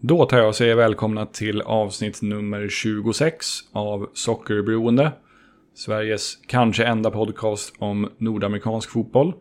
Då 0.00 0.24
tar 0.24 0.38
jag 0.38 0.48
och 0.48 0.54
säger 0.54 0.74
välkomna 0.74 1.26
till 1.26 1.62
avsnitt 1.62 2.22
nummer 2.22 2.68
26 2.68 3.46
av 3.72 4.10
Sockerberoende. 4.12 5.12
Sveriges 5.74 6.36
kanske 6.46 6.84
enda 6.84 7.10
podcast 7.10 7.74
om 7.78 8.08
nordamerikansk 8.18 8.90
fotboll. 8.90 9.34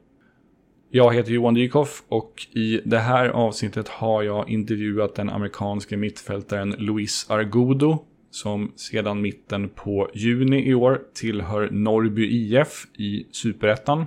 Jag 0.89 1.15
heter 1.15 1.31
Johan 1.31 1.53
Dykhoff 1.53 2.03
och 2.07 2.47
i 2.51 2.81
det 2.85 2.97
här 2.97 3.29
avsnittet 3.29 3.87
har 3.87 4.23
jag 4.23 4.49
intervjuat 4.49 5.15
den 5.15 5.29
amerikanske 5.29 5.97
mittfältaren 5.97 6.75
Luis 6.77 7.29
Argudo 7.29 8.05
som 8.31 8.71
sedan 8.75 9.21
mitten 9.21 9.69
på 9.69 10.09
juni 10.13 10.69
i 10.69 10.73
år 10.73 11.01
tillhör 11.13 11.69
Norrby 11.71 12.25
IF 12.25 12.87
i 12.97 13.27
Superettan. 13.31 14.05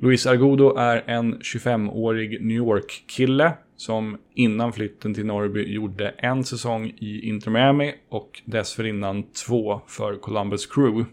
Luis 0.00 0.26
Argudo 0.26 0.76
är 0.76 1.04
en 1.06 1.38
25-årig 1.38 2.44
New 2.44 2.56
York-kille 2.56 3.52
som 3.76 4.18
innan 4.34 4.72
flytten 4.72 5.14
till 5.14 5.26
Norrby 5.26 5.72
gjorde 5.74 6.08
en 6.08 6.44
säsong 6.44 6.92
i 6.98 7.28
Inter 7.28 7.50
Miami 7.50 7.94
och 8.08 8.42
dessförinnan 8.44 9.22
två 9.22 9.80
för 9.86 10.16
Columbus 10.16 10.66
Crew. 10.66 11.10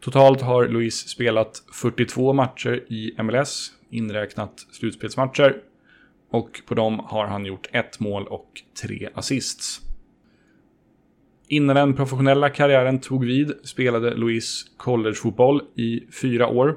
Totalt 0.00 0.40
har 0.40 0.68
Luis 0.68 1.08
spelat 1.08 1.62
42 1.72 2.32
matcher 2.32 2.84
i 2.88 3.22
MLS, 3.22 3.72
inräknat 3.90 4.66
slutspelsmatcher. 4.70 5.56
Och 6.30 6.62
på 6.66 6.74
dem 6.74 6.98
har 6.98 7.26
han 7.26 7.46
gjort 7.46 7.68
ett 7.72 8.00
mål 8.00 8.26
och 8.26 8.62
tre 8.82 9.08
assists. 9.14 9.80
Innan 11.48 11.76
den 11.76 11.94
professionella 11.94 12.50
karriären 12.50 13.00
tog 13.00 13.24
vid 13.24 13.52
spelade 13.62 14.14
Luis 14.14 14.64
collegefotboll 14.76 15.62
i 15.74 16.06
fyra 16.22 16.48
år. 16.48 16.76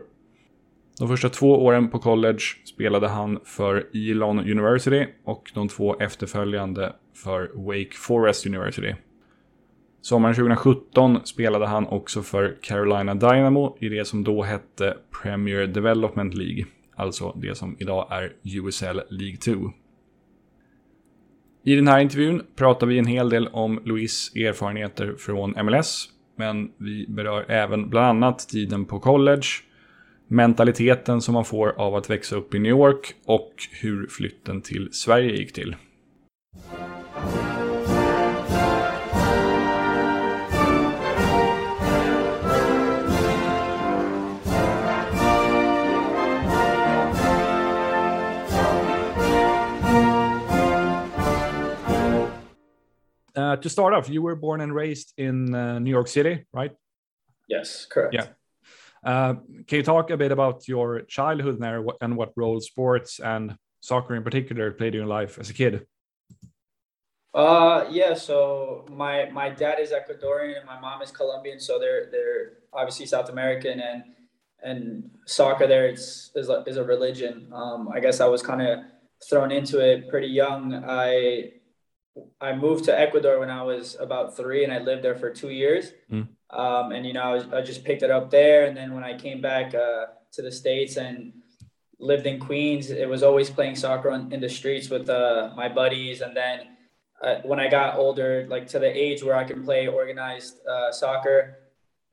De 0.99 1.07
första 1.07 1.29
två 1.29 1.65
åren 1.65 1.89
på 1.89 1.99
college 1.99 2.39
spelade 2.65 3.07
han 3.07 3.39
för 3.43 3.87
Elon 3.93 4.39
University 4.39 5.07
och 5.23 5.51
de 5.53 5.67
två 5.67 5.99
efterföljande 5.99 6.93
för 7.15 7.51
Wake 7.53 7.97
Forest 8.07 8.45
University. 8.45 8.95
Sommaren 10.01 10.35
2017 10.35 11.19
spelade 11.25 11.67
han 11.67 11.87
också 11.87 12.21
för 12.21 12.57
Carolina 12.61 13.15
Dynamo 13.15 13.77
i 13.79 13.89
det 13.89 14.05
som 14.05 14.23
då 14.23 14.43
hette 14.43 14.97
Premier 15.21 15.67
Development 15.67 16.33
League, 16.33 16.65
alltså 16.95 17.33
det 17.35 17.55
som 17.55 17.75
idag 17.79 18.07
är 18.11 18.33
USL 18.43 19.01
League 19.09 19.37
2. 19.37 19.51
I 21.63 21.75
den 21.75 21.87
här 21.87 21.99
intervjun 21.99 22.41
pratar 22.55 22.87
vi 22.87 22.99
en 22.99 23.05
hel 23.05 23.29
del 23.29 23.47
om 23.47 23.81
Louis 23.85 24.35
erfarenheter 24.35 25.15
från 25.17 25.55
MLS, 25.65 26.09
men 26.35 26.71
vi 26.77 27.05
berör 27.09 27.45
även 27.51 27.89
bland 27.89 28.07
annat 28.07 28.39
tiden 28.39 28.85
på 28.85 28.99
college, 28.99 29.47
mentaliteten 30.27 31.21
som 31.21 31.33
man 31.33 31.45
får 31.45 31.69
av 31.69 31.95
att 31.95 32.09
växa 32.09 32.35
upp 32.35 32.55
i 32.55 32.59
New 32.59 32.69
York 32.69 33.13
och 33.25 33.53
hur 33.81 34.07
flytten 34.07 34.61
till 34.61 34.89
Sverige 34.91 35.31
gick 35.31 35.53
till. 35.53 35.75
Uh, 53.37 53.55
to 53.55 53.69
start 53.69 53.93
off, 53.93 54.09
you 54.09 54.19
were 54.19 54.35
born 54.35 54.61
and 54.61 54.75
raised 54.75 55.13
in 55.17 55.55
uh, 55.55 55.79
New 55.79 55.91
York 55.91 56.07
City, 56.07 56.45
right? 56.53 56.71
Yes, 57.47 57.85
correct. 57.85 58.13
Yeah. 58.13 58.25
Uh, 59.07 59.35
can 59.67 59.77
you 59.77 59.83
talk 59.83 60.09
a 60.09 60.17
bit 60.17 60.33
about 60.33 60.67
your 60.67 61.03
childhood 61.03 61.57
there 61.61 61.81
and 62.01 62.17
what 62.17 62.33
role 62.35 62.59
sports 62.59 63.21
and 63.21 63.55
soccer 63.79 64.15
in 64.15 64.21
particular 64.21 64.69
played 64.71 64.93
in 64.93 64.99
your 64.99 65.07
life 65.07 65.39
as 65.39 65.49
a 65.49 65.53
kid? 65.53 65.87
Uh, 67.33 67.85
yeah. 67.89 68.13
So 68.13 68.85
my 68.91 69.29
my 69.29 69.49
dad 69.49 69.79
is 69.79 69.93
Ecuadorian 69.93 70.57
and 70.57 70.65
my 70.65 70.77
mom 70.77 71.01
is 71.01 71.11
Colombian, 71.11 71.57
so 71.61 71.79
they're 71.79 72.09
they're 72.11 72.57
obviously 72.73 73.05
South 73.05 73.29
American 73.29 73.79
and 73.79 74.03
and 74.61 75.09
soccer 75.25 75.67
there 75.67 75.87
is 75.87 76.31
is 76.35 76.49
a, 76.49 76.65
is 76.67 76.75
a 76.75 76.83
religion. 76.83 77.47
Um, 77.53 77.87
I 77.87 78.01
guess 78.01 78.19
I 78.19 78.27
was 78.27 78.41
kind 78.41 78.61
of 78.61 78.79
thrown 79.29 79.53
into 79.53 79.79
it 79.79 80.09
pretty 80.09 80.27
young. 80.27 80.83
I 80.85 81.53
I 82.41 82.53
moved 82.55 82.83
to 82.85 82.99
Ecuador 82.99 83.39
when 83.39 83.51
I 83.51 83.63
was 83.63 83.95
about 84.01 84.35
three, 84.35 84.65
and 84.65 84.73
I 84.73 84.79
lived 84.79 85.03
there 85.03 85.15
for 85.15 85.29
two 85.29 85.51
years. 85.51 85.93
Mm. 86.11 86.27
Um, 86.49 86.91
and 86.91 87.05
you 87.05 87.13
know, 87.13 87.23
I, 87.23 87.33
was, 87.33 87.43
I, 87.53 87.61
just 87.61 87.83
picked 87.83 88.03
it 88.03 88.11
up 88.11 88.31
there. 88.31 88.65
And 88.65 88.77
then 88.77 88.93
when 88.93 89.03
I 89.03 89.17
came 89.17 89.41
back 89.41 89.75
uh, 89.75 90.05
to 90.33 90.41
the 90.41 90.51
states 90.51 90.95
and 90.95 91.33
lived 91.99 92.25
in 92.25 92.39
Queens, 92.39 92.89
it 92.89 93.09
was 93.09 93.21
always 93.21 93.49
playing 93.49 93.75
soccer 93.75 94.11
on, 94.11 94.31
in 94.31 94.39
the 94.39 94.47
streets 94.47 94.89
with 94.89 95.09
uh, 95.09 95.51
my 95.57 95.67
buddies. 95.67 96.21
And 96.21 96.35
then 96.35 96.67
uh, 97.21 97.35
when 97.43 97.59
I 97.59 97.67
got 97.67 97.97
older, 97.97 98.47
like 98.49 98.67
to 98.67 98.79
the 98.79 98.87
age 98.87 99.23
where 99.23 99.35
I 99.35 99.43
can 99.43 99.63
play 99.63 99.87
organized 99.87 100.65
uh, 100.65 100.91
soccer, 100.91 101.57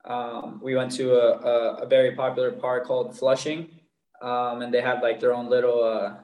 um, 0.04 0.60
we 0.62 0.74
went 0.74 0.90
to 0.92 1.14
a, 1.14 1.38
a, 1.38 1.74
a, 1.84 1.86
very 1.86 2.14
popular 2.14 2.52
park 2.52 2.84
called 2.84 3.16
Flushing, 3.16 3.70
um, 4.20 4.60
and 4.60 4.74
they 4.74 4.82
have 4.82 5.02
like 5.02 5.18
their 5.18 5.32
own 5.32 5.48
little 5.48 5.82
uh, 5.82 6.16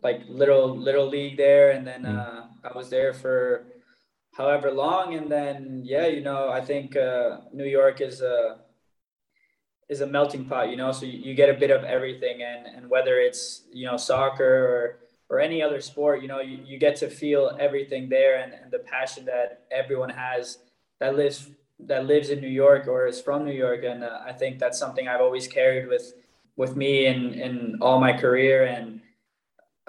like 0.00 0.22
little 0.28 0.76
little 0.76 1.08
league 1.08 1.36
there. 1.36 1.70
And 1.72 1.84
then 1.84 2.02
mm. 2.04 2.48
I 2.62 2.76
was 2.76 2.88
there 2.88 3.12
for 3.12 3.66
however 4.38 4.70
long 4.70 5.14
and 5.14 5.30
then 5.30 5.82
yeah 5.84 6.06
you 6.06 6.22
know 6.22 6.48
i 6.48 6.60
think 6.60 6.96
uh, 6.96 7.38
new 7.52 7.66
york 7.66 8.00
is 8.00 8.22
a 8.22 8.58
is 9.88 10.00
a 10.00 10.06
melting 10.06 10.44
pot 10.44 10.70
you 10.70 10.76
know 10.76 10.92
so 10.92 11.04
you, 11.04 11.18
you, 11.18 11.34
get 11.34 11.48
a 11.50 11.54
bit 11.54 11.70
of 11.70 11.82
everything 11.82 12.42
and 12.42 12.66
and 12.66 12.88
whether 12.88 13.18
it's 13.18 13.62
you 13.72 13.84
know 13.84 13.96
soccer 13.96 14.54
or 14.72 14.98
or 15.28 15.40
any 15.40 15.60
other 15.60 15.80
sport 15.80 16.22
you 16.22 16.28
know 16.28 16.40
you, 16.40 16.58
you 16.64 16.78
get 16.78 16.94
to 16.94 17.10
feel 17.10 17.56
everything 17.58 18.08
there 18.08 18.38
and, 18.42 18.52
and 18.52 18.70
the 18.70 18.78
passion 18.78 19.24
that 19.24 19.64
everyone 19.70 20.10
has 20.10 20.58
that 21.00 21.16
lives 21.16 21.50
that 21.80 22.06
lives 22.06 22.30
in 22.30 22.40
new 22.40 22.54
york 22.64 22.86
or 22.86 23.06
is 23.06 23.20
from 23.20 23.44
new 23.44 23.58
york 23.66 23.82
and 23.84 24.04
uh, 24.04 24.20
i 24.24 24.32
think 24.32 24.58
that's 24.58 24.78
something 24.78 25.08
i've 25.08 25.20
always 25.20 25.48
carried 25.48 25.88
with 25.88 26.14
with 26.56 26.76
me 26.76 27.06
in 27.06 27.34
in 27.34 27.76
all 27.80 27.98
my 27.98 28.12
career 28.12 28.64
and 28.64 29.00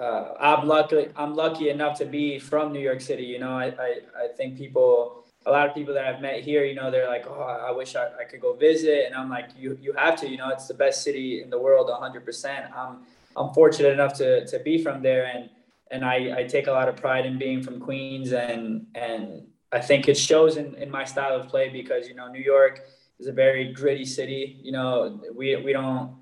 uh, 0.00 0.34
I'm 0.40 0.66
lucky. 0.66 1.08
I'm 1.14 1.34
lucky 1.34 1.68
enough 1.68 1.98
to 1.98 2.06
be 2.06 2.38
from 2.38 2.72
New 2.72 2.80
York 2.80 3.00
City. 3.02 3.24
You 3.24 3.38
know, 3.38 3.52
I, 3.52 3.66
I, 3.66 3.98
I 4.24 4.28
think 4.34 4.56
people, 4.56 5.24
a 5.44 5.50
lot 5.50 5.68
of 5.68 5.74
people 5.74 5.92
that 5.92 6.06
I've 6.06 6.22
met 6.22 6.42
here, 6.42 6.64
you 6.64 6.74
know, 6.74 6.90
they're 6.90 7.08
like, 7.08 7.26
oh, 7.28 7.42
I 7.42 7.70
wish 7.70 7.94
I, 7.96 8.06
I 8.18 8.24
could 8.24 8.40
go 8.40 8.54
visit, 8.54 9.04
and 9.06 9.14
I'm 9.14 9.28
like, 9.28 9.50
you 9.58 9.78
you 9.80 9.92
have 9.92 10.16
to. 10.20 10.28
You 10.28 10.38
know, 10.38 10.48
it's 10.48 10.66
the 10.68 10.74
best 10.74 11.02
city 11.02 11.42
in 11.42 11.50
the 11.50 11.58
world, 11.58 11.88
100. 11.88 12.24
percent 12.24 12.64
I'm 12.74 13.00
I'm 13.36 13.52
fortunate 13.52 13.92
enough 13.92 14.14
to 14.14 14.46
to 14.46 14.58
be 14.60 14.82
from 14.82 15.02
there, 15.02 15.26
and 15.26 15.50
and 15.90 16.04
I, 16.04 16.34
I 16.38 16.44
take 16.44 16.66
a 16.66 16.72
lot 16.72 16.88
of 16.88 16.96
pride 16.96 17.26
in 17.26 17.38
being 17.38 17.62
from 17.62 17.78
Queens, 17.78 18.32
and 18.32 18.86
and 18.94 19.46
I 19.70 19.80
think 19.80 20.08
it 20.08 20.16
shows 20.16 20.56
in, 20.56 20.74
in 20.76 20.90
my 20.90 21.04
style 21.04 21.38
of 21.38 21.48
play 21.48 21.68
because 21.68 22.08
you 22.08 22.14
know 22.14 22.28
New 22.28 22.42
York 22.42 22.80
is 23.18 23.26
a 23.26 23.32
very 23.32 23.72
gritty 23.72 24.06
city. 24.06 24.60
You 24.62 24.72
know, 24.72 25.20
we 25.34 25.56
we 25.56 25.74
don't 25.74 26.16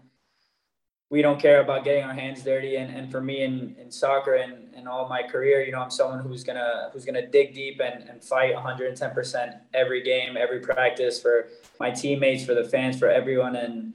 we 1.11 1.23
don't 1.23 1.41
care 1.41 1.61
about 1.61 1.85
getting 1.85 2.05
our 2.05 2.13
hands 2.13 2.43
dirty. 2.43 2.77
And, 2.77 2.95
and 2.95 3.11
for 3.11 3.21
me 3.21 3.43
in, 3.43 3.75
in 3.81 3.91
soccer 3.91 4.35
and, 4.35 4.75
and 4.75 4.87
all 4.87 5.09
my 5.09 5.23
career, 5.23 5.65
you 5.65 5.73
know, 5.73 5.81
I'm 5.81 5.91
someone 5.91 6.21
who's 6.21 6.45
gonna 6.45 6.91
who's 6.93 7.05
gonna 7.05 7.27
dig 7.27 7.55
deep 7.55 7.81
and, 7.81 8.09
and 8.09 8.23
fight 8.23 8.55
110% 8.55 9.61
every 9.73 10.03
game, 10.03 10.37
every 10.37 10.61
practice 10.61 11.21
for 11.21 11.49
my 11.81 11.91
teammates, 11.91 12.45
for 12.45 12.55
the 12.55 12.65
fans, 12.65 12.99
for 12.99 13.09
everyone. 13.09 13.57
And 13.57 13.95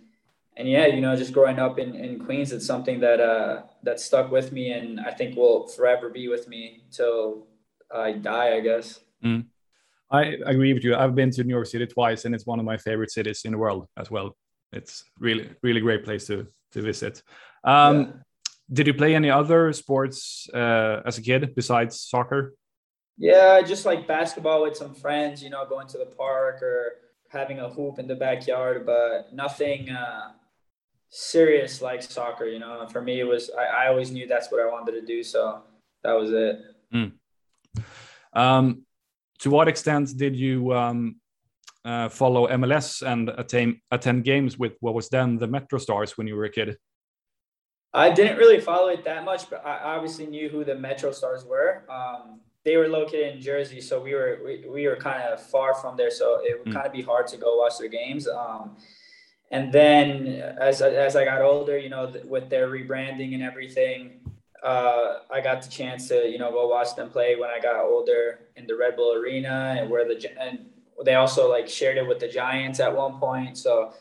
and 0.55 0.67
yeah, 0.67 0.87
you 0.87 1.01
know, 1.01 1.15
just 1.15 1.33
growing 1.33 1.59
up 1.59 1.79
in, 1.79 1.95
in 1.95 2.23
Queens, 2.23 2.51
it's 2.51 2.65
something 2.65 2.99
that 2.99 3.19
uh, 3.19 3.63
that 3.83 3.99
stuck 3.99 4.31
with 4.31 4.51
me, 4.51 4.71
and 4.71 4.99
I 4.99 5.11
think 5.11 5.35
will 5.35 5.67
forever 5.67 6.09
be 6.09 6.27
with 6.27 6.47
me 6.47 6.83
till 6.91 7.47
I 7.93 8.13
die, 8.13 8.55
I 8.55 8.59
guess. 8.59 8.99
Mm. 9.23 9.45
I 10.11 10.37
agree 10.45 10.73
with 10.73 10.83
you. 10.83 10.95
I've 10.95 11.15
been 11.15 11.31
to 11.31 11.43
New 11.43 11.53
York 11.53 11.65
City 11.65 11.87
twice, 11.87 12.25
and 12.25 12.35
it's 12.35 12.45
one 12.45 12.59
of 12.59 12.65
my 12.65 12.77
favorite 12.77 13.09
cities 13.09 13.41
in 13.45 13.51
the 13.53 13.57
world 13.57 13.87
as 13.97 14.11
well. 14.11 14.37
It's 14.71 15.03
really, 15.19 15.49
really 15.63 15.81
great 15.81 16.03
place 16.03 16.27
to 16.27 16.47
to 16.73 16.81
visit. 16.81 17.23
Um, 17.63 17.99
yeah. 17.99 18.11
Did 18.71 18.87
you 18.87 18.93
play 18.93 19.15
any 19.15 19.29
other 19.29 19.71
sports 19.73 20.47
uh, 20.53 21.01
as 21.05 21.17
a 21.17 21.21
kid 21.21 21.53
besides 21.55 21.99
soccer? 21.99 22.55
Yeah, 23.17 23.61
just 23.61 23.85
like 23.85 24.07
basketball 24.07 24.63
with 24.63 24.75
some 24.75 24.95
friends, 24.95 25.43
you 25.43 25.49
know, 25.49 25.65
going 25.67 25.87
to 25.87 25.97
the 25.97 26.05
park 26.05 26.61
or 26.61 26.93
having 27.29 27.59
a 27.59 27.69
hoop 27.69 27.99
in 27.99 28.07
the 28.07 28.15
backyard, 28.15 28.85
but 28.85 29.33
nothing 29.33 29.89
uh, 29.89 30.31
serious 31.09 31.81
like 31.81 32.01
soccer, 32.01 32.45
you 32.45 32.59
know. 32.59 32.87
For 32.91 33.01
me, 33.01 33.19
it 33.19 33.25
was, 33.25 33.51
I, 33.57 33.85
I, 33.85 33.87
always 33.89 34.11
knew 34.11 34.27
that's 34.27 34.51
what 34.51 34.61
I 34.61 34.65
wanted 34.65 34.93
to 34.93 35.05
do. 35.05 35.23
So 35.23 35.61
that 36.03 36.13
was 36.13 36.31
it. 36.31 36.59
Mm. 36.93 37.11
Um, 38.33 38.85
to 39.39 39.49
what 39.49 39.67
extent 39.67 40.17
did 40.17 40.35
you 40.35 40.73
um, 40.73 41.17
uh, 41.85 42.09
follow 42.09 42.47
MLS 42.47 43.05
and 43.05 43.29
attain, 43.29 43.81
attend 43.91 44.23
games 44.23 44.57
with 44.57 44.73
what 44.79 44.93
was 44.93 45.09
then 45.09 45.37
the 45.37 45.47
Metro 45.47 45.79
Stars 45.79 46.17
when 46.17 46.27
you 46.27 46.35
were 46.35 46.45
a 46.45 46.49
kid? 46.49 46.77
I 47.93 48.09
didn't 48.09 48.37
really 48.37 48.59
follow 48.59 48.87
it 48.87 49.03
that 49.03 49.23
much, 49.23 49.49
but 49.49 49.65
I 49.65 49.95
obviously 49.95 50.25
knew 50.25 50.49
who 50.49 50.63
the 50.63 50.75
Metro 50.75 51.11
Stars 51.11 51.45
were. 51.45 51.83
Um, 51.91 52.39
they 52.65 52.77
were 52.77 52.87
located 52.87 53.35
in 53.35 53.41
Jersey, 53.41 53.81
so 53.81 54.01
we 54.01 54.13
were 54.13 54.39
we, 54.43 54.65
we 54.67 54.87
were 54.87 54.95
kind 54.95 55.21
of 55.21 55.41
far 55.41 55.75
from 55.75 55.97
there, 55.97 56.09
so 56.09 56.39
it 56.41 56.57
would 56.57 56.69
mm. 56.69 56.73
kind 56.73 56.87
of 56.87 56.93
be 56.93 57.01
hard 57.01 57.27
to 57.27 57.37
go 57.37 57.57
watch 57.57 57.77
their 57.77 57.89
games. 57.89 58.27
Um, 58.27 58.77
and 59.51 59.71
then 59.71 60.27
as 60.59 60.81
as 60.81 61.15
I 61.15 61.25
got 61.25 61.41
older, 61.41 61.77
you 61.77 61.89
know, 61.89 62.11
with 62.25 62.49
their 62.49 62.69
rebranding 62.69 63.33
and 63.35 63.43
everything, 63.43 64.21
uh, 64.63 65.19
I 65.31 65.41
got 65.41 65.61
the 65.61 65.69
chance 65.69 66.07
to 66.07 66.27
you 66.27 66.39
know 66.39 66.51
go 66.51 66.67
watch 66.67 66.95
them 66.95 67.09
play 67.09 67.35
when 67.35 67.49
I 67.49 67.59
got 67.59 67.75
older 67.83 68.39
in 68.55 68.65
the 68.65 68.75
Red 68.75 68.95
Bull 68.95 69.13
Arena 69.13 69.75
and 69.77 69.89
where 69.89 70.05
the 70.05 70.17
and 70.39 70.65
they 71.03 71.15
also 71.15 71.49
like 71.49 71.67
shared 71.67 71.97
it 71.97 72.07
with 72.07 72.19
the 72.19 72.27
Giants 72.27 72.79
at 72.79 72.95
one 72.95 73.19
point. 73.19 73.57
So 73.57 73.93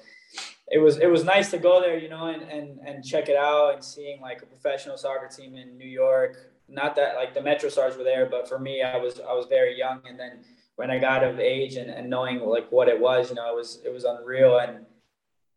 it 0.69 0.78
was 0.78 0.99
it 0.99 1.06
was 1.06 1.25
nice 1.25 1.50
to 1.50 1.58
go 1.58 1.81
there, 1.81 1.99
you 1.99 2.08
know, 2.08 2.26
and 2.26 2.43
and 2.43 2.78
and 2.87 3.04
check 3.04 3.28
it 3.28 3.37
out 3.37 3.75
and 3.75 3.84
seeing 3.84 4.20
like 4.20 4.43
a 4.43 4.46
professional 4.46 4.96
soccer 4.96 5.28
team 5.28 5.56
in 5.56 5.76
New 5.76 5.88
York. 5.88 6.37
Not 6.69 6.96
that 6.96 7.16
like 7.16 7.34
the 7.34 7.43
Metro 7.43 7.69
Stars 7.69 7.96
were 7.96 8.04
there, 8.04 8.26
but 8.26 8.49
for 8.49 8.58
me, 8.58 8.82
I 8.82 8.96
was 8.96 9.20
I 9.20 9.34
was 9.34 9.46
very 9.46 9.76
young, 9.76 10.00
and 10.08 10.19
then 10.19 10.40
when 10.76 10.90
I 10.90 10.99
got 10.99 11.22
of 11.22 11.38
age 11.38 11.76
and, 11.76 11.90
and 11.90 12.08
knowing 12.08 12.40
like 12.40 12.72
what 12.72 12.88
it 12.88 12.99
was, 12.99 13.28
you 13.28 13.37
know, 13.37 13.52
it 13.52 13.56
was 13.56 13.81
it 13.84 13.93
was 13.93 14.04
unreal 14.04 14.58
and 14.58 14.87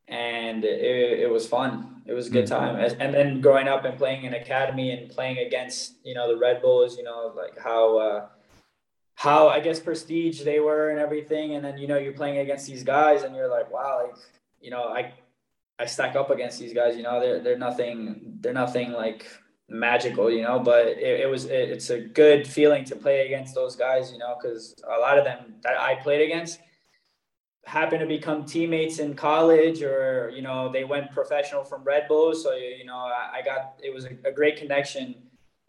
and 0.08 0.64
it, 0.64 1.20
it 1.20 1.32
was 1.32 1.48
fun. 1.48 2.02
It 2.06 2.14
was 2.14 2.28
a 2.28 2.30
good 2.30 2.46
mm-hmm. 2.46 2.78
time. 2.78 2.96
And 3.00 3.14
then 3.14 3.42
growing 3.42 3.68
up 3.68 3.86
and 3.86 3.98
playing 3.98 4.26
in 4.26 4.34
academy 4.34 4.92
and 4.92 5.10
playing 5.10 5.38
against 5.38 5.96
you 6.04 6.14
know 6.14 6.28
the 6.28 6.38
Red 6.38 6.62
Bulls, 6.62 6.98
you 6.98 7.04
know, 7.04 7.34
like 7.36 7.58
how. 7.58 7.98
Uh, 7.98 8.28
how 9.16 9.48
I 9.48 9.62
guess 9.62 9.80
prestige 9.80 10.44
they 10.44 10.60
were 10.60 10.90
and 10.90 11.00
everything. 11.00 11.56
And 11.56 11.64
then, 11.64 11.78
you 11.78 11.88
know, 11.88 11.98
you're 11.98 12.14
playing 12.14 12.38
against 12.40 12.68
these 12.68 12.84
guys 12.84 13.24
and 13.24 13.36
you're 13.36 13.50
like, 13.50 13.72
wow, 13.72 14.04
like, 14.06 14.16
you 14.62 14.70
know, 14.70 14.84
I, 14.84 15.14
I 15.80 15.86
stack 15.86 16.16
up 16.16 16.30
against 16.30 16.60
these 16.60 16.74
guys, 16.74 16.96
you 16.96 17.04
know, 17.04 17.20
they're, 17.20 17.42
they're 17.42 17.58
nothing, 17.58 18.38
they're 18.42 18.54
nothing 18.54 18.92
like 18.92 19.26
magical, 19.70 20.30
you 20.30 20.42
know, 20.42 20.60
but 20.60 20.88
it, 20.88 21.22
it 21.22 21.30
was, 21.30 21.46
it, 21.46 21.70
it's 21.70 21.90
a 21.90 22.00
good 22.00 22.48
feeling 22.48 22.84
to 22.86 22.96
play 22.96 23.26
against 23.26 23.56
those 23.56 23.76
guys, 23.76 24.12
you 24.12 24.18
know, 24.18 24.36
cause 24.42 24.76
a 24.86 25.00
lot 25.00 25.18
of 25.18 25.24
them 25.24 25.56
that 25.64 25.80
I 25.80 25.96
played 25.96 26.22
against 26.22 26.60
happened 27.66 28.02
to 28.02 28.06
become 28.06 28.46
teammates 28.46 29.00
in 29.00 29.16
college 29.16 29.82
or, 29.82 30.30
you 30.34 30.42
know, 30.42 30.72
they 30.72 30.84
went 30.84 31.12
professional 31.12 31.64
from 31.64 31.84
Red 31.84 32.08
Bull. 32.08 32.36
So, 32.36 32.54
you 32.54 32.86
know, 32.86 32.98
I, 32.98 33.40
I 33.40 33.42
got, 33.42 33.80
it 33.82 33.94
was 33.94 34.06
a, 34.06 34.10
a 34.26 34.32
great 34.32 34.58
connection 34.58 35.16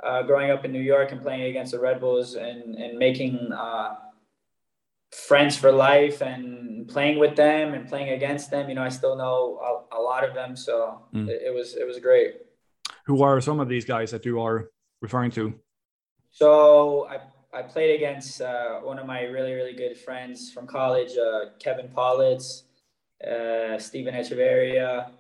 uh, 0.03 0.23
growing 0.23 0.51
up 0.51 0.65
in 0.65 0.73
New 0.73 0.81
York 0.81 1.13
and 1.13 1.23
playing 1.23 1.43
against 1.43 1.73
the 1.73 1.81
Red 1.81 2.01
Bulls 2.01 2.35
and, 2.35 2.75
and 2.75 2.99
making 2.99 3.53
uh, 3.53 3.95
friends 5.13 5.57
for 5.57 5.73
life 5.73 6.21
and 6.21 6.89
playing 6.89 7.19
with 7.19 7.37
them 7.37 7.75
and 7.75 7.89
playing 7.89 8.11
against 8.11 8.51
them. 8.51 8.69
You 8.69 8.75
know, 8.75 8.83
I 8.83 8.89
still 8.89 9.17
know 9.17 9.87
a, 9.93 9.97
a 9.97 10.01
lot 10.01 10.29
of 10.29 10.35
them, 10.35 10.57
so 10.57 11.03
mm. 11.15 11.29
it, 11.29 11.43
it, 11.47 11.55
was 11.55 11.75
it 11.75 11.87
was 11.87 11.99
great. 11.99 12.35
Who 13.07 13.23
are 13.23 13.41
some 13.41 13.61
of 13.61 13.69
these 13.69 13.85
guys 13.85 14.11
that 14.11 14.25
you 14.25 14.41
are 14.41 14.71
referring 15.01 15.31
to? 15.33 15.55
So 16.31 17.09
I 17.09 17.21
I 17.57 17.63
played 17.63 17.97
against 17.97 18.43
uh, 18.43 18.81
one 18.81 18.99
of 18.99 19.07
my 19.07 19.23
really 19.23 19.53
really 19.53 19.75
good 19.75 19.97
friends 19.97 20.53
from 20.53 20.67
college, 20.67 21.17
uh, 21.17 21.57
Kevin 21.59 21.89
Politz, 21.89 22.65
uh, 23.27 23.79
Stephen 23.79 24.15
Echeverria. 24.15 25.11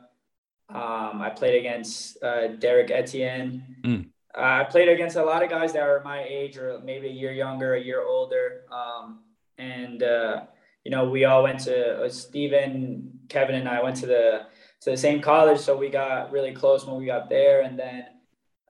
Um, 0.69 1.23
I 1.23 1.31
played 1.31 1.61
against 1.61 2.23
uh, 2.23 2.49
Derek 2.49 2.91
Etienne. 2.91 3.63
Mm. 3.85 4.09
I 4.37 4.65
played 4.65 4.89
against 4.89 5.17
a 5.17 5.25
lot 5.25 5.43
of 5.43 5.49
guys 5.49 5.73
that 5.73 5.83
are 5.83 6.03
my 6.05 6.23
age 6.23 6.59
or 6.59 6.81
maybe 6.85 7.09
a 7.09 7.13
year 7.13 7.33
younger, 7.33 7.75
a 7.75 7.81
year 7.81 8.03
older. 8.03 8.65
Um, 8.71 9.21
and, 9.57 10.03
uh, 10.03 10.43
you 10.85 10.91
know, 10.91 11.09
we 11.09 11.25
all 11.25 11.43
went 11.43 11.61
to 11.61 12.05
uh, 12.05 12.09
Stephen, 12.09 13.21
Kevin, 13.29 13.55
and 13.55 13.69
I 13.69 13.83
went 13.83 13.97
to 13.97 14.07
the 14.07 14.47
to 14.83 14.91
the 14.91 14.97
same 14.97 15.23
college, 15.23 15.59
so 15.59 15.75
we 15.77 15.89
got 15.89 16.31
really 16.31 16.53
close 16.53 16.87
when 16.87 16.97
we 16.97 17.07
got 17.07 17.31
there. 17.31 17.63
And 17.63 17.79
then, 17.79 18.05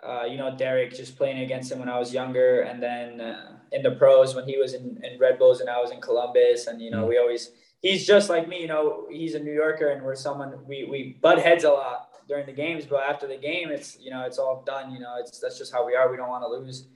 uh, 0.02 0.22
you 0.24 0.38
know, 0.38 0.56
Derek 0.56 0.94
just 0.94 1.16
playing 1.16 1.40
against 1.40 1.70
him 1.70 1.80
when 1.80 1.88
I 1.88 1.98
was 1.98 2.14
younger, 2.14 2.60
and 2.62 2.80
then 2.80 3.20
uh, 3.20 3.56
in 3.72 3.82
the 3.82 3.90
pros 3.90 4.34
when 4.34 4.46
he 4.46 4.56
was 4.56 4.72
in, 4.72 5.00
in 5.02 5.19
Red 5.19 5.38
Bulls 5.38 5.60
and 5.60 5.69
I 5.69 5.80
was 5.80 5.90
in 5.90 6.00
Columbus, 6.00 6.69
and 6.69 6.80
you 6.80 6.90
know, 6.90 7.04
mm. 7.04 7.08
we 7.08 7.19
always 7.19 7.50
he's 7.82 8.06
just 8.06 8.30
like 8.30 8.48
me. 8.48 8.60
You 8.60 8.69
know, 8.69 9.06
he's 9.10 9.34
a 9.34 9.40
New 9.40 9.52
Yorker, 9.52 9.88
and 9.88 10.02
we're 10.02 10.14
someone 10.14 10.54
we 10.66 10.84
we 10.84 11.19
butt 11.20 11.40
heads 11.40 11.64
a 11.64 11.70
lot 11.70 12.08
during 12.28 12.46
the 12.46 12.52
games, 12.52 12.84
but 12.87 13.02
after 13.08 13.26
the 13.26 13.37
game, 13.37 13.70
it's 13.70 13.99
you 14.00 14.11
know 14.11 14.23
it's 14.23 14.38
all 14.38 14.62
done. 14.67 14.93
You 14.93 15.00
know, 15.00 15.17
it's 15.19 15.38
that's 15.38 15.58
just 15.58 15.73
how 15.73 15.87
we 15.87 15.94
are. 15.94 16.11
We 16.11 16.17
don't 16.17 16.28
want 16.28 16.44
to 16.44 16.49
lose. 16.49 16.88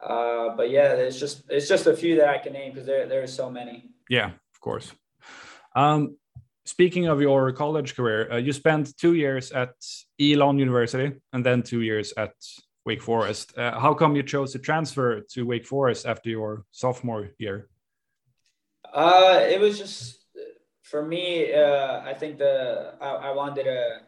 Uh, 0.00 0.56
but 0.56 0.70
yeah, 0.70 0.92
it's 0.94 1.18
just 1.18 1.44
it's 1.48 1.68
just 1.68 1.86
a 1.86 1.96
few 1.96 2.16
that 2.16 2.28
I 2.28 2.38
can 2.38 2.52
name 2.52 2.72
because 2.72 2.86
there 2.86 3.06
there 3.06 3.22
are 3.22 3.26
so 3.26 3.50
many. 3.50 3.90
Yeah, 4.08 4.26
of 4.26 4.60
course. 4.60 4.92
Um, 5.76 6.16
speaking 6.66 7.06
of 7.06 7.20
your 7.20 7.52
college 7.52 7.94
career, 7.94 8.32
uh, 8.32 8.36
you 8.36 8.52
spent 8.52 8.96
two 8.96 9.14
years 9.14 9.52
at 9.52 9.74
Elon 10.20 10.58
University 10.58 11.12
and 11.32 11.46
then 11.46 11.62
two 11.62 11.82
years 11.82 12.12
at 12.16 12.34
Wake 12.84 13.02
Forest. 13.02 13.56
Uh, 13.56 13.78
how 13.78 13.94
come 13.94 14.16
you 14.16 14.22
chose 14.22 14.52
to 14.52 14.58
transfer 14.58 15.20
to 15.32 15.46
Wake 15.46 15.66
Forest 15.66 16.06
after 16.06 16.30
your 16.30 16.64
sophomore 16.72 17.30
year? 17.38 17.68
Uh, 18.92 19.40
it 19.48 19.60
was 19.60 19.78
just 19.78 20.24
for 20.82 21.04
me. 21.04 21.52
Uh, 21.54 22.00
I 22.00 22.12
think 22.12 22.38
the 22.38 22.94
I, 23.00 23.28
I 23.28 23.30
wanted 23.30 23.64
to 23.64 24.00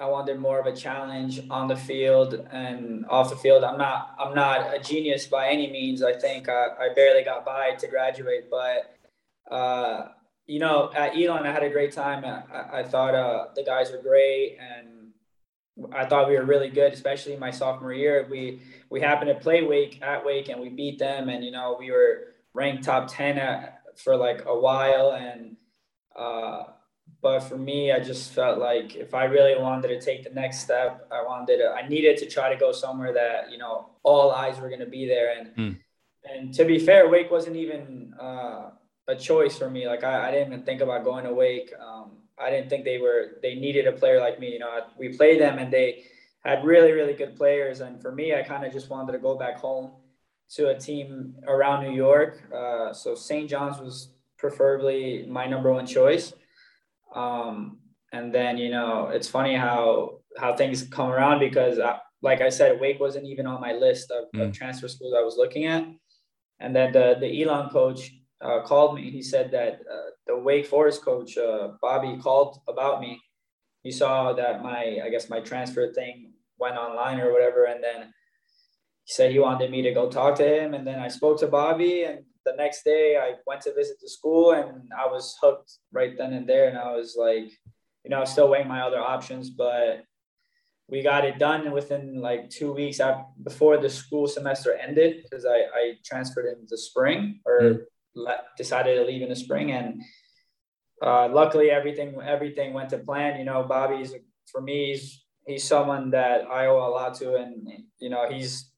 I 0.00 0.06
wanted 0.06 0.40
more 0.40 0.58
of 0.58 0.66
a 0.66 0.74
challenge 0.74 1.40
on 1.50 1.68
the 1.68 1.76
field 1.76 2.34
and 2.50 3.06
off 3.06 3.30
the 3.30 3.36
field. 3.36 3.62
I'm 3.62 3.78
not 3.78 4.14
I'm 4.18 4.34
not 4.34 4.74
a 4.74 4.80
genius 4.80 5.26
by 5.26 5.48
any 5.48 5.70
means. 5.70 6.02
I 6.02 6.14
think 6.14 6.48
I, 6.48 6.66
I 6.80 6.94
barely 6.94 7.22
got 7.22 7.44
by 7.44 7.72
to 7.72 7.86
graduate, 7.86 8.50
but 8.50 8.96
uh, 9.50 10.08
you 10.46 10.58
know, 10.58 10.90
at 10.94 11.16
Elon, 11.16 11.46
I 11.46 11.52
had 11.52 11.62
a 11.62 11.70
great 11.70 11.92
time. 11.92 12.24
I, 12.24 12.80
I 12.80 12.82
thought 12.82 13.14
uh, 13.14 13.46
the 13.54 13.62
guys 13.62 13.92
were 13.92 14.02
great, 14.02 14.58
and 14.60 15.12
I 15.94 16.04
thought 16.06 16.28
we 16.28 16.36
were 16.36 16.44
really 16.44 16.70
good, 16.70 16.92
especially 16.92 17.36
my 17.36 17.50
sophomore 17.50 17.92
year. 17.92 18.26
We 18.28 18.62
we 18.90 19.00
happened 19.00 19.28
to 19.28 19.40
play 19.40 19.62
Wake 19.62 20.02
at 20.02 20.24
Wake, 20.24 20.48
and 20.48 20.60
we 20.60 20.70
beat 20.70 20.98
them, 20.98 21.28
and 21.28 21.44
you 21.44 21.50
know, 21.52 21.76
we 21.78 21.90
were 21.90 22.34
ranked 22.52 22.84
top 22.84 23.08
ten 23.08 23.38
at, 23.38 23.80
for 23.96 24.16
like 24.16 24.44
a 24.46 24.58
while, 24.58 25.12
and 25.12 25.56
uh, 26.16 26.64
but 27.24 27.40
for 27.40 27.56
me, 27.56 27.90
I 27.90 28.00
just 28.00 28.32
felt 28.32 28.58
like 28.58 28.96
if 28.96 29.14
I 29.14 29.24
really 29.24 29.58
wanted 29.58 29.88
to 29.88 29.98
take 29.98 30.24
the 30.24 30.34
next 30.42 30.58
step, 30.58 31.08
I 31.10 31.22
wanted 31.22 31.56
to, 31.56 31.70
I 31.70 31.88
needed 31.88 32.18
to 32.18 32.26
try 32.28 32.52
to 32.52 32.60
go 32.60 32.70
somewhere 32.70 33.14
that, 33.14 33.50
you 33.50 33.56
know, 33.56 33.88
all 34.02 34.30
eyes 34.30 34.60
were 34.60 34.68
going 34.68 34.80
to 34.80 34.92
be 34.98 35.08
there. 35.08 35.38
And, 35.38 35.56
mm. 35.56 35.78
and 36.30 36.52
to 36.52 36.66
be 36.66 36.78
fair, 36.78 37.08
Wake 37.08 37.30
wasn't 37.30 37.56
even 37.56 38.12
uh, 38.20 38.72
a 39.08 39.16
choice 39.16 39.56
for 39.56 39.70
me. 39.70 39.88
Like 39.88 40.04
I, 40.04 40.28
I, 40.28 40.30
didn't 40.32 40.52
even 40.52 40.66
think 40.66 40.82
about 40.82 41.02
going 41.02 41.24
to 41.24 41.32
Wake. 41.32 41.72
Um, 41.80 42.10
I 42.38 42.50
didn't 42.50 42.68
think 42.68 42.84
they 42.84 42.98
were, 42.98 43.38
they 43.40 43.54
needed 43.54 43.86
a 43.86 43.92
player 43.92 44.20
like 44.20 44.38
me. 44.38 44.52
You 44.52 44.58
know, 44.58 44.82
we 44.98 45.16
played 45.16 45.40
them 45.40 45.58
and 45.58 45.72
they 45.72 46.04
had 46.44 46.62
really, 46.62 46.92
really 46.92 47.14
good 47.14 47.36
players. 47.36 47.80
And 47.80 48.02
for 48.02 48.12
me, 48.12 48.34
I 48.34 48.42
kind 48.42 48.66
of 48.66 48.72
just 48.74 48.90
wanted 48.90 49.12
to 49.12 49.18
go 49.18 49.34
back 49.34 49.56
home 49.56 49.92
to 50.56 50.68
a 50.68 50.78
team 50.78 51.36
around 51.46 51.84
New 51.84 51.96
York. 51.96 52.42
Uh, 52.54 52.92
so 52.92 53.14
St. 53.14 53.48
John's 53.48 53.78
was 53.80 54.10
preferably 54.36 55.24
my 55.26 55.46
number 55.46 55.72
one 55.72 55.86
choice. 55.86 56.34
Um, 57.14 57.78
and 58.12 58.34
then 58.34 58.58
you 58.58 58.70
know 58.70 59.08
it's 59.08 59.28
funny 59.28 59.56
how 59.56 60.20
how 60.38 60.56
things 60.56 60.82
come 60.88 61.10
around 61.10 61.40
because 61.40 61.78
I, 61.78 61.90
uh, 61.90 61.98
like 62.22 62.40
I 62.40 62.48
said, 62.48 62.80
Wake 62.80 63.00
wasn't 63.00 63.26
even 63.26 63.46
on 63.46 63.60
my 63.60 63.72
list 63.72 64.10
of, 64.10 64.24
mm. 64.34 64.48
of 64.48 64.52
transfer 64.52 64.88
schools 64.88 65.14
I 65.16 65.20
was 65.20 65.36
looking 65.36 65.66
at. 65.66 65.84
And 66.60 66.74
then 66.74 66.92
the 66.92 67.16
the 67.20 67.42
Elon 67.42 67.68
coach 67.70 68.10
uh, 68.40 68.62
called 68.62 68.94
me. 68.94 69.10
He 69.10 69.22
said 69.22 69.50
that 69.50 69.80
uh, 69.92 70.10
the 70.26 70.38
Wake 70.38 70.66
Forest 70.66 71.04
coach 71.04 71.36
uh, 71.36 71.72
Bobby 71.82 72.18
called 72.20 72.60
about 72.68 73.00
me. 73.00 73.20
He 73.82 73.92
saw 73.92 74.32
that 74.32 74.62
my 74.62 75.00
I 75.04 75.10
guess 75.10 75.28
my 75.28 75.40
transfer 75.40 75.92
thing 75.92 76.32
went 76.58 76.76
online 76.76 77.20
or 77.20 77.32
whatever, 77.32 77.64
and 77.64 77.82
then 77.82 78.12
he 79.04 79.12
said 79.12 79.30
he 79.30 79.38
wanted 79.38 79.70
me 79.70 79.82
to 79.82 79.92
go 79.92 80.08
talk 80.08 80.36
to 80.36 80.46
him. 80.46 80.74
And 80.74 80.86
then 80.86 80.98
I 80.98 81.08
spoke 81.08 81.38
to 81.40 81.46
Bobby, 81.46 82.04
and 82.04 82.24
the 82.44 82.54
next 82.56 82.84
day 82.84 83.16
I 83.16 83.34
went 83.46 83.62
to 83.62 83.74
visit 83.74 83.96
the 84.00 84.08
school 84.08 84.52
and 84.52 84.90
I 84.96 85.06
was 85.06 85.36
hooked 85.40 85.72
right 85.92 86.16
then 86.16 86.32
and 86.32 86.48
there. 86.48 86.68
And 86.68 86.78
I 86.78 86.92
was 86.92 87.16
like, 87.18 87.50
you 88.04 88.10
know, 88.10 88.18
I 88.18 88.20
was 88.20 88.30
still 88.30 88.48
weighing 88.48 88.68
my 88.68 88.82
other 88.82 89.00
options, 89.00 89.50
but 89.50 90.04
we 90.88 91.02
got 91.02 91.24
it 91.24 91.38
done 91.38 91.72
within 91.72 92.20
like 92.20 92.50
two 92.50 92.72
weeks 92.72 93.00
after, 93.00 93.24
before 93.42 93.78
the 93.78 93.88
school 93.88 94.26
semester 94.26 94.74
ended 94.74 95.22
because 95.22 95.46
I, 95.46 95.64
I 95.74 95.92
transferred 96.04 96.46
in 96.46 96.66
the 96.68 96.76
spring 96.76 97.40
or 97.46 97.60
mm. 97.60 97.78
le- 98.14 98.44
decided 98.58 98.96
to 98.96 99.04
leave 99.04 99.22
in 99.22 99.30
the 99.30 99.36
spring. 99.36 99.72
And 99.72 100.02
uh, 101.02 101.28
luckily 101.28 101.70
everything, 101.70 102.14
everything 102.22 102.74
went 102.74 102.90
to 102.90 102.98
plan. 102.98 103.38
You 103.38 103.46
know, 103.46 103.62
Bobby's 103.62 104.14
for 104.52 104.60
me, 104.60 104.92
he's, 104.92 105.24
he's 105.46 105.64
someone 105.64 106.10
that 106.10 106.42
I 106.42 106.66
owe 106.66 106.86
a 106.86 106.92
lot 106.92 107.14
to. 107.14 107.36
And, 107.36 107.66
you 107.98 108.10
know, 108.10 108.30
he's 108.30 108.70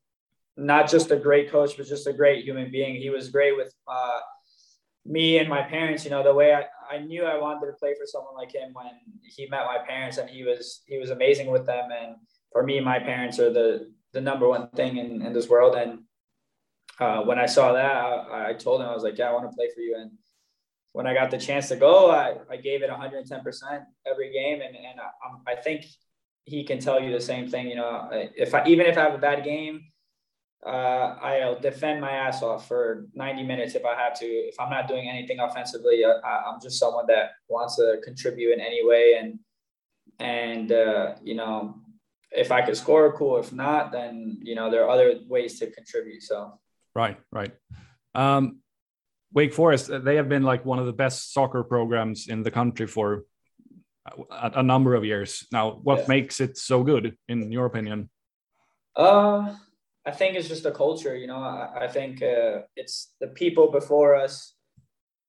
not 0.56 0.90
just 0.90 1.10
a 1.10 1.16
great 1.16 1.50
coach, 1.50 1.76
but 1.76 1.86
just 1.86 2.06
a 2.06 2.12
great 2.12 2.44
human 2.44 2.70
being. 2.70 2.96
He 2.96 3.10
was 3.10 3.28
great 3.28 3.56
with 3.56 3.72
uh, 3.86 4.20
me 5.04 5.38
and 5.38 5.48
my 5.48 5.62
parents. 5.62 6.04
You 6.04 6.10
know, 6.10 6.22
the 6.22 6.34
way 6.34 6.54
I, 6.54 6.64
I 6.90 6.98
knew 6.98 7.25
I 7.25 7.38
wanted 7.38 7.66
to 7.66 7.72
play 7.75 7.94
for 7.94 8.06
someone 8.06 8.34
like 8.34 8.52
him 8.52 8.70
when 8.72 8.90
he 9.22 9.46
met 9.46 9.66
my 9.66 9.78
parents, 9.86 10.18
and 10.18 10.28
he 10.30 10.44
was 10.44 10.82
he 10.86 10.98
was 10.98 11.10
amazing 11.10 11.50
with 11.50 11.66
them. 11.66 11.90
And 11.90 12.16
for 12.52 12.62
me, 12.62 12.80
my 12.80 12.98
parents 12.98 13.38
are 13.38 13.52
the 13.52 13.92
the 14.12 14.20
number 14.20 14.48
one 14.48 14.68
thing 14.70 14.96
in, 14.96 15.22
in 15.22 15.32
this 15.34 15.48
world. 15.48 15.76
And 15.76 16.00
uh, 16.98 17.22
when 17.22 17.38
I 17.38 17.46
saw 17.46 17.72
that, 17.72 17.94
I, 17.94 18.50
I 18.50 18.52
told 18.54 18.80
him 18.80 18.88
I 18.88 18.94
was 18.94 19.02
like, 19.02 19.18
yeah, 19.18 19.28
I 19.28 19.32
want 19.32 19.50
to 19.50 19.54
play 19.54 19.68
for 19.75 19.80
you. 19.80 19.96
And 19.98 20.12
when 20.92 21.06
I 21.06 21.12
got 21.12 21.30
the 21.30 21.38
chance 21.38 21.68
to 21.68 21.76
go, 21.76 22.10
I, 22.10 22.36
I 22.50 22.56
gave 22.56 22.82
it 22.82 22.88
110% 22.88 23.84
every 24.06 24.32
game. 24.32 24.62
And, 24.62 24.75
and 24.75 24.98
I, 24.98 25.52
I 25.52 25.56
think 25.56 25.84
he 26.44 26.64
can 26.64 26.78
tell 26.78 26.98
you 26.98 27.12
the 27.12 27.20
same 27.20 27.48
thing. 27.48 27.68
You 27.68 27.76
know, 27.76 28.08
if 28.12 28.54
I, 28.54 28.66
even 28.66 28.86
if 28.86 28.96
I 28.96 29.02
have 29.02 29.14
a 29.14 29.18
bad 29.18 29.44
game, 29.44 29.82
uh, 30.66 31.16
I'll 31.23 31.58
defend 31.58 32.00
my 32.00 32.11
ass 32.11 32.42
off 32.42 32.66
for 32.66 33.06
90 33.14 33.44
minutes 33.44 33.75
if 33.75 33.85
I 33.85 33.94
have 33.94 34.18
to. 34.18 34.26
If 34.26 34.58
I'm 34.58 34.70
not 34.70 34.88
doing 34.88 35.08
anything 35.08 35.38
offensively, 35.38 36.04
uh, 36.04 36.14
I, 36.25 36.52
am 36.52 36.61
just 36.61 36.78
someone 36.78 37.06
that 37.08 37.32
wants 37.49 37.76
to 37.76 37.99
contribute 38.04 38.52
in 38.52 38.61
any 38.61 38.85
way. 38.85 39.14
And, 39.18 39.38
and, 40.18 40.73
uh, 40.73 41.14
you 41.23 41.35
know, 41.35 41.76
if 42.37 42.52
I 42.52 42.62
could 42.62 42.76
score, 42.76 43.12
cool. 43.16 43.38
If 43.38 43.52
not, 43.52 43.92
then 43.92 44.38
you 44.42 44.54
know 44.54 44.70
there 44.70 44.85
are 44.85 44.90
other 44.90 45.20
ways 45.28 45.58
to 45.61 45.70
contribute. 45.70 46.23
So 46.23 46.58
right, 46.94 47.16
right. 47.32 47.52
Um, 48.14 48.58
Wake 49.32 49.52
Forest, 49.52 49.90
they 50.04 50.16
have 50.16 50.28
been 50.28 50.42
like 50.42 50.64
one 50.64 50.78
of 50.78 50.87
the 50.87 50.92
best 50.92 51.32
soccer 51.32 51.62
programs 51.62 52.28
in 52.28 52.42
the 52.42 52.50
country 52.50 52.87
for 52.87 53.25
a, 54.30 54.52
a 54.56 54.62
number 54.62 54.94
of 54.94 55.04
years 55.04 55.46
now. 55.52 55.80
What 55.82 56.00
yeah. 56.00 56.04
makes 56.08 56.40
it 56.40 56.56
so 56.56 56.82
good, 56.82 57.16
in 57.28 57.50
your 57.50 57.66
opinion? 57.66 58.08
Uh, 58.94 59.54
I 60.06 60.12
think 60.12 60.36
it's 60.36 60.48
just 60.48 60.62
the 60.62 60.70
culture. 60.70 61.16
You 61.16 61.26
know, 61.26 61.38
I, 61.38 61.84
I 61.84 61.88
think 61.88 62.22
uh, 62.22 62.60
it's 62.76 63.12
the 63.20 63.28
people 63.28 63.72
before 63.72 64.14
us 64.14 64.54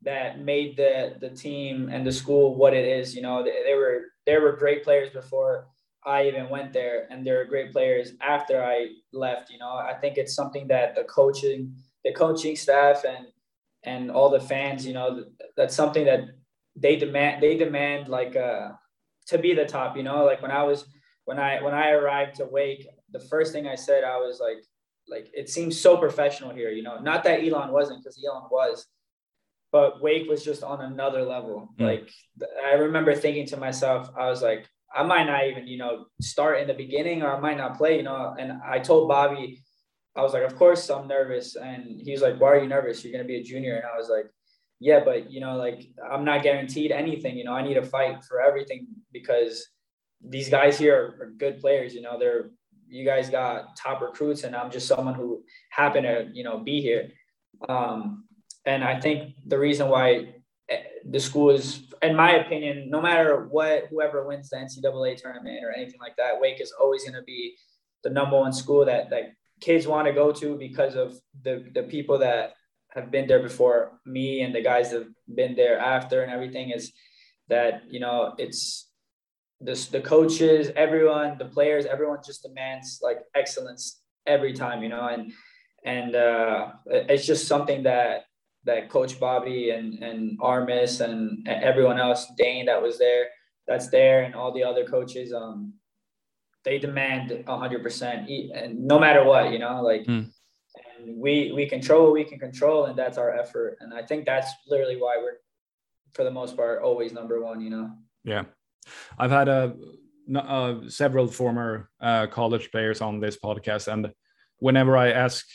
that 0.04 0.40
made 0.40 0.78
the 0.78 1.16
the 1.20 1.30
team 1.30 1.90
and 1.92 2.06
the 2.06 2.12
school 2.12 2.56
what 2.56 2.74
it 2.74 2.86
is. 2.86 3.16
You 3.16 3.24
know, 3.24 3.44
they, 3.44 3.64
they 3.66 3.74
were 3.74 4.02
they 4.26 4.38
were 4.38 4.56
great 4.56 4.84
players 4.84 5.10
before 5.10 5.68
I 6.06 6.28
even 6.28 6.50
went 6.50 6.74
there, 6.74 7.08
and 7.10 7.26
they're 7.26 7.46
great 7.46 7.72
players 7.72 8.14
after 8.22 8.64
I 8.64 8.90
left. 9.12 9.50
You 9.50 9.58
know, 9.58 9.72
I 9.72 9.96
think 10.00 10.18
it's 10.18 10.36
something 10.36 10.68
that 10.68 10.96
the 10.96 11.04
coaching, 11.06 11.76
the 12.06 12.14
coaching 12.14 12.56
staff, 12.56 13.04
and 13.04 13.28
and 13.84 14.12
all 14.12 14.30
the 14.30 14.40
fans, 14.40 14.86
you 14.86 14.94
know, 14.94 15.26
that's 15.56 15.76
something 15.76 16.06
that 16.06 16.22
they 16.76 16.96
demand. 16.96 17.42
They 17.42 17.58
demand 17.58 18.10
like 18.10 18.36
uh, 18.36 18.70
to 19.28 19.38
be 19.40 19.56
the 19.56 19.66
top. 19.66 19.98
You 19.98 20.04
know, 20.04 20.24
like 20.24 20.42
when 20.44 20.52
I 20.52 20.64
was 20.64 20.86
when 21.26 21.40
I 21.40 21.64
when 21.64 21.74
I 21.74 21.90
arrived 21.90 22.36
to 22.36 22.46
Wake, 22.46 22.88
the 23.12 23.20
first 23.20 23.54
thing 23.54 23.68
I 23.68 23.76
said, 23.76 24.04
I 24.04 24.18
was 24.18 24.40
like, 24.40 24.64
like 25.10 25.30
it 25.34 25.50
seems 25.50 25.80
so 25.80 25.98
professional 25.98 26.54
here. 26.54 26.70
You 26.70 26.84
know, 26.84 27.00
not 27.00 27.24
that 27.24 27.44
Elon 27.44 27.72
wasn't, 27.72 28.04
because 28.04 28.22
Elon 28.24 28.50
was, 28.52 28.88
but 29.72 30.02
Wake 30.02 30.30
was 30.30 30.44
just 30.44 30.64
on 30.64 30.82
another 30.82 31.24
level. 31.24 31.70
Mm. 31.80 31.86
Like 31.86 32.10
I 32.66 32.74
remember 32.74 33.16
thinking 33.16 33.46
to 33.48 33.58
myself, 33.58 34.10
I 34.18 34.30
was 34.30 34.42
like, 34.42 34.68
I 34.94 35.04
might 35.04 35.26
not 35.26 35.46
even, 35.48 35.68
you 35.68 35.78
know, 35.78 36.06
start 36.22 36.60
in 36.60 36.68
the 36.68 36.74
beginning 36.74 37.22
or 37.22 37.36
I 37.36 37.40
might 37.40 37.58
not 37.58 37.78
play, 37.78 37.98
you 37.98 38.04
know. 38.04 38.36
And 38.40 38.54
I 38.66 38.80
told 38.80 39.10
Bobby, 39.10 39.64
I 40.16 40.22
was 40.22 40.34
like, 40.34 40.44
of 40.44 40.56
course 40.56 40.90
I'm 40.90 41.08
nervous. 41.08 41.56
And 41.56 42.02
he 42.02 42.12
was 42.12 42.22
like, 42.22 42.40
why 42.40 42.54
are 42.54 42.62
you 42.62 42.68
nervous? 42.68 43.04
You're 43.04 43.14
gonna 43.14 43.28
be 43.28 43.38
a 43.38 43.44
junior. 43.44 43.76
And 43.76 43.86
I 43.86 43.98
was 43.98 44.10
like, 44.10 44.26
yeah, 44.80 45.02
but 45.04 45.32
you 45.32 45.40
know, 45.40 45.58
like 45.58 45.84
I'm 46.10 46.24
not 46.24 46.44
guaranteed 46.44 46.92
anything. 46.92 47.38
You 47.38 47.44
know, 47.44 47.54
I 47.54 47.64
need 47.64 47.76
to 47.76 47.84
fight 47.84 48.24
for 48.24 48.42
everything 48.42 48.88
because 49.12 49.68
these 50.22 50.50
guys 50.50 50.80
here 50.80 50.96
are, 50.96 51.26
are 51.26 51.32
good 51.32 51.60
players. 51.60 51.94
You 51.94 52.02
know, 52.02 52.18
they're 52.18 52.52
you 52.90 53.06
guys 53.06 53.30
got 53.30 53.76
top 53.76 54.02
recruits, 54.02 54.44
and 54.44 54.56
I'm 54.56 54.72
just 54.72 54.88
someone 54.88 55.14
who 55.14 55.44
happened 55.70 56.06
to 56.06 56.30
you 56.34 56.44
know 56.44 56.60
be 56.60 56.82
here. 56.82 57.10
Um, 57.68 58.26
and 58.66 58.84
I 58.84 59.00
think 59.00 59.36
the 59.46 59.58
reason 59.58 59.90
why 59.90 60.34
eh, 60.70 60.84
the 61.10 61.20
school 61.20 61.52
is, 61.52 61.84
in 62.02 62.16
my 62.16 62.32
opinion, 62.36 62.90
no 62.90 63.02
matter 63.02 63.48
what, 63.50 63.86
whoever 63.90 64.28
wins 64.28 64.50
the 64.50 64.58
NCAA 64.58 65.18
tournament 65.18 65.64
or 65.64 65.72
anything 65.72 66.00
like 66.00 66.16
that, 66.18 66.40
Wake 66.40 66.62
is 66.62 66.74
always 66.80 67.04
going 67.04 67.16
to 67.16 67.24
be 67.24 67.56
the 68.04 68.10
number 68.10 68.38
one 68.38 68.54
school 68.54 68.86
that 68.86 69.10
that 69.10 69.34
kids 69.60 69.88
want 69.88 70.08
to 70.08 70.14
go 70.14 70.32
to 70.32 70.56
because 70.58 70.96
of 70.96 71.18
the 71.44 71.66
the 71.74 71.84
people 71.84 72.20
that 72.20 72.54
have 72.90 73.12
been 73.12 73.28
there 73.28 73.42
before 73.42 74.00
me 74.06 74.42
and 74.42 74.54
the 74.54 74.62
guys 74.62 74.92
that 74.92 75.00
have 75.00 75.36
been 75.36 75.56
there 75.56 75.78
after 75.80 76.22
and 76.22 76.32
everything 76.32 76.72
is 76.72 76.94
that 77.48 77.84
you 77.90 78.00
know 78.00 78.34
it's 78.38 78.87
this 79.60 79.88
the 79.88 80.02
coaches 80.02 80.70
everyone 80.76 81.38
the 81.38 81.46
players 81.46 81.86
everyone 81.86 82.20
just 82.24 82.44
demands 82.44 83.00
like 83.02 83.20
excellence 83.36 84.02
every 84.28 84.54
time 84.54 84.84
you 84.84 84.90
know 84.90 85.08
and 85.08 85.32
and 85.84 86.16
uh, 86.16 86.72
it's 86.86 87.26
just 87.26 87.48
something 87.48 87.84
that 87.84 88.26
that 88.66 88.90
Coach 88.90 89.20
Bobby 89.20 89.72
and 89.72 90.04
and 90.04 90.38
Armis 90.42 91.00
and 91.00 91.48
everyone 91.48 92.00
else, 92.00 92.28
Dane 92.38 92.66
that 92.66 92.82
was 92.82 93.00
there, 93.00 93.28
that's 93.68 93.90
there, 93.90 94.24
and 94.24 94.36
all 94.36 94.52
the 94.54 94.64
other 94.64 94.86
coaches, 94.86 95.34
um, 95.34 95.74
they 96.64 96.78
demand 96.78 97.44
hundred 97.48 97.82
percent, 97.82 98.30
and 98.30 98.86
no 98.86 99.00
matter 99.00 99.24
what, 99.24 99.52
you 99.52 99.60
know, 99.60 99.82
like, 99.82 100.04
mm. 100.04 100.30
and 101.00 101.18
we 101.18 101.54
we 101.56 101.68
control 101.68 102.04
what 102.04 102.14
we 102.14 102.26
can 102.26 102.38
control, 102.40 102.86
and 102.86 102.98
that's 102.98 103.18
our 103.18 103.32
effort, 103.32 103.78
and 103.80 103.94
I 103.94 104.04
think 104.04 104.26
that's 104.26 104.52
literally 104.68 104.98
why 104.98 105.18
we're, 105.18 105.38
for 106.14 106.24
the 106.24 106.32
most 106.32 106.58
part, 106.58 106.82
always 106.82 107.14
number 107.14 107.42
one, 107.42 107.62
you 107.62 107.70
know. 107.70 107.92
Yeah, 108.26 108.44
I've 109.18 109.32
had 109.32 109.48
a. 109.48 109.76
Uh, 110.36 110.82
several 110.90 111.26
former 111.26 111.90
uh, 112.02 112.28
college 112.28 112.70
players 112.70 113.00
on 113.00 113.22
this 113.22 113.38
podcast, 113.38 113.88
and 113.88 114.12
whenever 114.60 114.98
I 114.98 115.12
ask 115.12 115.46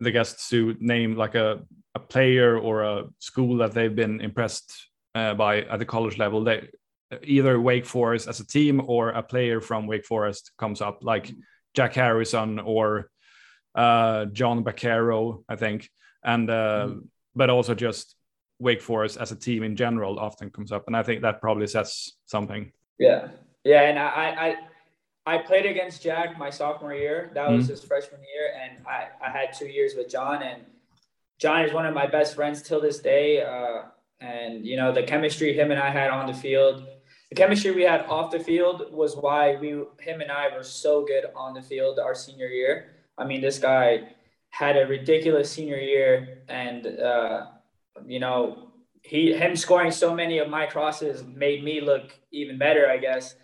the 0.00 0.10
guests 0.10 0.48
to 0.50 0.76
name 0.80 1.16
like 1.16 1.34
a, 1.34 1.60
a 1.94 2.00
player 2.00 2.58
or 2.58 2.82
a 2.82 3.04
school 3.18 3.58
that 3.58 3.72
they've 3.72 3.94
been 3.94 4.20
impressed 4.20 4.72
uh, 5.14 5.34
by 5.34 5.62
at 5.62 5.78
the 5.78 5.84
college 5.84 6.18
level. 6.18 6.44
They 6.44 6.68
either 7.22 7.60
Wake 7.60 7.86
Forest 7.86 8.28
as 8.28 8.40
a 8.40 8.46
team 8.46 8.82
or 8.86 9.10
a 9.10 9.22
player 9.22 9.60
from 9.60 9.86
Wake 9.86 10.06
Forest 10.06 10.52
comes 10.58 10.80
up, 10.80 11.00
like 11.02 11.30
Jack 11.74 11.94
Harrison 11.94 12.58
or 12.58 13.10
uh, 13.74 14.26
John 14.26 14.64
Bakero, 14.64 15.44
I 15.48 15.56
think, 15.56 15.88
and 16.22 16.50
uh, 16.50 16.88
mm. 16.88 17.06
but 17.34 17.50
also 17.50 17.74
just 17.74 18.16
Wake 18.58 18.80
Forest 18.80 19.18
as 19.18 19.32
a 19.32 19.36
team 19.36 19.62
in 19.62 19.76
general 19.76 20.18
often 20.18 20.50
comes 20.50 20.72
up, 20.72 20.86
and 20.86 20.96
I 20.96 21.02
think 21.02 21.22
that 21.22 21.40
probably 21.40 21.66
says 21.66 22.12
something. 22.26 22.72
Yeah, 22.98 23.28
yeah, 23.64 23.82
and 23.82 23.98
I, 23.98 24.56
I 25.26 25.34
I 25.34 25.38
played 25.38 25.66
against 25.66 26.02
Jack 26.02 26.38
my 26.38 26.50
sophomore 26.50 26.94
year. 26.94 27.30
That 27.34 27.50
was 27.50 27.64
mm-hmm. 27.64 27.72
his 27.72 27.84
freshman 27.84 28.20
year, 28.20 28.52
and 28.62 28.86
I, 28.86 29.08
I 29.26 29.30
had 29.30 29.54
two 29.58 29.66
years 29.66 29.94
with 29.96 30.10
John. 30.10 30.42
And 30.42 30.62
John 31.38 31.64
is 31.64 31.72
one 31.72 31.86
of 31.86 31.94
my 31.94 32.06
best 32.06 32.34
friends 32.34 32.62
till 32.62 32.80
this 32.80 32.98
day. 32.98 33.42
Uh, 33.42 33.88
and 34.20 34.64
you 34.64 34.76
know 34.76 34.92
the 34.92 35.02
chemistry 35.02 35.52
him 35.52 35.70
and 35.70 35.80
I 35.80 35.90
had 35.90 36.10
on 36.10 36.26
the 36.26 36.34
field, 36.34 36.86
the 37.30 37.34
chemistry 37.34 37.72
we 37.72 37.82
had 37.82 38.02
off 38.02 38.30
the 38.30 38.38
field 38.38 38.92
was 38.92 39.16
why 39.16 39.56
we 39.56 39.70
him 39.98 40.20
and 40.20 40.30
I 40.30 40.54
were 40.54 40.62
so 40.62 41.04
good 41.04 41.24
on 41.34 41.54
the 41.54 41.62
field 41.62 41.98
our 41.98 42.14
senior 42.14 42.46
year. 42.46 42.92
I 43.16 43.24
mean, 43.24 43.40
this 43.40 43.58
guy 43.58 44.14
had 44.50 44.76
a 44.76 44.86
ridiculous 44.86 45.50
senior 45.50 45.78
year, 45.78 46.42
and 46.48 46.86
uh, 46.86 47.46
you 48.06 48.20
know 48.20 48.70
he 49.02 49.32
him 49.34 49.54
scoring 49.56 49.90
so 49.90 50.14
many 50.14 50.38
of 50.38 50.48
my 50.48 50.66
crosses 50.66 51.22
made 51.24 51.62
me 51.62 51.80
look 51.80 52.12
even 52.32 52.58
better, 52.58 52.88
I 52.88 52.98
guess 52.98 53.34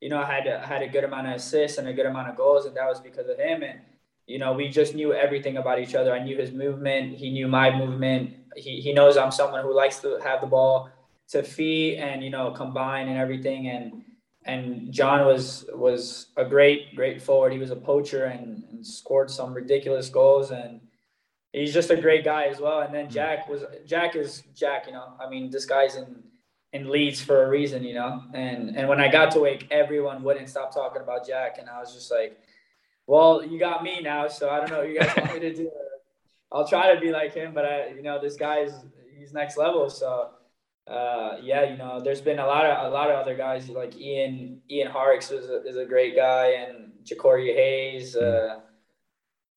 you 0.00 0.08
know, 0.08 0.18
I 0.18 0.24
had 0.24 0.46
a, 0.46 0.58
had 0.60 0.82
a 0.82 0.88
good 0.88 1.04
amount 1.04 1.28
of 1.28 1.34
assists 1.34 1.78
and 1.78 1.86
a 1.88 1.92
good 1.92 2.06
amount 2.06 2.28
of 2.28 2.36
goals, 2.36 2.64
and 2.66 2.76
that 2.76 2.86
was 2.86 3.00
because 3.00 3.28
of 3.28 3.38
him. 3.38 3.62
And 3.62 3.80
you 4.26 4.38
know, 4.38 4.52
we 4.52 4.68
just 4.68 4.94
knew 4.94 5.12
everything 5.12 5.58
about 5.58 5.78
each 5.78 5.94
other. 5.94 6.12
I 6.12 6.22
knew 6.22 6.36
his 6.36 6.52
movement. 6.52 7.16
He 7.16 7.30
knew 7.30 7.48
my 7.48 7.76
movement. 7.76 8.34
He 8.56 8.80
he 8.80 8.92
knows 8.92 9.16
I'm 9.16 9.30
someone 9.30 9.62
who 9.62 9.74
likes 9.74 9.98
to 10.00 10.18
have 10.22 10.40
the 10.40 10.46
ball 10.46 10.90
to 11.28 11.42
feed 11.42 11.98
and 11.98 12.24
you 12.24 12.30
know 12.30 12.50
combine 12.50 13.08
and 13.08 13.18
everything. 13.18 13.68
And 13.68 14.02
and 14.46 14.90
John 14.90 15.26
was 15.26 15.66
was 15.74 16.28
a 16.36 16.44
great 16.44 16.94
great 16.96 17.20
forward. 17.20 17.52
He 17.52 17.58
was 17.58 17.70
a 17.70 17.76
poacher 17.76 18.24
and, 18.24 18.64
and 18.70 18.86
scored 18.86 19.30
some 19.30 19.52
ridiculous 19.52 20.08
goals 20.08 20.50
and 20.50 20.80
he's 21.52 21.74
just 21.74 21.90
a 21.90 21.96
great 21.96 22.24
guy 22.24 22.44
as 22.44 22.60
well. 22.60 22.80
And 22.80 22.94
then 22.94 23.06
mm. 23.06 23.10
Jack 23.10 23.48
was 23.48 23.64
Jack 23.86 24.16
is 24.16 24.42
Jack. 24.54 24.86
You 24.86 24.92
know, 24.92 25.14
I 25.20 25.28
mean, 25.28 25.50
this 25.50 25.64
guy's 25.64 25.96
in 25.96 26.22
in 26.72 26.88
Leeds 26.88 27.20
for 27.20 27.44
a 27.44 27.48
reason, 27.48 27.82
you 27.82 27.94
know. 27.94 28.22
And 28.34 28.76
and 28.76 28.88
when 28.88 29.00
I 29.00 29.08
got 29.08 29.30
to 29.32 29.40
Wake, 29.40 29.66
everyone 29.70 30.22
wouldn't 30.22 30.48
stop 30.48 30.72
talking 30.72 31.02
about 31.02 31.26
Jack, 31.26 31.58
and 31.58 31.68
I 31.68 31.80
was 31.80 31.94
just 31.94 32.10
like, 32.10 32.38
"Well, 33.06 33.44
you 33.44 33.58
got 33.58 33.82
me 33.82 34.00
now, 34.00 34.28
so 34.28 34.50
I 34.50 34.58
don't 34.58 34.70
know 34.70 34.78
what 34.78 34.88
you 34.88 34.98
guys 34.98 35.16
want 35.16 35.34
me 35.34 35.40
to 35.40 35.54
do. 35.54 35.70
I'll 36.52 36.66
try 36.66 36.92
to 36.92 37.00
be 37.00 37.12
like 37.12 37.32
him, 37.32 37.54
but 37.54 37.64
I, 37.64 37.88
you 37.88 38.02
know, 38.02 38.20
this 38.20 38.36
guy's 38.36 38.72
he's 39.16 39.32
next 39.32 39.56
level. 39.56 39.88
So, 39.88 40.30
uh, 40.88 41.36
yeah, 41.40 41.70
you 41.70 41.76
know, 41.76 42.00
there's 42.00 42.20
been 42.20 42.40
a 42.40 42.46
lot 42.46 42.66
of 42.66 42.90
a 42.90 42.94
lot 42.94 43.08
of 43.08 43.16
other 43.16 43.36
guys 43.36 43.68
like 43.68 43.96
Ian 43.96 44.60
Ian 44.68 44.90
Harkes 44.90 45.30
is 45.30 45.48
a, 45.48 45.64
is 45.64 45.76
a 45.76 45.84
great 45.84 46.16
guy, 46.16 46.52
and 46.52 46.92
Jacory 47.04 47.54
Hayes. 47.54 48.16
Uh, 48.16 48.60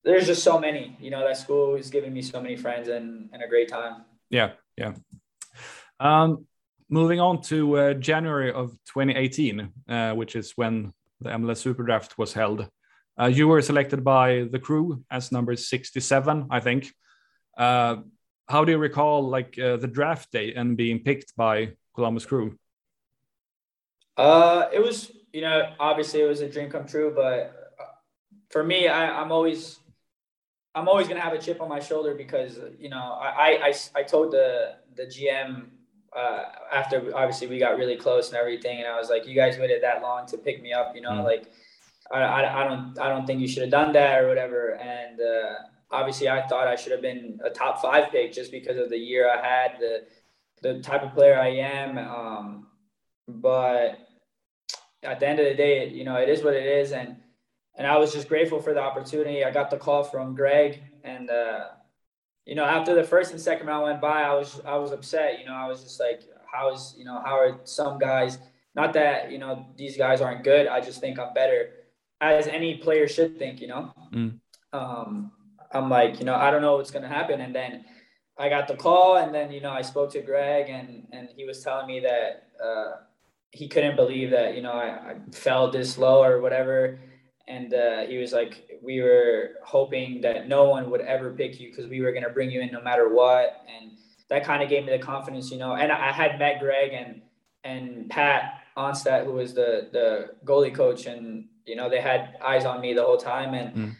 there's 0.03 0.27
just 0.27 0.43
so 0.43 0.59
many, 0.59 0.97
you 0.99 1.09
know, 1.09 1.25
that 1.25 1.37
school 1.37 1.75
is 1.75 1.89
giving 1.89 2.13
me 2.13 2.21
so 2.21 2.41
many 2.41 2.55
friends 2.55 2.87
and, 2.87 3.29
and 3.31 3.41
a 3.41 3.47
great 3.47 3.69
time. 3.69 4.03
Yeah, 4.29 4.51
yeah. 4.77 4.93
Um, 5.99 6.45
moving 6.89 7.19
on 7.19 7.41
to 7.43 7.77
uh, 7.77 7.93
January 7.93 8.51
of 8.51 8.71
2018, 8.93 9.71
uh, 9.87 10.13
which 10.13 10.35
is 10.35 10.51
when 10.55 10.93
the 11.21 11.29
MLS 11.29 11.57
Super 11.57 11.83
Draft 11.83 12.17
was 12.17 12.33
held. 12.33 12.67
Uh, 13.19 13.27
you 13.27 13.47
were 13.47 13.61
selected 13.61 14.03
by 14.03 14.47
the 14.51 14.59
crew 14.59 15.03
as 15.09 15.31
number 15.31 15.55
67, 15.55 16.47
I 16.49 16.59
think. 16.59 16.91
Uh, 17.57 17.97
how 18.49 18.65
do 18.65 18.71
you 18.71 18.77
recall 18.77 19.29
like 19.29 19.57
uh, 19.57 19.77
the 19.77 19.87
draft 19.87 20.31
day 20.31 20.53
and 20.53 20.75
being 20.75 20.99
picked 20.99 21.35
by 21.35 21.73
Columbus 21.95 22.25
Crew? 22.25 22.57
Uh, 24.17 24.65
it 24.73 24.83
was, 24.83 25.11
you 25.31 25.41
know, 25.41 25.73
obviously 25.79 26.21
it 26.21 26.27
was 26.27 26.41
a 26.41 26.49
dream 26.49 26.69
come 26.69 26.85
true, 26.85 27.13
but 27.15 27.63
for 28.49 28.63
me, 28.63 28.87
I, 28.87 29.19
I'm 29.21 29.31
always 29.31 29.79
I'm 30.75 30.87
always 30.87 31.07
gonna 31.07 31.21
have 31.21 31.33
a 31.33 31.39
chip 31.39 31.61
on 31.61 31.69
my 31.69 31.79
shoulder 31.79 32.15
because 32.15 32.59
you 32.79 32.89
know 32.89 33.17
I 33.21 33.69
I, 33.69 33.73
I 33.95 34.03
told 34.03 34.31
the 34.31 34.75
the 34.95 35.03
GM 35.03 35.67
uh, 36.15 36.43
after 36.71 37.15
obviously 37.15 37.47
we 37.47 37.59
got 37.59 37.77
really 37.77 37.95
close 37.95 38.29
and 38.29 38.37
everything, 38.37 38.79
and 38.79 38.87
I 38.87 38.97
was 38.97 39.09
like, 39.09 39.27
you 39.27 39.35
guys 39.35 39.57
waited 39.57 39.81
that 39.83 40.01
long 40.01 40.25
to 40.27 40.37
pick 40.37 40.61
me 40.61 40.73
up, 40.73 40.95
you 40.95 41.01
know, 41.01 41.11
mm 41.11 41.23
like 41.23 41.51
I, 42.11 42.19
I, 42.19 42.63
I, 42.63 42.67
don't 42.67 42.99
I 42.99 43.09
don't 43.09 43.25
think 43.25 43.39
you 43.39 43.47
should 43.47 43.61
have 43.63 43.71
done 43.71 43.93
that 43.93 44.19
or 44.19 44.27
whatever. 44.27 44.75
And 44.75 45.19
uh, 45.19 45.53
obviously, 45.89 46.29
I 46.29 46.45
thought 46.47 46.67
I 46.67 46.75
should 46.75 46.91
have 46.91 47.01
been 47.01 47.39
a 47.43 47.49
top 47.49 47.81
five 47.81 48.11
pick 48.11 48.33
just 48.33 48.51
because 48.51 48.77
of 48.77 48.89
the 48.89 48.97
year 48.97 49.29
I 49.29 49.41
had, 49.41 49.79
the 49.79 50.03
the 50.61 50.79
type 50.81 51.03
of 51.03 51.13
player 51.13 51.39
I 51.39 51.49
am. 51.49 51.97
Um, 51.97 52.67
but 53.27 53.99
at 55.01 55.19
the 55.19 55.27
end 55.27 55.39
of 55.39 55.45
the 55.45 55.55
day, 55.55 55.89
you 55.89 56.03
know, 56.03 56.15
it 56.15 56.29
is 56.29 56.43
what 56.43 56.53
it 56.53 56.65
is. 56.65 56.91
And, 56.91 57.17
and 57.75 57.87
I 57.87 57.97
was 57.97 58.13
just 58.13 58.27
grateful 58.27 58.61
for 58.61 58.73
the 58.73 58.81
opportunity. 58.81 59.43
I 59.43 59.51
got 59.51 59.69
the 59.69 59.77
call 59.77 60.03
from 60.03 60.35
Greg 60.35 60.81
and, 61.03 61.29
uh, 61.29 61.65
you 62.45 62.55
know, 62.55 62.65
after 62.65 62.93
the 62.93 63.03
first 63.03 63.31
and 63.31 63.39
second 63.39 63.67
round 63.67 63.83
went 63.83 64.01
by, 64.01 64.21
I 64.23 64.33
was, 64.33 64.61
I 64.65 64.75
was 64.75 64.91
upset, 64.91 65.39
you 65.39 65.45
know, 65.45 65.53
I 65.53 65.67
was 65.67 65.83
just 65.83 65.99
like, 65.99 66.23
how 66.51 66.73
is, 66.73 66.93
you 66.97 67.05
know, 67.05 67.21
how 67.25 67.37
are 67.39 67.59
some 67.63 67.97
guys, 67.97 68.37
not 68.75 68.93
that, 68.93 69.31
you 69.31 69.37
know, 69.37 69.65
these 69.77 69.97
guys 69.97 70.21
aren't 70.21 70.43
good. 70.43 70.67
I 70.67 70.81
just 70.81 70.99
think 70.99 71.17
I'm 71.19 71.33
better 71.33 71.69
as 72.21 72.47
any 72.47 72.77
player 72.77 73.07
should 73.07 73.39
think, 73.39 73.61
you 73.61 73.67
know, 73.67 73.93
mm. 74.13 74.37
um, 74.71 75.31
I'm 75.71 75.89
like, 75.89 76.19
you 76.19 76.25
know, 76.25 76.35
I 76.35 76.51
don't 76.51 76.61
know 76.61 76.75
what's 76.75 76.91
going 76.91 77.03
to 77.03 77.09
happen. 77.09 77.41
And 77.41 77.55
then 77.55 77.85
I 78.37 78.49
got 78.49 78.67
the 78.67 78.75
call 78.75 79.17
and 79.17 79.33
then, 79.33 79.51
you 79.51 79.61
know, 79.61 79.71
I 79.71 79.81
spoke 79.81 80.11
to 80.11 80.21
Greg 80.21 80.69
and, 80.69 81.07
and 81.11 81.29
he 81.35 81.45
was 81.45 81.63
telling 81.63 81.87
me 81.87 82.01
that, 82.01 82.49
uh, 82.63 82.91
he 83.51 83.67
couldn't 83.67 83.95
believe 83.95 84.31
that, 84.31 84.55
you 84.55 84.61
know, 84.61 84.71
I, 84.71 85.11
I 85.11 85.15
fell 85.31 85.69
this 85.69 85.97
low 85.97 86.23
or 86.23 86.41
whatever. 86.41 86.99
And 87.47 87.73
uh, 87.73 88.01
he 88.01 88.17
was 88.17 88.31
like, 88.31 88.79
we 88.81 89.01
were 89.01 89.55
hoping 89.63 90.21
that 90.21 90.47
no 90.47 90.69
one 90.69 90.89
would 90.89 91.01
ever 91.01 91.31
pick 91.31 91.59
you 91.59 91.69
because 91.69 91.87
we 91.87 92.01
were 92.01 92.11
going 92.11 92.23
to 92.23 92.29
bring 92.29 92.49
you 92.49 92.61
in 92.61 92.71
no 92.71 92.81
matter 92.81 93.13
what. 93.13 93.65
And 93.67 93.91
that 94.29 94.45
kind 94.45 94.63
of 94.63 94.69
gave 94.69 94.85
me 94.85 94.91
the 94.91 95.03
confidence, 95.03 95.51
you 95.51 95.57
know, 95.57 95.75
and 95.75 95.91
I 95.91 96.11
had 96.11 96.39
met 96.39 96.59
Greg 96.59 96.93
and, 96.93 97.21
and 97.65 98.09
Pat 98.09 98.61
Onstad, 98.77 99.25
who 99.25 99.33
was 99.33 99.53
the, 99.53 99.89
the 99.91 100.35
goalie 100.45 100.73
coach 100.73 101.05
and, 101.05 101.45
you 101.65 101.75
know, 101.75 101.89
they 101.89 101.99
had 101.99 102.37
eyes 102.43 102.65
on 102.65 102.79
me 102.79 102.93
the 102.93 103.03
whole 103.03 103.17
time. 103.17 103.53
And, 103.53 103.75
mm. 103.75 103.95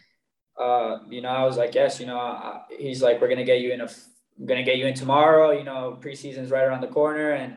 uh, 0.58 1.04
you 1.10 1.20
know, 1.20 1.28
I 1.28 1.44
was 1.44 1.58
like, 1.58 1.74
yes, 1.74 2.00
you 2.00 2.06
know, 2.06 2.18
I, 2.18 2.62
he's 2.78 3.02
like, 3.02 3.20
we're 3.20 3.28
going 3.28 3.38
to 3.38 3.44
get 3.44 3.60
you 3.60 3.72
in 3.72 3.82
a, 3.82 3.88
I'm 4.38 4.46
going 4.46 4.58
to 4.58 4.64
get 4.64 4.78
you 4.78 4.86
in 4.86 4.94
tomorrow, 4.94 5.50
you 5.50 5.64
know, 5.64 5.98
preseason's 6.00 6.50
right 6.50 6.64
around 6.64 6.80
the 6.80 6.88
corner. 6.88 7.32
And, 7.32 7.56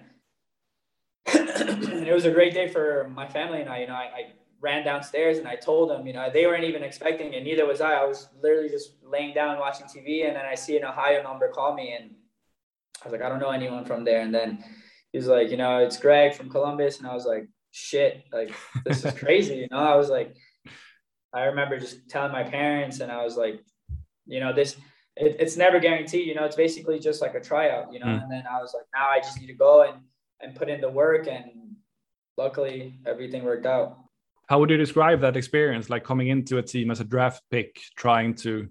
and 1.33 1.83
it 2.07 2.13
was 2.13 2.25
a 2.25 2.31
great 2.31 2.53
day 2.53 2.67
for 2.67 3.09
my 3.13 3.27
family 3.27 3.61
and 3.61 3.69
I. 3.69 3.79
You 3.79 3.87
know, 3.87 3.93
I, 3.93 3.97
I, 3.97 4.33
ran 4.59 4.83
downstairs 4.83 5.37
and 5.37 5.47
I 5.47 5.55
told 5.55 5.89
them, 5.89 6.07
you 6.07 6.13
know, 6.13 6.29
they 6.31 6.45
weren't 6.45 6.63
even 6.63 6.83
expecting 6.83 7.33
it. 7.33 7.43
Neither 7.43 7.65
was 7.65 7.81
I. 7.81 7.93
I 7.93 8.05
was 8.05 8.29
literally 8.41 8.69
just 8.69 8.95
laying 9.03 9.33
down 9.33 9.59
watching 9.59 9.85
TV, 9.85 10.27
and 10.27 10.35
then 10.35 10.45
I 10.45 10.55
see 10.55 10.77
an 10.77 10.85
Ohio 10.85 11.21
number 11.23 11.49
call 11.49 11.73
me, 11.73 11.95
and 11.97 12.11
I 13.01 13.05
was 13.05 13.11
like, 13.11 13.21
I 13.21 13.29
don't 13.29 13.39
know 13.39 13.51
anyone 13.51 13.85
from 13.85 14.03
there. 14.03 14.21
And 14.21 14.33
then 14.33 14.63
he's 15.11 15.27
like, 15.27 15.49
you 15.49 15.57
know, 15.57 15.79
it's 15.79 15.97
Greg 15.97 16.33
from 16.33 16.49
Columbus, 16.49 16.97
and 16.97 17.07
I 17.07 17.13
was 17.13 17.25
like, 17.25 17.47
shit, 17.71 18.23
like 18.31 18.53
this 18.85 19.05
is 19.05 19.13
crazy. 19.13 19.55
You 19.55 19.67
know, 19.71 19.77
I 19.77 19.95
was 19.95 20.09
like, 20.09 20.35
I 21.33 21.43
remember 21.43 21.77
just 21.77 22.09
telling 22.09 22.31
my 22.31 22.43
parents, 22.43 22.99
and 22.99 23.11
I 23.11 23.23
was 23.23 23.37
like, 23.37 23.61
you 24.25 24.39
know, 24.39 24.53
this. 24.53 24.75
It, 25.19 25.37
it's 25.39 25.57
never 25.57 25.79
guaranteed, 25.79 26.27
you 26.27 26.35
know. 26.35 26.45
It's 26.45 26.55
basically 26.55 26.99
just 26.99 27.23
like 27.23 27.33
a 27.33 27.41
tryout, 27.41 27.91
you 27.91 27.99
know. 27.99 28.05
Mm. 28.05 28.23
And 28.23 28.31
then 28.31 28.43
I 28.47 28.61
was 28.61 28.71
like, 28.75 28.85
now 28.93 29.09
I 29.09 29.19
just 29.19 29.39
need 29.39 29.47
to 29.47 29.53
go 29.53 29.81
and 29.81 29.97
and 30.39 30.55
put 30.55 30.69
in 30.69 30.79
the 30.79 30.89
work 30.89 31.27
and 31.27 31.45
luckily 32.37 32.99
everything 33.07 33.43
worked 33.43 33.65
out 33.65 33.97
how 34.47 34.59
would 34.59 34.69
you 34.69 34.77
describe 34.77 35.21
that 35.21 35.37
experience 35.37 35.89
like 35.89 36.03
coming 36.03 36.29
into 36.29 36.57
a 36.57 36.63
team 36.63 36.91
as 36.91 36.99
a 36.99 37.03
draft 37.03 37.43
pick 37.51 37.79
trying 37.95 38.33
to 38.35 38.69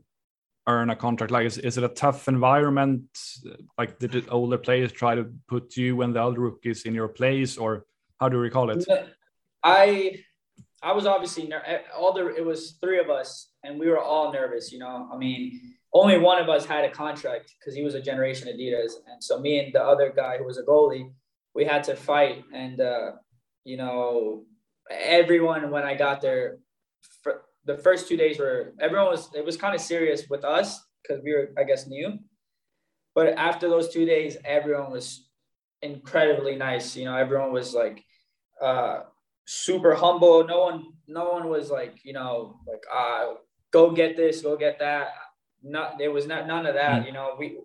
earn 0.67 0.91
a 0.91 0.97
contract? 0.97 1.33
Like 1.33 1.47
is, 1.47 1.59
is 1.59 1.79
it 1.79 1.85
a 1.85 1.89
tough 1.89 2.29
environment? 2.29 3.05
Like 3.79 3.99
did 3.99 4.13
the 4.13 4.29
older 4.29 4.59
players 4.59 4.93
try 4.93 5.15
to 5.15 5.31
put 5.49 5.77
you 5.77 6.03
and 6.03 6.15
the 6.15 6.23
other 6.23 6.41
rookies 6.41 6.83
in 6.85 6.95
your 6.95 7.09
place 7.09 7.57
or 7.57 7.87
how 8.21 8.29
do 8.29 8.37
you 8.37 8.43
recall 8.43 8.71
it? 8.71 8.85
I 9.63 10.23
i 10.83 10.93
was 10.93 11.07
obviously 11.07 11.51
all 11.97 12.13
the 12.13 12.27
it 12.37 12.45
was 12.45 12.77
three 12.83 12.99
of 12.99 13.09
us 13.09 13.49
and 13.65 13.81
we 13.81 13.89
were 13.89 13.99
all 13.99 14.31
nervous 14.33 14.71
you 14.71 14.79
know? 14.79 15.09
I 15.13 15.17
mean 15.17 15.75
only 15.95 16.19
one 16.19 16.41
of 16.41 16.49
us 16.51 16.67
had 16.67 16.85
a 16.85 16.91
contract 16.91 17.55
because 17.59 17.75
he 17.75 17.83
was 17.83 17.95
a 17.95 18.01
generation 18.01 18.47
adidas 18.49 18.93
and 19.11 19.23
so 19.23 19.41
me 19.41 19.59
and 19.59 19.73
the 19.73 19.83
other 19.83 20.13
guy 20.15 20.37
who 20.37 20.45
was 20.45 20.59
a 20.59 20.63
goalie 20.63 21.11
we 21.57 21.65
had 21.65 21.83
to 21.85 21.97
fight. 21.97 22.45
And, 22.53 22.81
uh, 22.81 23.13
you 23.65 23.79
know, 23.79 24.45
everyone, 24.91 25.71
when 25.71 25.85
I 25.85 25.95
got 25.95 26.21
there, 26.21 26.59
for 27.23 27.43
the 27.65 27.77
first 27.77 28.09
two 28.09 28.17
days 28.17 28.39
were, 28.39 28.75
everyone 28.81 29.09
was, 29.09 29.31
it 29.35 29.45
was 29.45 29.57
kind 29.57 29.75
of 29.75 29.81
serious 29.81 30.29
with 30.29 30.45
us 30.45 30.85
because 31.03 31.23
we 31.23 31.33
were, 31.33 31.51
I 31.59 31.65
guess, 31.65 31.87
new. 31.87 32.19
But 33.15 33.29
after 33.39 33.69
those 33.69 33.89
two 33.89 34.05
days, 34.05 34.37
everyone 34.45 34.91
was 34.91 35.29
incredibly 35.83 36.57
nice. 36.57 36.97
You 36.97 37.07
know, 37.07 37.17
everyone 37.17 37.53
was 37.53 37.75
like, 37.75 38.05
uh, 38.61 39.01
super 39.47 39.95
humble. 39.95 40.47
No 40.47 40.61
one, 40.61 40.85
no 41.07 41.31
one 41.31 41.49
was 41.49 41.71
like, 41.71 41.99
you 42.05 42.13
know, 42.13 42.57
like, 42.67 42.83
uh, 42.95 43.35
go 43.73 43.91
get 43.91 44.17
this, 44.17 44.43
go 44.43 44.57
get 44.57 44.79
that. 44.81 45.09
Not, 45.63 45.99
there 45.99 46.13
was 46.13 46.27
not 46.27 46.47
none 46.47 46.67
of 46.67 46.75
that. 46.75 47.03
Mm. 47.03 47.07
You 47.07 47.13
know, 47.13 47.37
we, 47.39 47.59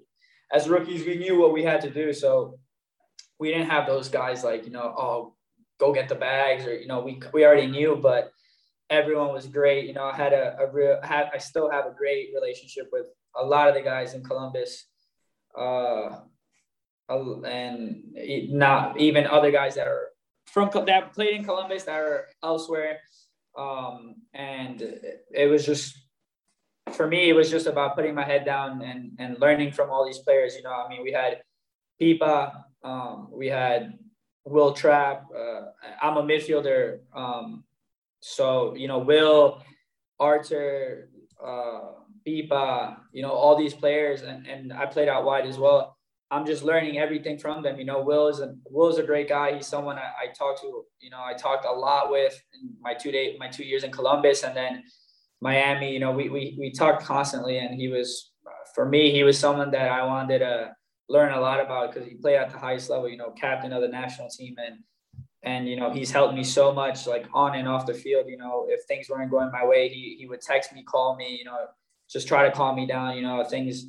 as 0.54 0.70
rookies, 0.70 1.06
we 1.06 1.18
knew 1.18 1.40
what 1.40 1.54
we 1.54 1.64
had 1.64 1.82
to 1.82 1.90
do. 1.90 2.14
So 2.14 2.60
we 3.42 3.50
didn't 3.50 3.72
have 3.72 3.88
those 3.88 4.08
guys 4.08 4.44
like 4.44 4.66
you 4.66 4.72
know 4.72 4.94
oh 4.96 5.34
go 5.82 5.92
get 5.92 6.08
the 6.08 6.16
bags 6.30 6.66
or 6.68 6.76
you 6.78 6.88
know 6.88 7.02
we 7.02 7.20
we 7.34 7.44
already 7.44 7.66
knew 7.66 8.00
but 8.10 8.32
everyone 8.92 9.34
was 9.34 9.48
great. 9.48 9.88
You 9.88 9.94
know 9.94 10.06
i 10.06 10.16
had 10.16 10.32
a, 10.32 10.46
a 10.64 10.72
real 10.72 11.00
had 11.02 11.26
i 11.34 11.40
still 11.40 11.70
have 11.76 11.86
a 11.88 11.96
great 12.02 12.30
relationship 12.38 12.88
with 12.94 13.08
a 13.36 13.44
lot 13.44 13.68
of 13.68 13.74
the 13.74 13.82
guys 13.82 14.14
in 14.14 14.24
columbus 14.24 14.86
uh 15.58 16.20
and 17.10 18.04
not 18.50 18.98
even 19.00 19.26
other 19.26 19.52
guys 19.52 19.76
that 19.76 19.88
are 19.88 20.08
from 20.46 20.70
that 20.86 21.14
played 21.14 21.36
in 21.36 21.44
columbus 21.44 21.84
that 21.84 22.00
are 22.00 22.28
elsewhere. 22.44 23.00
Um 23.58 24.16
and 24.34 24.78
it 25.44 25.48
was 25.50 25.66
just 25.66 25.98
for 26.98 27.08
me 27.08 27.30
it 27.30 27.36
was 27.42 27.50
just 27.50 27.68
about 27.68 27.96
putting 27.96 28.16
my 28.16 28.28
head 28.32 28.46
down 28.46 28.82
and 28.82 29.02
and 29.22 29.40
learning 29.40 29.72
from 29.72 29.90
all 29.90 30.06
these 30.06 30.24
players. 30.26 30.56
You 30.56 30.64
know 30.64 30.78
i 30.84 30.88
mean 30.92 31.04
we 31.04 31.12
had 31.12 31.42
Pipa, 32.00 32.66
um, 32.84 33.30
we 33.32 33.48
had 33.48 33.94
Will 34.46 34.74
Trapp. 34.74 35.26
Uh, 35.36 35.62
I'm 36.02 36.18
a 36.18 36.24
midfielder. 36.24 37.00
Um, 37.16 37.64
so, 38.22 38.76
you 38.76 38.88
know, 38.88 39.00
Will, 39.00 39.62
Artur, 40.20 41.10
uh, 41.44 41.92
Pipa, 42.26 42.98
you 43.12 43.22
know, 43.22 43.32
all 43.32 43.58
these 43.58 43.74
players, 43.74 44.22
and, 44.22 44.46
and 44.46 44.72
I 44.72 44.86
played 44.86 45.10
out 45.10 45.26
wide 45.26 45.48
as 45.48 45.58
well. 45.58 45.98
I'm 46.30 46.46
just 46.46 46.64
learning 46.64 46.98
everything 46.98 47.38
from 47.38 47.62
them. 47.62 47.78
You 47.78 47.86
know, 47.86 48.02
Will 48.02 48.28
is 48.30 48.40
a 48.40 48.56
Will 48.70 48.88
is 48.90 48.98
a 48.98 49.04
great 49.04 49.28
guy. 49.28 49.56
He's 49.56 49.68
someone 49.68 49.98
I, 49.98 50.12
I 50.24 50.34
talked 50.34 50.62
to. 50.62 50.86
You 51.02 51.10
know, 51.10 51.22
I 51.22 51.34
talked 51.34 51.66
a 51.66 51.72
lot 51.72 52.10
with 52.10 52.42
in 52.54 52.74
my 52.80 52.94
two 52.94 53.12
day 53.12 53.36
my 53.38 53.50
two 53.50 53.66
years 53.66 53.84
in 53.84 53.92
Columbus, 53.92 54.44
and 54.44 54.56
then 54.56 54.84
Miami. 55.42 55.92
You 55.92 56.00
know, 56.00 56.12
we 56.12 56.30
we 56.30 56.56
we 56.58 56.72
talked 56.72 57.04
constantly, 57.04 57.58
and 57.58 57.76
he 57.76 57.90
was 57.90 58.32
for 58.74 58.88
me 58.88 59.12
he 59.12 59.24
was 59.24 59.38
someone 59.38 59.72
that 59.72 59.90
I 59.90 60.06
wanted 60.06 60.40
to 60.40 60.72
learn 61.12 61.34
a 61.34 61.40
lot 61.40 61.60
about 61.60 61.94
because 61.94 62.08
he 62.08 62.16
played 62.16 62.38
at 62.38 62.50
the 62.50 62.58
highest 62.58 62.90
level, 62.90 63.10
you 63.10 63.18
know, 63.18 63.32
captain 63.32 63.74
of 63.74 63.82
the 63.82 63.88
national 63.88 64.30
team. 64.30 64.56
And, 64.66 64.76
and, 65.44 65.68
you 65.68 65.76
know, 65.76 65.92
he's 65.92 66.12
helped 66.12 66.36
me 66.36 66.44
so 66.44 66.72
much, 66.72 67.06
like 67.06 67.26
on 67.34 67.56
and 67.56 67.68
off 67.68 67.86
the 67.86 67.94
field, 67.94 68.26
you 68.30 68.38
know, 68.38 68.68
if 68.70 68.86
things 68.86 69.10
weren't 69.10 69.30
going 69.30 69.52
my 69.52 69.66
way, 69.66 69.90
he, 69.90 70.16
he 70.20 70.28
would 70.28 70.42
text 70.42 70.74
me, 70.74 70.84
call 70.84 71.16
me, 71.16 71.36
you 71.38 71.46
know, 71.46 71.58
just 72.10 72.28
try 72.28 72.48
to 72.48 72.56
calm 72.56 72.76
me 72.76 72.86
down, 72.86 73.18
you 73.18 73.24
know, 73.24 73.44
things, 73.44 73.86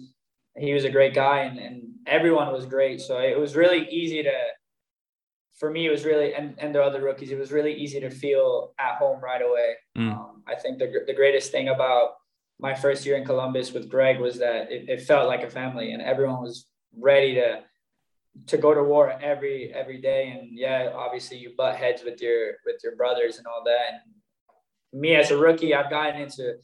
he 0.57 0.73
was 0.73 0.85
a 0.85 0.91
great 0.91 1.15
guy 1.15 1.41
and, 1.41 1.59
and 1.59 1.83
everyone 2.07 2.53
was 2.53 2.67
great. 2.67 3.01
So 3.01 3.19
it 3.19 3.39
was 3.39 3.55
really 3.55 3.89
easy 3.89 4.23
to, 4.23 4.37
for 5.61 5.71
me, 5.71 5.87
it 5.87 5.91
was 5.91 6.05
really, 6.05 6.35
and, 6.35 6.55
and 6.59 6.75
the 6.75 6.83
other 6.83 7.03
rookies, 7.03 7.31
it 7.31 7.39
was 7.39 7.53
really 7.53 7.75
easy 7.75 8.01
to 8.01 8.11
feel 8.11 8.73
at 8.81 8.97
home 8.97 9.21
right 9.23 9.43
away. 9.43 9.75
Mm. 9.97 10.13
Um, 10.13 10.43
I 10.47 10.55
think 10.57 10.79
the, 10.79 10.91
the 11.07 11.15
greatest 11.15 11.53
thing 11.53 11.69
about 11.69 12.15
my 12.59 12.75
first 12.75 13.05
year 13.07 13.17
in 13.17 13.25
Columbus 13.25 13.73
with 13.73 13.89
Greg 13.89 14.19
was 14.19 14.39
that 14.39 14.73
it, 14.73 14.89
it 14.89 15.03
felt 15.03 15.29
like 15.29 15.43
a 15.43 15.51
family 15.51 15.93
and 15.93 16.03
everyone 16.03 16.41
was 16.41 16.67
ready 16.99 17.35
to 17.35 17.63
to 18.47 18.57
go 18.57 18.73
to 18.73 18.83
war 18.83 19.13
every 19.21 19.73
every 19.75 20.01
day. 20.01 20.31
And 20.31 20.51
yeah 20.53 20.91
obviously 20.95 21.39
you 21.39 21.53
butt 21.57 21.77
heads 21.77 22.03
with 22.05 22.21
your 22.21 22.53
with 22.67 22.77
your 22.83 22.97
brothers 22.97 23.39
and 23.39 23.47
all 23.47 23.63
that. 23.65 23.93
And 23.93 25.01
me 25.01 25.15
as 25.15 25.31
a 25.31 25.37
rookie 25.37 25.75
i've 25.75 25.89
gotten 25.89 26.21
into 26.21 26.55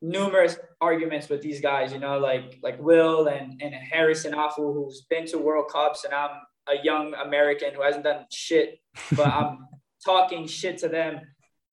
numerous 0.00 0.56
arguments 0.80 1.28
with 1.28 1.42
these 1.42 1.60
guys 1.60 1.92
you 1.92 1.98
know 1.98 2.18
like 2.18 2.58
like 2.62 2.80
will 2.80 3.26
and 3.26 3.60
and 3.60 3.74
harrison 3.74 4.32
Afful, 4.32 4.72
who's 4.72 5.02
been 5.10 5.26
to 5.26 5.36
world 5.36 5.70
cups 5.70 6.04
and 6.04 6.14
i'm 6.14 6.30
a 6.68 6.82
young 6.82 7.12
american 7.14 7.74
who 7.74 7.82
hasn't 7.82 8.04
done 8.04 8.24
shit 8.30 8.78
but 9.14 9.26
i'm 9.26 9.58
talking 10.04 10.46
shit 10.46 10.78
to 10.78 10.88
them 10.88 11.20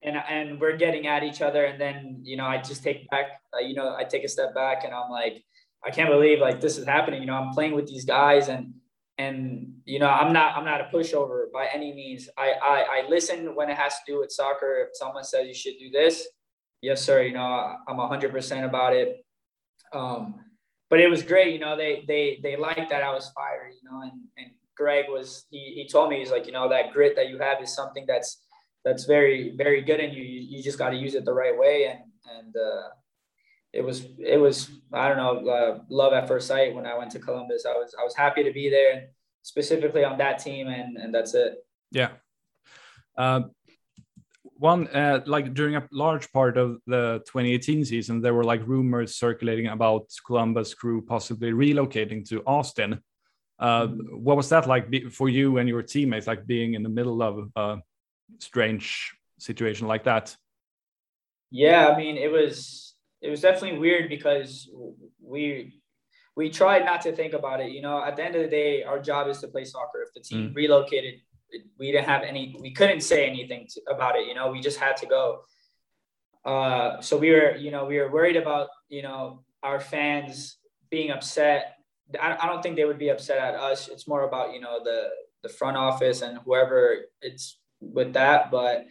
and 0.02 0.16
and 0.16 0.60
we're 0.60 0.76
getting 0.76 1.06
at 1.06 1.22
each 1.22 1.42
other. 1.42 1.64
And 1.64 1.80
then 1.80 2.20
you 2.22 2.36
know 2.36 2.46
i 2.46 2.58
just 2.58 2.82
take 2.82 3.08
back 3.10 3.26
uh, 3.54 3.58
you 3.58 3.74
know 3.74 3.94
i 3.96 4.04
take 4.04 4.24
a 4.24 4.28
step 4.28 4.54
back 4.54 4.84
and 4.84 4.94
i'm 4.94 5.10
like 5.10 5.44
I 5.84 5.90
can't 5.90 6.10
believe 6.10 6.40
like 6.40 6.60
this 6.60 6.78
is 6.78 6.86
happening. 6.86 7.20
You 7.20 7.26
know, 7.26 7.34
I'm 7.34 7.52
playing 7.52 7.74
with 7.74 7.86
these 7.86 8.04
guys 8.04 8.48
and 8.48 8.74
and 9.18 9.72
you 9.84 9.98
know, 9.98 10.08
I'm 10.08 10.32
not 10.32 10.56
I'm 10.56 10.64
not 10.64 10.80
a 10.80 10.84
pushover 10.84 11.50
by 11.52 11.68
any 11.72 11.92
means. 11.94 12.28
I 12.36 12.52
I, 12.62 12.80
I 12.80 13.08
listen 13.08 13.54
when 13.54 13.70
it 13.70 13.76
has 13.76 13.94
to 13.94 14.00
do 14.06 14.20
with 14.20 14.30
soccer. 14.30 14.86
If 14.88 14.96
someone 14.96 15.24
says 15.24 15.46
you 15.46 15.54
should 15.54 15.78
do 15.78 15.90
this, 15.90 16.26
yes, 16.82 17.02
sir. 17.02 17.22
You 17.22 17.32
know, 17.34 17.76
I'm 17.88 17.96
hundred 17.96 18.32
percent 18.32 18.64
about 18.64 18.94
it. 18.94 19.24
Um, 19.92 20.40
but 20.90 21.00
it 21.00 21.08
was 21.08 21.22
great. 21.22 21.52
You 21.52 21.60
know, 21.60 21.76
they 21.76 22.04
they 22.06 22.40
they 22.42 22.56
liked 22.56 22.90
that 22.90 23.02
I 23.02 23.12
was 23.12 23.30
fired. 23.34 23.72
You 23.80 23.90
know, 23.90 24.02
and 24.02 24.12
and 24.36 24.50
Greg 24.76 25.06
was 25.08 25.46
he 25.50 25.72
he 25.74 25.88
told 25.88 26.10
me 26.10 26.18
he's 26.18 26.30
like 26.30 26.46
you 26.46 26.52
know 26.52 26.68
that 26.68 26.92
grit 26.92 27.16
that 27.16 27.28
you 27.28 27.38
have 27.38 27.62
is 27.62 27.74
something 27.74 28.04
that's 28.06 28.42
that's 28.84 29.04
very 29.04 29.54
very 29.56 29.82
good 29.82 30.00
in 30.00 30.12
you. 30.12 30.22
You, 30.22 30.58
you 30.58 30.62
just 30.62 30.78
got 30.78 30.90
to 30.90 30.96
use 30.96 31.14
it 31.14 31.24
the 31.24 31.32
right 31.32 31.56
way 31.56 31.86
and 31.86 32.00
and 32.38 32.54
uh, 32.56 32.88
it 33.72 33.84
was 33.84 34.06
it 34.18 34.38
was 34.38 34.70
I 34.92 35.08
don't 35.08 35.16
know 35.16 35.50
uh, 35.50 35.78
love 35.88 36.12
at 36.12 36.28
first 36.28 36.48
sight 36.48 36.74
when 36.74 36.86
I 36.86 36.96
went 36.96 37.10
to 37.12 37.18
Columbus. 37.18 37.66
I 37.66 37.72
was 37.72 37.94
I 37.98 38.04
was 38.04 38.14
happy 38.14 38.42
to 38.44 38.52
be 38.52 38.70
there, 38.70 39.08
specifically 39.42 40.04
on 40.04 40.18
that 40.18 40.38
team, 40.38 40.68
and 40.68 40.96
and 40.96 41.14
that's 41.14 41.34
it. 41.34 41.64
Yeah. 41.90 42.10
Uh, 43.16 43.42
one 44.58 44.88
uh, 44.88 45.20
like 45.26 45.54
during 45.54 45.76
a 45.76 45.86
large 45.92 46.30
part 46.32 46.56
of 46.56 46.78
the 46.86 47.22
2018 47.26 47.84
season 47.84 48.20
there 48.20 48.34
were 48.34 48.44
like 48.44 48.66
rumors 48.66 49.14
circulating 49.14 49.66
about 49.66 50.06
columbus 50.26 50.74
crew 50.74 51.02
possibly 51.02 51.52
relocating 51.52 52.26
to 52.26 52.42
austin 52.46 53.00
uh, 53.58 53.86
what 53.86 54.36
was 54.36 54.48
that 54.48 54.66
like 54.66 55.10
for 55.10 55.28
you 55.28 55.58
and 55.58 55.68
your 55.68 55.82
teammates 55.82 56.26
like 56.26 56.46
being 56.46 56.74
in 56.74 56.82
the 56.82 56.88
middle 56.88 57.22
of 57.22 57.50
a 57.56 57.78
strange 58.38 59.14
situation 59.38 59.86
like 59.86 60.04
that 60.04 60.34
yeah 61.50 61.88
i 61.88 61.96
mean 61.96 62.16
it 62.16 62.30
was 62.30 62.94
it 63.22 63.30
was 63.30 63.40
definitely 63.40 63.78
weird 63.78 64.08
because 64.08 64.70
we 65.22 65.80
we 66.36 66.50
tried 66.50 66.84
not 66.84 67.00
to 67.00 67.12
think 67.12 67.32
about 67.32 67.60
it 67.60 67.70
you 67.70 67.82
know? 67.82 68.02
At 68.04 68.16
the 68.16 68.24
end 68.24 68.36
of 68.36 68.42
the 68.42 68.48
day 68.48 68.82
our 68.82 68.98
job 68.98 69.28
is 69.28 69.38
to 69.40 69.48
play 69.48 69.64
soccer. 69.64 70.02
If 70.02 70.14
the 70.14 70.20
team 70.20 70.50
mm. 70.50 70.54
relocated 70.54 71.20
we 71.78 71.92
didn't 71.92 72.06
have 72.06 72.22
any 72.22 72.56
we 72.60 72.72
couldn't 72.72 73.00
say 73.00 73.28
anything 73.28 73.66
to, 73.70 73.80
about 73.90 74.16
it 74.16 74.26
you 74.26 74.34
know? 74.34 74.50
We 74.50 74.60
just 74.60 74.78
had 74.78 74.96
to 74.98 75.06
go. 75.06 75.42
Uh, 76.44 77.00
so 77.00 77.16
we 77.16 77.30
were 77.30 77.56
you 77.56 77.70
know 77.70 77.84
we 77.84 77.98
were 77.98 78.10
worried 78.10 78.36
about 78.36 78.68
you 78.88 79.02
know 79.02 79.44
our 79.62 79.80
fans 79.80 80.58
being 80.90 81.10
upset. 81.10 81.74
I, 82.20 82.36
I 82.40 82.46
don't 82.46 82.62
think 82.62 82.76
they 82.76 82.84
would 82.84 82.98
be 82.98 83.08
upset 83.08 83.38
at 83.38 83.54
us. 83.54 83.88
It's 83.88 84.06
more 84.06 84.22
about 84.22 84.52
you 84.52 84.60
know 84.60 84.82
the 84.82 85.08
the 85.42 85.48
front 85.48 85.76
office 85.76 86.22
and 86.22 86.38
whoever 86.44 86.96
it's 87.20 87.58
with 87.80 88.12
that. 88.12 88.50
But 88.50 88.86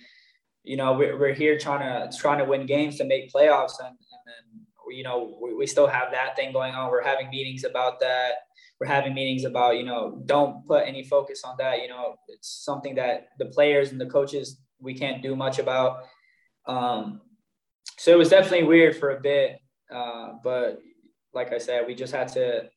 you 0.64 0.76
know 0.76 0.94
we're, 0.94 1.18
we're 1.18 1.34
here 1.34 1.58
trying 1.58 1.80
to 1.80 2.18
trying 2.18 2.40
to 2.40 2.46
win 2.46 2.66
games 2.66 2.98
to 2.98 3.06
make 3.06 3.32
playoffs. 3.32 3.80
And, 3.84 3.96
you 4.90 5.04
know 5.04 5.38
we, 5.42 5.54
we 5.54 5.68
still 5.68 5.88
have 5.88 6.12
that 6.12 6.36
thing 6.36 6.52
going 6.52 6.74
on 6.74 6.92
we're 6.92 7.04
having 7.04 7.30
meetings 7.30 7.64
about 7.64 8.00
that 8.00 8.34
we're 8.80 8.88
having 8.88 9.14
meetings 9.14 9.46
about, 9.46 9.78
you 9.78 9.84
know, 9.84 10.22
don't 10.26 10.66
put 10.68 10.86
any 10.86 11.04
focus 11.04 11.44
on 11.44 11.56
that. 11.60 11.82
You 11.82 11.88
know, 11.88 12.16
it's 12.28 12.50
something 12.50 12.96
that 12.96 13.30
the 13.40 13.46
players 13.46 13.92
and 13.92 14.02
the 14.02 14.06
coaches 14.06 14.62
we 14.80 14.94
can't 14.94 15.22
do 15.22 15.36
much 15.36 15.60
about. 15.60 16.04
Um, 16.68 17.22
so 17.98 18.12
it 18.12 18.18
was 18.18 18.30
definitely 18.30 18.68
weird 18.68 18.98
for 18.98 19.12
a 19.12 19.22
bit, 19.22 19.60
uh, 19.94 20.34
but 20.44 20.80
like 21.34 21.54
I 21.54 21.58
said, 21.58 21.88
we 21.88 21.96
just 21.96 22.14
had 22.14 22.28
to. 22.30 22.70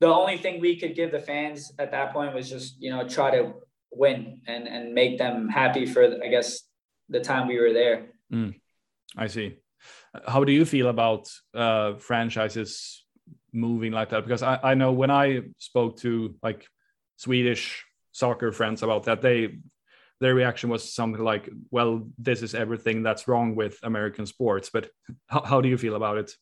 The 0.00 0.06
only 0.06 0.36
thing 0.36 0.60
we 0.60 0.78
could 0.78 0.94
give 0.94 1.10
the 1.10 1.20
fans 1.20 1.72
at 1.78 1.90
that 1.92 2.12
point 2.12 2.34
was 2.34 2.48
just 2.50 2.76
you 2.78 2.90
know 2.90 3.08
try 3.08 3.30
to 3.30 3.54
win 3.90 4.40
and 4.46 4.68
and 4.68 4.92
make 4.92 5.18
them 5.18 5.48
happy 5.48 5.86
for 5.86 6.04
I 6.22 6.28
guess 6.28 6.60
the 7.08 7.20
time 7.20 7.48
we 7.48 7.58
were 7.58 7.72
there. 7.72 8.08
Mm, 8.32 8.60
I 9.16 9.28
see. 9.28 9.56
How 10.26 10.44
do 10.44 10.52
you 10.52 10.64
feel 10.64 10.88
about 10.88 11.30
uh, 11.54 11.94
franchises 11.94 13.04
moving 13.52 13.92
like 13.92 14.10
that 14.10 14.24
because 14.24 14.42
I, 14.42 14.58
I 14.62 14.74
know 14.74 14.92
when 14.92 15.10
I 15.10 15.42
spoke 15.58 15.98
to 15.98 16.34
like 16.42 16.66
Swedish 17.16 17.84
soccer 18.12 18.52
friends 18.52 18.82
about 18.82 19.04
that, 19.04 19.22
they 19.22 19.58
their 20.20 20.34
reaction 20.34 20.68
was 20.68 20.92
something 20.92 21.22
like, 21.22 21.48
"Well, 21.70 22.08
this 22.18 22.42
is 22.42 22.54
everything 22.54 23.02
that's 23.02 23.28
wrong 23.28 23.54
with 23.54 23.78
American 23.82 24.26
sports." 24.26 24.70
But 24.70 24.90
how, 25.26 25.42
how 25.42 25.60
do 25.60 25.68
you 25.68 25.78
feel 25.78 25.94
about 25.94 26.18
it? 26.18 26.32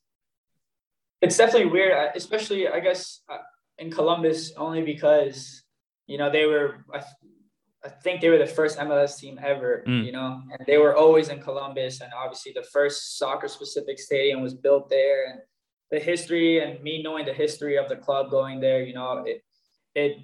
It's 1.20 1.36
definitely 1.36 1.70
weird, 1.70 2.12
especially 2.14 2.68
I 2.68 2.80
guess 2.80 3.20
uh, 3.28 3.38
in 3.78 3.90
Columbus, 3.90 4.52
only 4.56 4.82
because 4.82 5.62
you 6.06 6.18
know 6.18 6.30
they 6.30 6.46
were. 6.46 6.84
I, 7.84 7.88
think 7.88 8.20
they 8.20 8.28
were 8.28 8.38
the 8.38 8.46
first 8.46 8.78
MLS 8.78 9.18
team 9.18 9.38
ever, 9.42 9.84
mm. 9.86 10.04
you 10.04 10.12
know, 10.12 10.42
and 10.50 10.66
they 10.66 10.78
were 10.78 10.96
always 10.96 11.28
in 11.28 11.40
Columbus, 11.40 12.00
and 12.00 12.12
obviously 12.12 12.52
the 12.52 12.62
first 12.62 13.18
soccer-specific 13.18 13.98
stadium 13.98 14.40
was 14.40 14.54
built 14.54 14.88
there, 14.88 15.26
and 15.30 15.40
the 15.90 15.98
history 15.98 16.60
and 16.60 16.82
me 16.82 17.02
knowing 17.02 17.24
the 17.24 17.32
history 17.32 17.76
of 17.76 17.88
the 17.88 17.96
club 17.96 18.30
going 18.30 18.60
there, 18.60 18.82
you 18.82 18.94
know, 18.94 19.24
it 19.26 19.42
it 19.94 20.18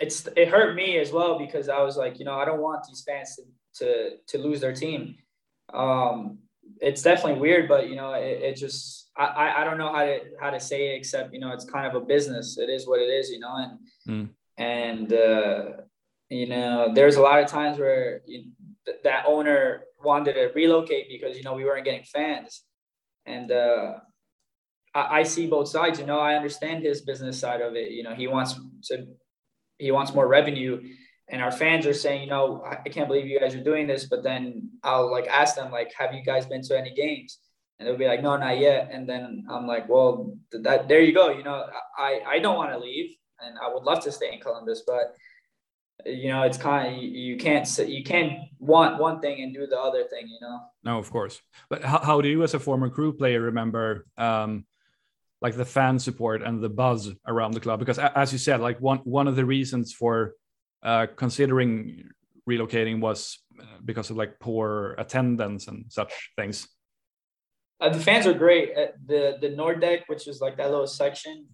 it's 0.00 0.26
it 0.36 0.48
hurt 0.48 0.74
me 0.74 0.98
as 0.98 1.12
well 1.12 1.38
because 1.38 1.68
I 1.68 1.82
was 1.82 1.96
like, 1.96 2.18
you 2.18 2.24
know, 2.24 2.34
I 2.34 2.44
don't 2.44 2.60
want 2.60 2.84
these 2.86 3.04
fans 3.06 3.36
to 3.36 3.42
to, 3.84 4.10
to 4.28 4.38
lose 4.38 4.60
their 4.60 4.72
team. 4.72 5.16
Um, 5.72 6.38
it's 6.80 7.02
definitely 7.02 7.40
weird, 7.40 7.68
but 7.68 7.88
you 7.88 7.96
know, 7.96 8.12
it, 8.12 8.42
it 8.42 8.56
just 8.56 9.10
I, 9.16 9.54
I 9.58 9.64
don't 9.64 9.78
know 9.78 9.92
how 9.92 10.04
to 10.04 10.20
how 10.40 10.50
to 10.50 10.60
say 10.60 10.94
it 10.94 10.96
except 10.96 11.32
you 11.32 11.40
know 11.40 11.52
it's 11.52 11.64
kind 11.64 11.86
of 11.86 12.00
a 12.00 12.04
business. 12.04 12.58
It 12.58 12.68
is 12.68 12.86
what 12.86 13.00
it 13.00 13.08
is, 13.08 13.30
you 13.30 13.38
know, 13.38 13.54
and 13.56 13.78
mm. 14.08 14.28
and 14.58 15.12
uh, 15.12 15.64
you 16.28 16.46
know, 16.46 16.92
there's 16.94 17.16
a 17.16 17.22
lot 17.22 17.42
of 17.42 17.48
times 17.48 17.78
where 17.78 18.20
you, 18.26 18.44
th- 18.84 18.98
that 19.04 19.24
owner 19.26 19.84
wanted 20.02 20.34
to 20.34 20.50
relocate 20.54 21.06
because 21.08 21.36
you 21.36 21.42
know 21.42 21.54
we 21.54 21.64
weren't 21.64 21.84
getting 21.84 22.04
fans, 22.04 22.62
and 23.26 23.50
uh, 23.50 23.94
I, 24.94 25.20
I 25.20 25.22
see 25.22 25.46
both 25.46 25.68
sides. 25.68 25.98
You 25.98 26.06
know, 26.06 26.18
I 26.18 26.34
understand 26.34 26.82
his 26.82 27.02
business 27.02 27.38
side 27.38 27.60
of 27.60 27.74
it. 27.76 27.92
You 27.92 28.02
know, 28.02 28.14
he 28.14 28.26
wants 28.26 28.58
to 28.84 29.06
he 29.78 29.90
wants 29.90 30.14
more 30.14 30.28
revenue 30.28 30.80
and 31.28 31.42
our 31.42 31.50
fans 31.50 31.86
are 31.86 31.94
saying, 31.94 32.22
you 32.22 32.28
know, 32.28 32.62
I 32.64 32.88
can't 32.88 33.08
believe 33.08 33.26
you 33.26 33.40
guys 33.40 33.54
are 33.54 33.64
doing 33.64 33.86
this. 33.86 34.04
But 34.04 34.22
then 34.22 34.70
I'll 34.82 35.10
like 35.10 35.26
ask 35.26 35.56
them, 35.56 35.72
like, 35.72 35.92
have 35.96 36.12
you 36.12 36.22
guys 36.22 36.46
been 36.46 36.62
to 36.62 36.78
any 36.78 36.94
games? 36.94 37.38
And 37.78 37.88
they'll 37.88 37.96
be 37.96 38.06
like, 38.06 38.22
no, 38.22 38.36
not 38.36 38.58
yet. 38.58 38.90
And 38.92 39.08
then 39.08 39.44
I'm 39.48 39.66
like, 39.66 39.88
well, 39.88 40.36
that 40.52 40.86
there 40.86 41.00
you 41.00 41.12
go. 41.12 41.30
You 41.30 41.42
know, 41.42 41.66
I 41.98 42.20
I 42.26 42.38
don't 42.38 42.56
want 42.56 42.72
to 42.72 42.78
leave, 42.78 43.16
and 43.40 43.56
I 43.58 43.72
would 43.72 43.82
love 43.82 44.04
to 44.04 44.12
stay 44.12 44.32
in 44.32 44.40
Columbus, 44.40 44.82
but 44.86 45.14
you 46.04 46.28
know, 46.28 46.42
it's 46.42 46.58
kind 46.58 46.94
of 46.94 47.02
you 47.02 47.36
can't 47.36 47.68
you 47.78 48.02
can't 48.04 48.32
want 48.58 48.98
one 48.98 49.20
thing 49.20 49.42
and 49.42 49.54
do 49.54 49.66
the 49.66 49.78
other 49.78 50.04
thing. 50.04 50.28
You 50.28 50.38
know. 50.40 50.60
No, 50.82 50.98
of 50.98 51.10
course. 51.10 51.40
But 51.70 51.84
how, 51.84 51.98
how 51.98 52.20
do 52.20 52.28
you, 52.28 52.42
as 52.42 52.54
a 52.54 52.58
former 52.58 52.90
crew 52.90 53.12
player, 53.12 53.40
remember? 53.40 54.06
Um, 54.16 54.66
like 55.40 55.56
the 55.56 55.64
fan 55.64 55.98
support 55.98 56.42
and 56.42 56.62
the 56.62 56.70
buzz 56.70 57.12
around 57.26 57.52
the 57.52 57.60
club 57.60 57.78
because 57.78 57.98
as 57.98 58.32
you 58.32 58.38
said 58.38 58.60
like 58.60 58.80
one 58.80 58.98
one 59.04 59.28
of 59.28 59.36
the 59.36 59.44
reasons 59.44 59.92
for 59.92 60.32
uh, 60.82 61.06
considering 61.16 62.08
relocating 62.48 62.98
was 62.98 63.40
uh, 63.60 63.64
because 63.84 64.08
of 64.08 64.16
like 64.16 64.40
poor 64.40 64.94
attendance 64.96 65.68
and 65.68 65.84
such 65.90 66.30
things 66.36 66.66
uh, 67.82 67.90
the 67.90 68.00
fans 68.00 68.26
are 68.26 68.32
great 68.32 68.74
the 69.06 69.36
the 69.42 69.50
Nordecke 69.50 70.04
which 70.06 70.26
is 70.26 70.40
like 70.40 70.56
that 70.56 70.70
little 70.70 70.86
section 70.86 71.46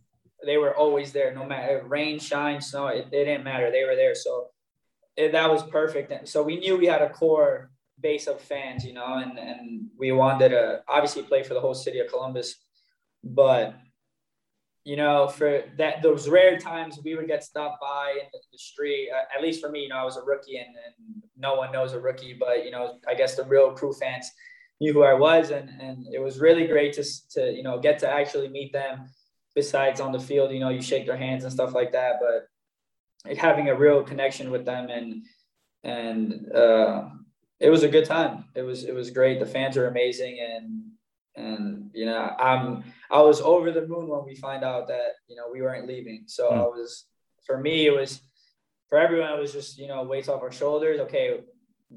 they 0.44 0.57
were 0.57 0.74
always 0.74 1.12
there 1.12 1.35
no 1.35 1.44
matter 1.44 1.83
rain 1.87 2.18
shine 2.18 2.61
snow 2.61 2.88
it, 2.88 3.07
it 3.12 3.24
didn't 3.24 3.44
matter 3.44 3.70
they 3.70 3.85
were 3.85 3.96
there 3.96 4.14
so 4.14 4.48
it, 5.16 5.33
that 5.33 5.50
was 5.50 5.62
perfect 5.64 6.11
And 6.12 6.29
so 6.29 6.42
we 6.42 6.59
knew 6.59 6.76
we 6.76 6.87
had 6.87 7.03
a 7.03 7.11
core 7.11 7.70
base 8.00 8.26
of 8.26 8.40
fans 8.40 8.85
you 8.85 8.94
know 8.94 9.18
and 9.18 9.38
and 9.38 9.88
we 9.98 10.12
wanted 10.12 10.50
to 10.50 10.83
obviously 10.88 11.22
play 11.22 11.42
for 11.42 11.55
the 11.55 11.61
whole 11.61 11.74
city 11.74 12.00
of 12.00 12.09
columbus 12.09 12.57
but 13.22 13.74
you 14.85 14.96
know, 14.96 15.29
for 15.29 15.62
that 15.76 16.03
those 16.03 16.29
rare 16.29 16.59
times 16.59 16.98
we 17.05 17.14
would 17.14 17.26
get 17.26 17.44
stopped 17.44 17.81
by 17.81 18.12
in 18.12 18.26
the, 18.33 18.38
the 18.50 18.59
street. 18.59 19.11
Uh, 19.14 19.24
at 19.37 19.42
least 19.42 19.61
for 19.61 19.70
me, 19.70 19.83
you 19.83 19.88
know, 19.88 19.96
I 19.96 20.05
was 20.05 20.16
a 20.16 20.22
rookie 20.22 20.57
and, 20.57 20.68
and 20.68 21.22
no 21.37 21.55
one 21.55 21.70
knows 21.70 21.92
a 21.92 22.00
rookie, 22.00 22.35
but 22.38 22.64
you 22.64 22.70
know, 22.70 22.98
I 23.07 23.14
guess 23.14 23.35
the 23.35 23.44
real 23.44 23.72
crew 23.72 23.92
fans 23.92 24.31
knew 24.81 24.92
who 24.92 25.03
I 25.03 25.12
was, 25.12 25.50
and 25.50 25.68
and 25.81 26.07
it 26.12 26.18
was 26.18 26.40
really 26.40 26.66
great 26.66 26.94
to 26.94 27.05
to 27.33 27.53
you 27.53 27.62
know 27.62 27.79
get 27.79 27.98
to 28.00 28.09
actually 28.09 28.48
meet 28.48 28.72
them. 28.72 29.11
Besides 29.54 30.00
on 30.00 30.12
the 30.12 30.20
field, 30.20 30.52
you 30.52 30.60
know, 30.60 30.68
you 30.68 30.82
shake 30.82 31.06
their 31.06 31.16
hands 31.16 31.44
and 31.44 31.52
stuff 31.52 31.74
like 31.74 31.92
that, 31.92 32.16
but 32.20 33.36
having 33.36 33.68
a 33.68 33.74
real 33.74 34.02
connection 34.02 34.50
with 34.50 34.64
them 34.64 34.88
and 34.88 35.24
and 35.82 36.52
uh, 36.52 37.08
it 37.58 37.70
was 37.70 37.82
a 37.82 37.88
good 37.88 38.04
time. 38.04 38.44
It 38.54 38.62
was 38.62 38.84
it 38.84 38.94
was 38.94 39.10
great. 39.10 39.40
The 39.40 39.46
fans 39.46 39.76
are 39.76 39.88
amazing, 39.88 40.38
and 40.40 40.90
and 41.36 41.90
you 41.94 42.04
know 42.04 42.34
i'm 42.38 42.84
i 43.10 43.20
was 43.20 43.40
over 43.40 43.70
the 43.70 43.86
moon 43.86 44.08
when 44.08 44.24
we 44.24 44.34
find 44.34 44.64
out 44.64 44.88
that 44.88 45.12
you 45.28 45.36
know 45.36 45.44
we 45.52 45.62
weren't 45.62 45.86
leaving 45.86 46.24
so 46.26 46.50
mm. 46.50 46.54
i 46.54 46.62
was 46.62 47.06
for 47.46 47.58
me 47.58 47.86
it 47.86 47.94
was 47.94 48.20
for 48.88 48.98
everyone 48.98 49.32
it 49.32 49.40
was 49.40 49.52
just 49.52 49.78
you 49.78 49.86
know 49.86 50.02
weights 50.02 50.28
off 50.28 50.42
our 50.42 50.52
shoulders 50.52 51.00
okay 51.00 51.40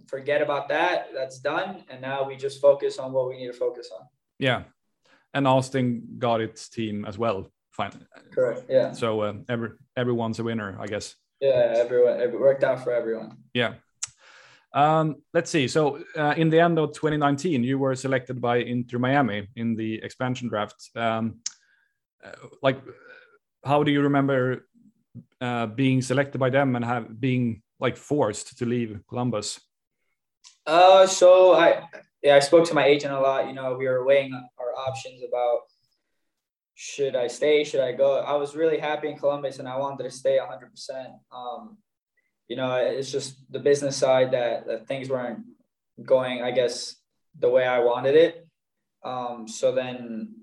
forget 0.08 0.42
about 0.42 0.70
that 0.70 1.08
that's 1.14 1.40
done 1.40 1.84
and 1.90 2.02
now 2.02 2.28
we 2.28 2.36
just 2.36 2.62
focus 2.62 3.00
on 3.00 3.12
what 3.12 3.28
we 3.28 3.38
need 3.38 3.48
to 3.48 3.54
focus 3.54 3.90
on 3.98 4.06
yeah 4.40 4.64
and 5.34 5.48
austin 5.48 6.04
got 6.18 6.42
its 6.42 6.70
team 6.70 7.06
as 7.06 7.18
well 7.18 7.52
fine 7.72 7.92
correct 8.32 8.66
yeah 8.70 8.92
so 8.92 9.22
uh, 9.22 9.34
every 9.50 9.70
everyone's 9.98 10.40
a 10.40 10.44
winner 10.44 10.78
i 10.80 10.86
guess 10.86 11.16
yeah 11.42 11.74
everyone 11.76 12.20
it 12.20 12.40
worked 12.40 12.64
out 12.64 12.84
for 12.84 12.94
everyone 12.94 13.38
yeah 13.54 13.74
um, 14.74 15.18
let's 15.34 15.52
see. 15.52 15.68
So, 15.68 16.04
uh, 16.18 16.34
in 16.36 16.50
the 16.50 16.60
end 16.60 16.80
of 16.80 16.94
2019, 16.94 17.64
you 17.64 17.78
were 17.78 17.96
selected 17.96 18.42
by 18.42 18.58
Inter 18.58 18.98
Miami 18.98 19.48
in 19.56 19.76
the 19.76 20.02
expansion 20.02 20.50
draft. 20.50 20.90
Um, 20.96 21.42
uh, 22.24 22.32
like, 22.62 22.82
how 23.64 23.84
do 23.84 23.92
you 23.92 24.02
remember 24.02 24.68
uh, 25.40 25.68
being 25.68 26.02
selected 26.02 26.40
by 26.40 26.50
them 26.50 26.76
and 26.76 26.84
have 26.84 27.20
being 27.20 27.62
like 27.80 27.98
forced 27.98 28.58
to 28.58 28.66
leave 28.66 29.00
Columbus? 29.08 29.60
Uh, 30.66 31.06
so 31.06 31.54
I 31.54 31.84
yeah, 32.22 32.36
I 32.36 32.40
spoke 32.40 32.66
to 32.70 32.74
my 32.74 32.86
agent 32.86 33.14
a 33.14 33.20
lot. 33.20 33.48
You 33.48 33.54
know, 33.54 33.76
we 33.76 33.88
were 33.88 34.06
weighing 34.06 34.34
options 34.74 35.22
about 35.28 35.62
should 36.76 37.16
I 37.16 37.28
stay, 37.28 37.64
should 37.64 37.82
I 37.82 37.92
go. 37.92 38.20
I 38.20 38.36
was 38.36 38.56
really 38.56 38.80
happy 38.80 39.08
in 39.08 39.18
Columbus, 39.18 39.60
and 39.60 39.68
I 39.68 39.78
wanted 39.78 40.04
to 40.04 40.12
stay 40.12 40.40
100%. 40.40 41.08
Um, 41.32 41.78
you 42.48 42.56
know, 42.56 42.76
it's 42.76 43.12
just 43.12 43.36
the 43.52 43.60
business 43.60 43.96
side 43.96 44.32
that, 44.32 44.66
that 44.68 44.88
things 44.88 45.10
weren't 45.10 45.40
going, 46.04 46.42
I 46.42 46.52
guess, 46.52 46.96
the 47.40 47.50
way 47.50 47.66
I 47.66 47.80
wanted 47.80 48.16
it. 48.16 48.48
Um, 49.04 49.48
so 49.48 49.74
then, 49.74 50.34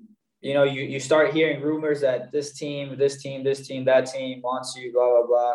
you 0.40 0.55
know, 0.55 0.64
you, 0.64 0.83
you 0.83 1.01
start 1.01 1.33
hearing 1.33 1.61
rumors 1.62 2.01
that 2.03 2.31
this 2.33 2.53
team, 2.53 2.97
this 2.97 3.21
team, 3.21 3.43
this 3.43 3.66
team, 3.66 3.85
that 3.87 4.07
team 4.07 4.40
wants 4.43 4.77
you, 4.77 4.93
blah, 4.93 5.09
blah, 5.09 5.27
blah. 5.27 5.55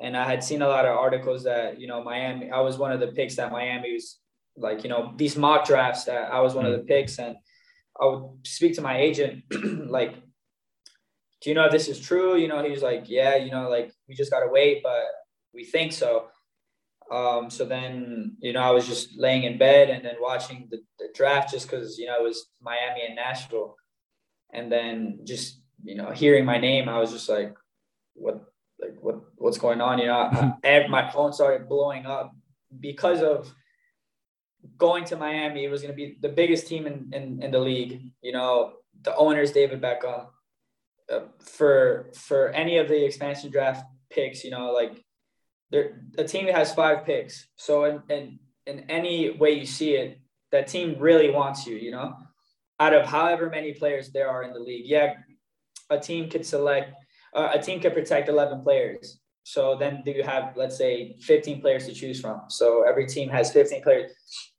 And 0.00 0.16
I 0.16 0.24
had 0.24 0.42
seen 0.42 0.62
a 0.62 0.68
lot 0.68 0.84
of 0.84 0.96
articles 0.96 1.44
that, 1.44 1.80
you 1.80 1.86
know, 1.86 2.02
Miami, 2.02 2.50
I 2.50 2.60
was 2.60 2.76
one 2.76 2.92
of 2.92 3.00
the 3.00 3.08
picks 3.08 3.36
that 3.36 3.52
Miami 3.52 3.92
was 3.92 4.18
like 4.56 4.82
you 4.84 4.90
know 4.90 5.12
these 5.16 5.36
mock 5.36 5.66
drafts 5.66 6.04
that 6.04 6.32
I 6.32 6.40
was 6.40 6.54
one 6.54 6.64
mm-hmm. 6.64 6.74
of 6.74 6.80
the 6.80 6.86
picks, 6.86 7.18
and 7.18 7.36
I 8.02 8.06
would 8.06 8.46
speak 8.46 8.74
to 8.74 8.82
my 8.82 8.98
agent 8.98 9.44
like, 9.88 10.14
"Do 11.40 11.50
you 11.50 11.54
know 11.54 11.66
if 11.66 11.72
this 11.72 11.88
is 11.88 12.00
true?" 12.00 12.36
You 12.36 12.48
know, 12.48 12.62
he 12.64 12.70
was 12.70 12.82
like, 12.82 13.04
"Yeah, 13.06 13.36
you 13.36 13.50
know, 13.50 13.68
like 13.68 13.92
we 14.08 14.14
just 14.14 14.32
gotta 14.32 14.50
wait, 14.50 14.82
but 14.82 15.04
we 15.54 15.64
think 15.64 15.92
so." 15.92 16.28
Um, 17.12 17.50
so 17.50 17.66
then, 17.66 18.36
you 18.40 18.54
know, 18.54 18.62
I 18.62 18.70
was 18.70 18.88
just 18.88 19.18
laying 19.18 19.42
in 19.42 19.58
bed 19.58 19.90
and 19.90 20.02
then 20.02 20.14
watching 20.18 20.68
the, 20.70 20.78
the 20.98 21.08
draft 21.14 21.50
just 21.50 21.68
because, 21.68 21.98
you 21.98 22.06
know, 22.06 22.16
it 22.18 22.22
was 22.22 22.46
Miami 22.60 23.02
and 23.06 23.16
Nashville. 23.16 23.76
And 24.54 24.72
then 24.72 25.20
just, 25.24 25.60
you 25.84 25.94
know, 25.94 26.10
hearing 26.10 26.46
my 26.46 26.56
name, 26.56 26.88
I 26.88 26.98
was 26.98 27.12
just 27.12 27.28
like, 27.28 27.54
what, 28.14 28.42
like, 28.80 28.96
what, 29.02 29.20
what's 29.36 29.58
going 29.58 29.82
on? 29.82 29.98
You 29.98 30.06
know, 30.06 30.56
I, 30.64 30.86
my 30.88 31.10
phone 31.10 31.34
started 31.34 31.68
blowing 31.68 32.06
up 32.06 32.32
because 32.80 33.20
of 33.20 33.52
going 34.76 35.04
to 35.06 35.16
Miami. 35.16 35.64
It 35.64 35.70
was 35.70 35.82
going 35.82 35.92
to 35.92 35.96
be 35.96 36.16
the 36.20 36.28
biggest 36.28 36.66
team 36.66 36.86
in, 36.86 37.10
in, 37.12 37.42
in 37.42 37.50
the 37.50 37.58
league. 37.58 38.12
You 38.22 38.32
know, 38.32 38.74
the 39.02 39.14
owners, 39.16 39.52
David 39.52 39.80
Beckham, 39.80 40.26
uh, 41.12 41.20
for, 41.40 42.10
for 42.14 42.48
any 42.50 42.78
of 42.78 42.88
the 42.88 43.04
expansion 43.04 43.50
draft 43.50 43.84
picks, 44.10 44.44
you 44.44 44.50
know, 44.50 44.72
like 44.72 45.02
there 45.70 46.02
a 46.18 46.24
team 46.24 46.46
that 46.46 46.54
has 46.54 46.74
five 46.74 47.04
picks. 47.04 47.48
So 47.56 47.84
in, 47.84 48.02
in 48.08 48.38
in 48.66 48.80
any 48.88 49.30
way 49.30 49.52
you 49.52 49.66
see 49.66 49.94
it, 49.94 50.20
that 50.52 50.68
team 50.68 50.96
really 50.98 51.30
wants 51.30 51.66
you, 51.66 51.76
you 51.76 51.90
know. 51.90 52.14
Out 52.78 52.94
of 52.94 53.06
however 53.06 53.50
many 53.50 53.72
players 53.72 54.10
there 54.10 54.28
are 54.28 54.42
in 54.42 54.52
the 54.52 54.60
league. 54.60 54.86
Yeah, 54.86 55.14
a 55.90 55.98
team 55.98 56.28
could 56.28 56.46
select 56.46 56.92
uh, 57.34 57.50
a 57.54 57.58
team 57.60 57.80
could 57.80 57.94
protect 57.94 58.28
11 58.28 58.62
players. 58.62 59.18
So 59.44 59.76
then 59.78 60.02
do 60.04 60.12
you 60.12 60.22
have 60.22 60.56
let's 60.56 60.76
say 60.76 61.16
15 61.20 61.60
players 61.60 61.86
to 61.86 61.92
choose 61.92 62.20
from. 62.20 62.42
So 62.48 62.84
every 62.88 63.06
team 63.06 63.28
has 63.30 63.52
15 63.52 63.82
players. 63.82 64.12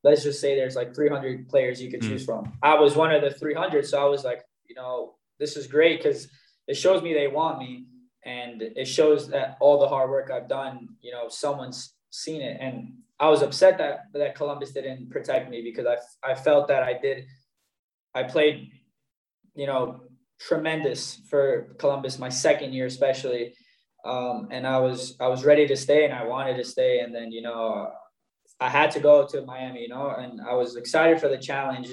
Let's 0.04 0.24
just 0.24 0.42
say 0.42 0.56
there's 0.56 0.76
like 0.76 0.94
300 0.94 1.48
players 1.50 1.82
you 1.82 1.90
could 1.90 2.02
mm. 2.02 2.10
choose 2.10 2.26
from. 2.26 2.54
I 2.62 2.80
was 2.80 2.96
one 2.96 3.14
of 3.14 3.22
the 3.22 3.32
300, 3.32 3.86
so 3.86 4.02
I 4.02 4.10
was 4.10 4.24
like, 4.24 4.42
you 4.68 4.76
know, 4.76 5.16
this 5.40 5.56
is 5.58 5.68
great 5.68 6.04
cuz 6.04 6.28
it 6.68 6.76
shows 6.76 7.02
me 7.02 7.14
they 7.14 7.28
want 7.28 7.60
me 7.60 7.86
and 8.26 8.62
it 8.62 8.86
shows 8.86 9.28
that 9.30 9.58
all 9.60 9.80
the 9.80 9.88
hard 9.88 10.10
work 10.10 10.32
I've 10.32 10.48
done, 10.48 10.88
you 11.02 11.12
know, 11.12 11.28
someone's 11.28 11.96
seen 12.10 12.42
it. 12.42 12.58
And 12.60 12.94
I 13.20 13.30
was 13.30 13.42
upset 13.42 13.78
that 13.78 14.06
that 14.14 14.36
Columbus 14.36 14.72
didn't 14.72 15.10
protect 15.10 15.50
me 15.50 15.62
because 15.62 15.86
I 15.86 16.32
I 16.32 16.36
felt 16.36 16.68
that 16.68 16.84
I 16.84 16.94
did. 16.94 17.26
I 18.14 18.24
played, 18.24 18.72
you 19.56 19.66
know, 19.66 20.02
tremendous 20.40 21.22
for 21.30 21.76
Columbus 21.80 22.20
my 22.20 22.30
second 22.30 22.74
year 22.74 22.86
especially, 22.86 23.56
um, 24.04 24.50
and 24.52 24.68
I 24.68 24.80
was 24.80 25.16
I 25.20 25.28
was 25.28 25.46
ready 25.46 25.68
to 25.68 25.78
stay 25.78 26.06
and 26.06 26.14
I 26.14 26.26
wanted 26.26 26.58
to 26.58 26.64
stay. 26.64 27.00
And 27.00 27.14
then 27.14 27.32
you 27.32 27.42
know, 27.42 27.92
I 28.60 28.70
had 28.70 28.92
to 28.92 29.00
go 29.00 29.26
to 29.28 29.46
Miami, 29.46 29.82
you 29.82 29.90
know, 29.90 30.10
and 30.10 30.42
I 30.42 30.54
was 30.54 30.76
excited 30.76 31.20
for 31.20 31.30
the 31.30 31.38
challenge. 31.38 31.90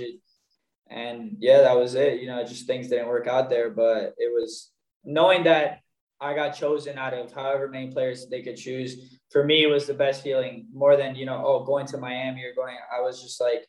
And 0.88 1.36
yeah, 1.38 1.62
that 1.62 1.76
was 1.76 1.94
it. 1.94 2.20
You 2.20 2.26
know, 2.26 2.42
just 2.44 2.66
things 2.66 2.88
didn't 2.88 3.08
work 3.08 3.26
out 3.26 3.48
there, 3.48 3.70
but 3.70 4.14
it 4.18 4.32
was 4.32 4.70
knowing 5.04 5.44
that 5.44 5.80
I 6.20 6.34
got 6.34 6.50
chosen 6.50 6.98
out 6.98 7.14
of 7.14 7.32
however 7.32 7.68
many 7.68 7.90
players 7.90 8.28
they 8.28 8.42
could 8.42 8.56
choose. 8.56 9.18
For 9.30 9.42
me, 9.42 9.66
was 9.66 9.86
the 9.86 9.94
best 9.94 10.22
feeling 10.22 10.66
more 10.72 10.96
than, 10.96 11.14
you 11.14 11.24
know, 11.24 11.42
oh, 11.44 11.64
going 11.64 11.86
to 11.86 11.98
Miami 11.98 12.44
or 12.44 12.54
going, 12.54 12.76
I 12.94 13.00
was 13.00 13.22
just 13.22 13.40
like, 13.40 13.66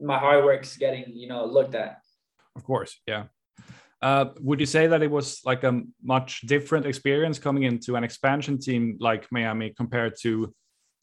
my 0.00 0.18
hard 0.18 0.44
work's 0.44 0.76
getting, 0.76 1.04
you 1.14 1.28
know, 1.28 1.44
looked 1.44 1.76
at. 1.76 1.98
Of 2.56 2.64
course. 2.64 3.00
Yeah. 3.06 3.24
Uh, 4.04 4.26
would 4.40 4.60
you 4.60 4.66
say 4.66 4.86
that 4.86 5.02
it 5.02 5.10
was 5.10 5.40
like 5.46 5.64
a 5.64 5.80
much 6.02 6.42
different 6.42 6.84
experience 6.84 7.38
coming 7.38 7.62
into 7.62 7.96
an 7.96 8.04
expansion 8.04 8.58
team 8.58 8.98
like 9.00 9.26
Miami 9.32 9.70
compared 9.70 10.12
to 10.20 10.54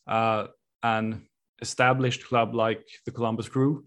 uh, 0.07 0.45
an 0.83 1.25
established 1.63 2.23
club 2.27 2.53
like 2.53 2.85
the 3.07 3.11
Columbus 3.11 3.49
Crew? 3.49 3.85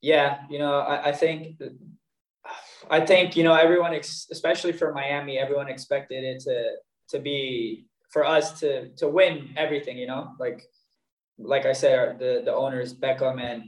Yeah, 0.00 0.42
you 0.48 0.60
know, 0.60 0.78
I, 0.78 1.08
I 1.08 1.12
think 1.12 1.60
I 2.88 3.00
think 3.00 3.36
you 3.36 3.42
know 3.42 3.54
everyone, 3.54 3.94
especially 3.94 4.72
for 4.72 4.94
Miami, 4.94 5.36
everyone 5.38 5.68
expected 5.68 6.22
it 6.22 6.38
to 6.44 6.76
to 7.08 7.18
be 7.18 7.86
for 8.10 8.24
us 8.24 8.60
to 8.60 8.90
to 8.90 9.08
win 9.08 9.54
everything. 9.56 9.98
You 9.98 10.06
know, 10.06 10.34
like 10.38 10.62
like 11.36 11.66
I 11.66 11.72
said, 11.72 12.20
the 12.20 12.42
the 12.44 12.54
owners 12.54 12.94
Beckham 12.94 13.40
and 13.42 13.64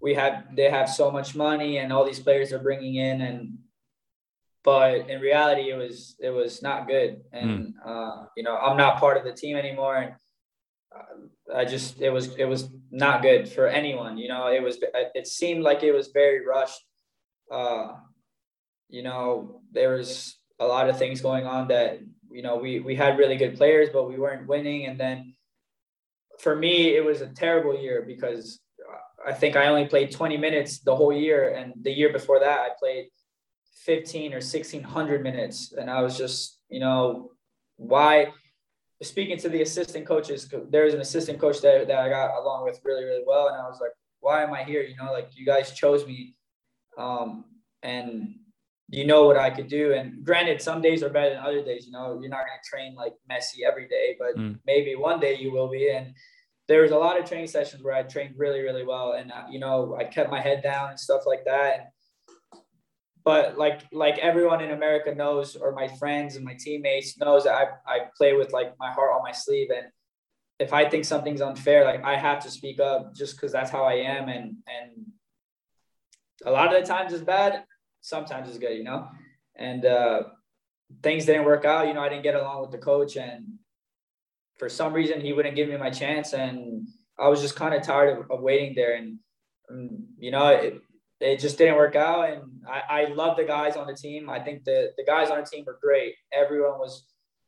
we 0.00 0.14
have 0.14 0.44
they 0.54 0.70
have 0.70 0.88
so 0.88 1.10
much 1.10 1.34
money 1.34 1.78
and 1.78 1.92
all 1.92 2.04
these 2.04 2.20
players 2.20 2.52
are 2.52 2.58
bringing 2.58 2.96
in 2.96 3.20
and 3.20 3.58
but 4.64 5.08
in 5.08 5.20
reality 5.20 5.70
it 5.70 5.76
was 5.76 6.16
it 6.20 6.30
was 6.30 6.62
not 6.62 6.86
good 6.86 7.20
and 7.32 7.50
mm. 7.50 7.72
uh, 7.84 8.26
you 8.36 8.42
know 8.42 8.56
I'm 8.56 8.76
not 8.76 9.00
part 9.00 9.16
of 9.16 9.24
the 9.24 9.32
team 9.32 9.56
anymore 9.56 9.96
and 9.96 10.12
uh, 10.94 11.56
I 11.56 11.64
just 11.64 12.00
it 12.00 12.10
was 12.10 12.34
it 12.36 12.44
was 12.44 12.68
not 12.90 13.22
good 13.22 13.48
for 13.48 13.66
anyone 13.66 14.18
you 14.18 14.28
know 14.28 14.48
it 14.48 14.62
was 14.62 14.78
it 14.92 15.26
seemed 15.26 15.62
like 15.62 15.82
it 15.82 15.92
was 15.92 16.08
very 16.08 16.44
rushed 16.46 16.82
uh, 17.50 17.92
you 18.88 19.02
know, 19.02 19.60
there 19.72 19.94
was 19.94 20.38
a 20.58 20.66
lot 20.66 20.88
of 20.88 20.98
things 20.98 21.20
going 21.20 21.46
on 21.46 21.68
that, 21.68 22.00
you 22.30 22.42
know, 22.42 22.56
we, 22.56 22.80
we 22.80 22.94
had 22.94 23.18
really 23.18 23.36
good 23.36 23.56
players, 23.56 23.90
but 23.92 24.08
we 24.08 24.18
weren't 24.18 24.48
winning. 24.48 24.86
And 24.86 24.98
then 24.98 25.34
for 26.40 26.56
me, 26.56 26.96
it 26.96 27.04
was 27.04 27.20
a 27.20 27.28
terrible 27.28 27.78
year 27.78 28.04
because 28.06 28.60
I 29.26 29.32
think 29.32 29.56
I 29.56 29.66
only 29.66 29.86
played 29.86 30.10
20 30.10 30.36
minutes 30.36 30.78
the 30.80 30.94
whole 30.94 31.12
year. 31.12 31.54
And 31.54 31.74
the 31.82 31.90
year 31.90 32.12
before 32.12 32.40
that, 32.40 32.60
I 32.60 32.68
played 32.78 33.08
15 33.84 34.32
or 34.32 34.36
1600 34.36 35.22
minutes. 35.22 35.72
And 35.72 35.90
I 35.90 36.02
was 36.02 36.16
just, 36.16 36.60
you 36.68 36.80
know, 36.80 37.32
why 37.76 38.32
speaking 39.02 39.36
to 39.38 39.48
the 39.48 39.62
assistant 39.62 40.06
coaches, 40.06 40.52
there's 40.70 40.94
an 40.94 41.00
assistant 41.00 41.38
coach 41.38 41.60
that, 41.60 41.86
that 41.88 41.98
I 41.98 42.08
got 42.08 42.36
along 42.36 42.64
with 42.64 42.80
really, 42.84 43.04
really 43.04 43.24
well. 43.26 43.48
And 43.48 43.56
I 43.56 43.66
was 43.68 43.80
like, 43.80 43.92
why 44.20 44.42
am 44.42 44.52
I 44.52 44.64
here? 44.64 44.82
You 44.82 44.96
know, 44.96 45.12
like 45.12 45.30
you 45.34 45.46
guys 45.46 45.72
chose 45.72 46.06
me. 46.06 46.34
Um, 46.96 47.44
and 47.82 48.34
you 48.88 49.06
know 49.06 49.24
what 49.24 49.36
I 49.36 49.50
could 49.50 49.68
do. 49.68 49.92
And 49.92 50.24
granted, 50.24 50.62
some 50.62 50.80
days 50.80 51.02
are 51.02 51.10
better 51.10 51.30
than 51.30 51.38
other 51.38 51.62
days. 51.62 51.86
You 51.86 51.92
know, 51.92 52.18
you're 52.20 52.30
not 52.30 52.46
going 52.46 52.58
to 52.62 52.68
train 52.68 52.94
like 52.94 53.12
Messi 53.30 53.60
every 53.66 53.86
day, 53.86 54.16
but 54.18 54.36
mm. 54.36 54.58
maybe 54.66 54.94
one 54.94 55.20
day 55.20 55.36
you 55.36 55.52
will 55.52 55.68
be. 55.68 55.90
And 55.90 56.14
there 56.68 56.82
was 56.82 56.90
a 56.90 56.98
lot 56.98 57.18
of 57.18 57.26
training 57.26 57.48
sessions 57.48 57.82
where 57.82 57.94
I 57.94 58.02
trained 58.02 58.34
really, 58.36 58.60
really 58.60 58.84
well, 58.84 59.12
and 59.12 59.32
uh, 59.32 59.44
you 59.50 59.58
know, 59.58 59.96
I 59.98 60.04
kept 60.04 60.30
my 60.30 60.40
head 60.40 60.62
down 60.62 60.90
and 60.90 61.00
stuff 61.00 61.22
like 61.26 61.44
that. 61.46 61.74
And, 61.74 62.62
but 63.24 63.58
like 63.58 63.82
like 63.92 64.18
everyone 64.18 64.60
in 64.60 64.70
America 64.70 65.14
knows, 65.14 65.56
or 65.56 65.72
my 65.72 65.88
friends 65.88 66.36
and 66.36 66.44
my 66.44 66.56
teammates 66.58 67.18
knows 67.18 67.44
that 67.44 67.54
I 67.54 67.66
I 67.86 67.98
play 68.16 68.34
with 68.34 68.52
like 68.52 68.74
my 68.78 68.92
heart 68.92 69.12
on 69.14 69.22
my 69.22 69.32
sleeve, 69.32 69.68
and 69.74 69.86
if 70.58 70.72
I 70.72 70.88
think 70.88 71.04
something's 71.04 71.40
unfair, 71.40 71.84
like 71.84 72.04
I 72.04 72.16
have 72.16 72.42
to 72.44 72.50
speak 72.50 72.80
up 72.80 73.14
just 73.14 73.36
because 73.36 73.52
that's 73.52 73.70
how 73.70 73.84
I 73.84 73.94
am, 73.94 74.28
and 74.28 74.56
and 74.66 75.06
a 76.44 76.50
lot 76.50 76.72
of 76.72 76.80
the 76.80 76.86
times 76.86 77.12
it's 77.12 77.24
bad 77.24 77.64
sometimes 78.00 78.48
it's 78.48 78.58
good, 78.58 78.76
you 78.76 78.84
know. 78.84 79.08
And 79.56 79.84
uh, 79.84 80.22
things 81.02 81.26
didn't 81.26 81.44
work 81.44 81.64
out. 81.64 81.86
You 81.86 81.94
know, 81.94 82.00
I 82.00 82.08
didn't 82.08 82.22
get 82.22 82.34
along 82.34 82.62
with 82.62 82.70
the 82.70 82.78
coach, 82.78 83.16
and 83.16 83.57
for 84.58 84.68
some 84.68 84.92
reason, 84.92 85.20
he 85.20 85.32
wouldn't 85.32 85.56
give 85.56 85.68
me 85.68 85.76
my 85.76 85.90
chance, 85.90 86.32
and 86.32 86.86
I 87.18 87.28
was 87.28 87.40
just 87.40 87.56
kind 87.56 87.74
of 87.74 87.82
tired 87.82 88.18
of, 88.18 88.30
of, 88.30 88.40
waiting 88.40 88.74
there. 88.74 88.94
And 88.96 89.18
um, 89.70 90.06
you 90.18 90.30
know, 90.30 90.48
it, 90.48 90.80
it 91.20 91.38
just 91.38 91.58
didn't 91.58 91.76
work 91.76 91.96
out. 91.96 92.30
And 92.30 92.42
I, 92.68 93.02
I 93.02 93.04
love 93.06 93.36
the 93.36 93.44
guys 93.44 93.76
on 93.76 93.86
the 93.86 93.94
team. 93.94 94.30
I 94.30 94.40
think 94.40 94.64
the 94.64 94.92
the 94.96 95.04
guys 95.04 95.30
on 95.30 95.40
the 95.40 95.46
team 95.46 95.64
were 95.66 95.78
great. 95.82 96.14
Everyone 96.32 96.78
was 96.78 97.04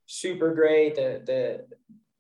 super 0.07 0.55
great. 0.55 0.95
The 0.95 1.23
the 1.25 1.67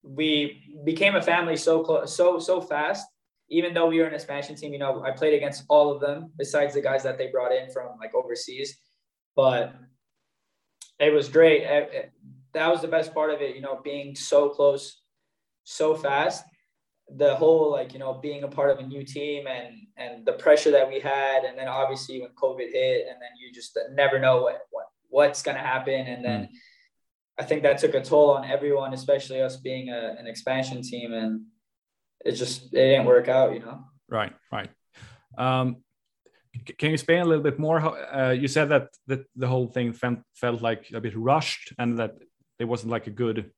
we 0.03 0.75
became 0.85 1.17
a 1.17 1.23
family 1.23 1.57
so 1.57 1.83
close, 1.83 2.15
so 2.17 2.39
so 2.39 2.61
fast 2.61 3.07
even 3.51 3.75
though 3.75 3.89
we 3.89 3.99
were 3.99 4.07
an 4.07 4.15
expansion 4.15 4.55
team, 4.55 4.73
you 4.73 4.79
know, 4.79 5.03
I 5.03 5.11
played 5.11 5.35
against 5.35 5.65
all 5.69 5.93
of 5.93 6.01
them 6.01 6.31
besides 6.39 6.75
the 6.75 6.81
guys 6.81 7.03
that 7.03 7.19
they 7.19 7.27
brought 7.27 7.53
in 7.53 7.71
from 7.71 7.99
like 7.99 8.15
overseas. 8.15 8.79
But 9.35 9.75
it 11.01 11.13
was 11.13 11.29
great. 11.29 11.65
That 12.55 12.69
was 12.69 12.81
the 12.81 12.89
best 12.89 13.15
part 13.15 13.31
of 13.31 13.41
it, 13.41 13.55
you 13.55 13.63
know, 13.63 13.81
being 13.83 14.15
so 14.15 14.49
close, 14.49 15.03
so 15.65 15.95
fast. 15.95 16.45
The 17.17 17.35
whole 17.35 17.71
like, 17.73 17.93
you 17.93 17.99
know, 17.99 18.15
being 18.15 18.45
a 18.45 18.49
part 18.49 18.71
of 18.71 18.79
a 18.79 18.87
new 18.87 19.05
team 19.05 19.47
and 19.47 19.75
and 19.97 20.25
the 20.25 20.35
pressure 20.35 20.71
that 20.71 20.89
we 20.89 21.01
had, 21.01 21.45
and 21.45 21.59
then 21.59 21.69
obviously 21.69 22.21
when 22.21 22.31
COVID 22.31 22.71
hit, 22.73 23.07
and 23.09 23.21
then 23.21 23.31
you 23.39 23.53
just 23.53 23.79
never 23.93 24.19
know 24.19 24.43
what, 24.43 24.61
what 24.71 24.87
what's 25.09 25.43
gonna 25.43 25.59
happen, 25.59 26.07
and 26.07 26.25
then. 26.25 26.43
Mm. 26.43 26.49
I 27.39 27.43
think 27.43 27.63
that 27.63 27.79
took 27.79 27.95
a 27.95 28.03
toll 28.03 28.33
on 28.33 28.45
everyone, 28.45 28.93
especially 28.93 29.41
us 29.41 29.57
being 29.57 29.89
a, 29.89 30.15
an 30.19 30.27
expansion 30.27 30.83
team. 30.83 31.15
And 31.15 31.47
it 32.23 32.33
just 32.33 32.65
it 32.75 32.87
didn't 32.91 33.07
work 33.07 33.29
out, 33.29 33.55
you 33.55 33.61
know. 33.61 33.85
Right, 34.11 34.35
right. 34.53 34.69
Um, 35.39 35.77
can 36.79 36.89
you 36.91 36.95
explain 36.95 37.23
a 37.23 37.25
little 37.25 37.43
bit 37.43 37.59
more? 37.59 37.81
How, 37.81 37.91
uh, 37.91 38.31
you 38.33 38.49
said 38.49 38.69
that 38.69 38.89
that 39.07 39.25
the 39.37 39.47
whole 39.47 39.69
thing 39.69 39.93
felt, 39.93 40.19
felt 40.35 40.61
like 40.61 40.91
a 40.93 41.01
bit 41.01 41.17
rushed, 41.17 41.73
and 41.79 41.99
that 41.99 42.13
it 42.61 42.65
wasn't 42.67 42.93
like 42.93 43.07
a 43.07 43.11
good, 43.11 43.51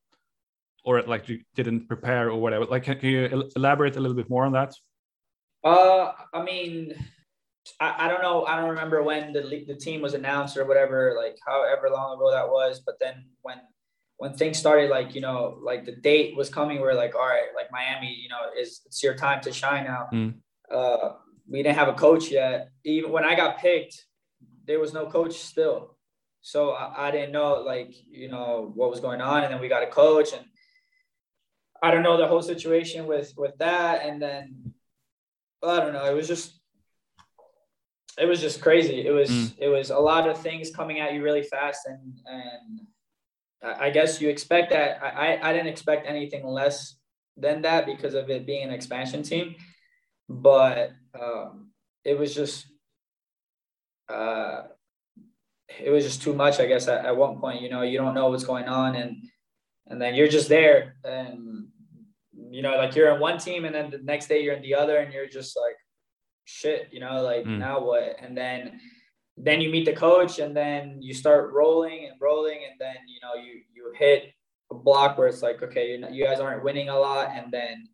or 0.84 1.02
like 1.02 1.28
you 1.28 1.40
didn't 1.54 1.88
prepare 1.88 2.30
or 2.30 2.40
whatever. 2.40 2.64
Like, 2.64 2.84
can, 2.84 2.98
can 2.98 3.10
you 3.10 3.50
elaborate 3.56 3.96
a 3.96 4.00
little 4.00 4.16
bit 4.16 4.30
more 4.30 4.46
on 4.46 4.52
that? 4.52 4.72
Uh, 5.64 6.12
I 6.32 6.42
mean, 6.42 6.94
I, 7.80 8.06
I 8.06 8.08
don't 8.08 8.22
know. 8.22 8.46
I 8.46 8.56
don't 8.56 8.70
remember 8.70 9.02
when 9.02 9.32
the 9.32 9.64
the 9.66 9.76
team 9.76 10.00
was 10.00 10.14
announced 10.14 10.56
or 10.56 10.64
whatever. 10.64 11.14
Like, 11.16 11.36
however 11.46 11.90
long 11.90 12.16
ago 12.16 12.30
that 12.30 12.48
was. 12.48 12.80
But 12.84 12.98
then 13.00 13.26
when 13.42 13.58
when 14.18 14.34
things 14.34 14.58
started, 14.58 14.88
like 14.88 15.14
you 15.14 15.20
know, 15.20 15.58
like 15.62 15.84
the 15.84 15.96
date 15.96 16.36
was 16.36 16.48
coming, 16.48 16.80
we're 16.80 16.94
like, 16.94 17.14
all 17.14 17.26
right, 17.26 17.48
like 17.56 17.70
Miami, 17.72 18.14
you 18.22 18.28
know, 18.28 18.40
is 18.58 18.80
it's 18.86 19.02
your 19.02 19.14
time 19.14 19.40
to 19.42 19.52
shine 19.52 19.84
now. 19.84 20.08
Mm. 20.12 20.34
Uh, 20.70 21.14
we 21.48 21.62
didn't 21.62 21.76
have 21.76 21.88
a 21.88 21.94
coach 21.94 22.30
yet. 22.30 22.70
Even 22.84 23.10
when 23.10 23.24
I 23.24 23.34
got 23.34 23.58
picked, 23.58 24.06
there 24.66 24.80
was 24.80 24.92
no 24.94 25.06
coach 25.06 25.34
still. 25.34 25.96
So 26.42 26.70
I, 26.70 27.08
I 27.08 27.10
didn't 27.10 27.32
know 27.32 27.62
like, 27.62 27.94
you 28.10 28.28
know, 28.28 28.72
what 28.74 28.90
was 28.90 29.00
going 29.00 29.20
on. 29.20 29.44
And 29.44 29.52
then 29.52 29.60
we 29.60 29.68
got 29.68 29.82
a 29.82 29.90
coach 29.90 30.32
and 30.32 30.44
I 31.82 31.90
don't 31.90 32.02
know 32.02 32.16
the 32.16 32.28
whole 32.28 32.42
situation 32.42 33.06
with 33.06 33.32
with 33.36 33.56
that. 33.58 34.04
And 34.04 34.20
then 34.20 34.74
I 35.62 35.78
don't 35.78 35.92
know. 35.92 36.04
It 36.04 36.14
was 36.14 36.28
just 36.28 36.60
it 38.18 38.26
was 38.26 38.40
just 38.40 38.60
crazy. 38.60 39.06
It 39.06 39.12
was 39.12 39.30
mm. 39.30 39.54
it 39.58 39.68
was 39.68 39.90
a 39.90 39.98
lot 39.98 40.28
of 40.28 40.38
things 40.38 40.70
coming 40.70 41.00
at 41.00 41.14
you 41.14 41.22
really 41.22 41.42
fast 41.42 41.86
and 41.86 42.20
and 42.26 42.80
I 43.62 43.90
guess 43.90 44.20
you 44.20 44.28
expect 44.28 44.70
that. 44.70 45.02
I, 45.02 45.38
I 45.40 45.52
didn't 45.52 45.68
expect 45.68 46.08
anything 46.08 46.44
less 46.44 46.96
than 47.36 47.62
that 47.62 47.86
because 47.86 48.14
of 48.14 48.28
it 48.28 48.44
being 48.44 48.64
an 48.64 48.74
expansion 48.74 49.22
team, 49.22 49.54
but 50.28 50.90
um, 51.20 51.70
it 52.04 52.18
was 52.18 52.34
just 52.34 52.66
uh, 54.08 54.62
it 55.80 55.90
was 55.90 56.04
just 56.04 56.22
too 56.22 56.34
much. 56.34 56.60
I 56.60 56.66
guess 56.66 56.88
at, 56.88 57.04
at 57.04 57.16
one 57.16 57.38
point, 57.38 57.62
you 57.62 57.70
know, 57.70 57.82
you 57.82 57.98
don't 57.98 58.14
know 58.14 58.28
what's 58.28 58.44
going 58.44 58.68
on, 58.68 58.96
and 58.96 59.16
and 59.86 60.00
then 60.00 60.14
you're 60.14 60.28
just 60.28 60.48
there, 60.48 60.96
and 61.04 61.68
you 62.50 62.62
know, 62.62 62.76
like 62.76 62.94
you're 62.94 63.14
in 63.14 63.20
one 63.20 63.38
team, 63.38 63.64
and 63.64 63.74
then 63.74 63.90
the 63.90 63.98
next 63.98 64.26
day 64.28 64.42
you're 64.42 64.54
in 64.54 64.62
the 64.62 64.74
other, 64.74 64.98
and 64.98 65.12
you're 65.12 65.28
just 65.28 65.56
like, 65.56 65.76
shit, 66.44 66.88
you 66.92 67.00
know, 67.00 67.22
like 67.22 67.44
mm. 67.44 67.58
now 67.58 67.84
what? 67.84 68.16
And 68.20 68.36
then 68.36 68.80
then 69.36 69.60
you 69.60 69.70
meet 69.70 69.86
the 69.86 69.92
coach 69.92 70.38
and 70.38 70.54
then 70.54 70.98
you 71.00 71.14
start 71.14 71.52
rolling 71.52 72.06
and 72.06 72.20
rolling 72.20 72.60
and 72.68 72.78
then 72.78 72.96
you 73.06 73.18
know 73.22 73.34
you 73.34 73.62
you 73.72 73.92
hit 73.98 74.32
a 74.70 74.74
block 74.74 75.16
where 75.16 75.28
it's 75.28 75.42
like 75.42 75.62
okay 75.62 75.96
not, 75.96 76.12
you 76.12 76.24
guys 76.24 76.40
aren't 76.40 76.62
winning 76.62 76.88
a 76.88 76.98
lot 76.98 77.30
and 77.34 77.50
then 77.50 77.86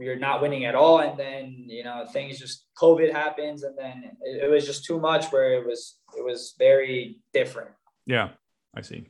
you're 0.00 0.18
not 0.18 0.42
winning 0.42 0.64
at 0.64 0.74
all. 0.74 1.00
And 1.00 1.18
then 1.18 1.64
you 1.66 1.84
know 1.84 2.06
things 2.06 2.38
just 2.38 2.66
covid 2.80 3.12
happens 3.12 3.62
and 3.62 3.76
then 3.76 4.04
it, 4.22 4.44
it 4.44 4.50
was 4.50 4.66
just 4.66 4.84
too 4.84 4.98
much 5.00 5.26
where 5.32 5.54
it 5.54 5.66
was 5.66 5.98
it 6.16 6.24
was 6.24 6.54
very 6.58 7.20
different. 7.32 7.70
Yeah 8.06 8.30
i 8.74 8.82
see. 8.82 9.06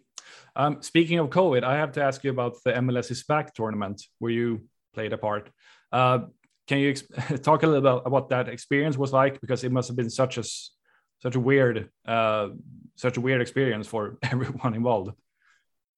Um, 0.57 0.83
speaking 0.83 1.19
of 1.19 1.31
covid 1.31 1.63
i 1.65 1.77
have 1.77 1.93
to 1.93 2.03
ask 2.03 2.25
you 2.25 2.31
about 2.31 2.57
the 2.65 2.73
mls 2.73 3.11
is 3.11 3.23
back 3.25 3.55
tournament 3.55 4.03
where 4.19 4.33
you 4.33 4.63
played 4.95 5.13
a 5.13 5.19
part. 5.19 5.51
Uh, 5.93 6.19
can 6.67 6.79
you 6.79 6.95
talk 7.49 7.63
a 7.63 7.67
little 7.67 7.81
bit 7.81 7.91
about 7.91 8.11
what 8.11 8.29
that 8.31 8.49
experience 8.49 8.97
was 8.97 9.13
like? 9.13 9.41
Because 9.41 9.65
it 9.65 9.73
must 9.73 9.89
have 9.89 9.97
been 9.97 10.11
such 10.11 10.39
a 10.39 10.45
such 11.23 11.35
a 11.35 11.41
weird 11.41 11.91
uh, 12.07 12.49
such 12.97 13.17
a 13.17 13.21
weird 13.21 13.41
experience 13.41 13.87
for 13.87 14.19
everyone 14.33 14.75
involved. 14.75 15.13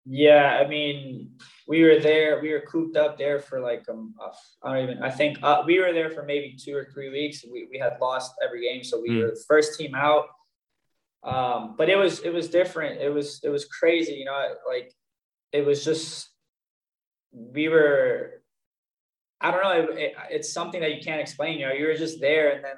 Yeah, 0.06 0.58
I 0.62 0.66
mean, 0.66 1.32
we 1.68 1.82
were 1.82 1.98
there. 2.00 2.40
We 2.40 2.52
were 2.52 2.62
cooped 2.62 2.96
up 2.96 3.18
there 3.18 3.38
for 3.38 3.60
like 3.60 3.88
um, 3.88 4.14
I 4.62 4.74
don't 4.74 4.90
even. 4.90 5.02
I 5.02 5.10
think 5.10 5.38
uh, 5.42 5.62
we 5.66 5.78
were 5.78 5.92
there 5.92 6.10
for 6.10 6.24
maybe 6.24 6.56
two 6.58 6.74
or 6.74 6.88
three 6.92 7.10
weeks. 7.10 7.44
We 7.44 7.68
we 7.70 7.78
had 7.78 7.98
lost 8.00 8.32
every 8.42 8.62
game, 8.62 8.82
so 8.82 9.00
we 9.00 9.10
mm. 9.10 9.22
were 9.22 9.28
the 9.28 9.44
first 9.46 9.78
team 9.78 9.94
out. 9.94 10.26
Um, 11.22 11.74
but 11.76 11.90
it 11.90 11.96
was 11.96 12.20
it 12.20 12.32
was 12.32 12.48
different. 12.48 13.00
It 13.00 13.10
was 13.10 13.40
it 13.44 13.50
was 13.50 13.66
crazy. 13.66 14.14
You 14.14 14.24
know, 14.24 14.54
like 14.68 14.94
it 15.52 15.64
was 15.64 15.84
just 15.84 16.30
we 17.32 17.68
were. 17.68 18.42
I 19.42 19.50
don't 19.50 19.62
know. 19.62 19.92
It, 19.92 19.98
it, 19.98 20.14
it's 20.30 20.52
something 20.52 20.80
that 20.80 20.94
you 20.94 21.00
can't 21.02 21.20
explain. 21.20 21.58
You 21.58 21.68
know, 21.68 21.72
you 21.72 21.86
were 21.86 21.94
just 21.94 22.20
there, 22.20 22.52
and 22.52 22.64
then 22.64 22.76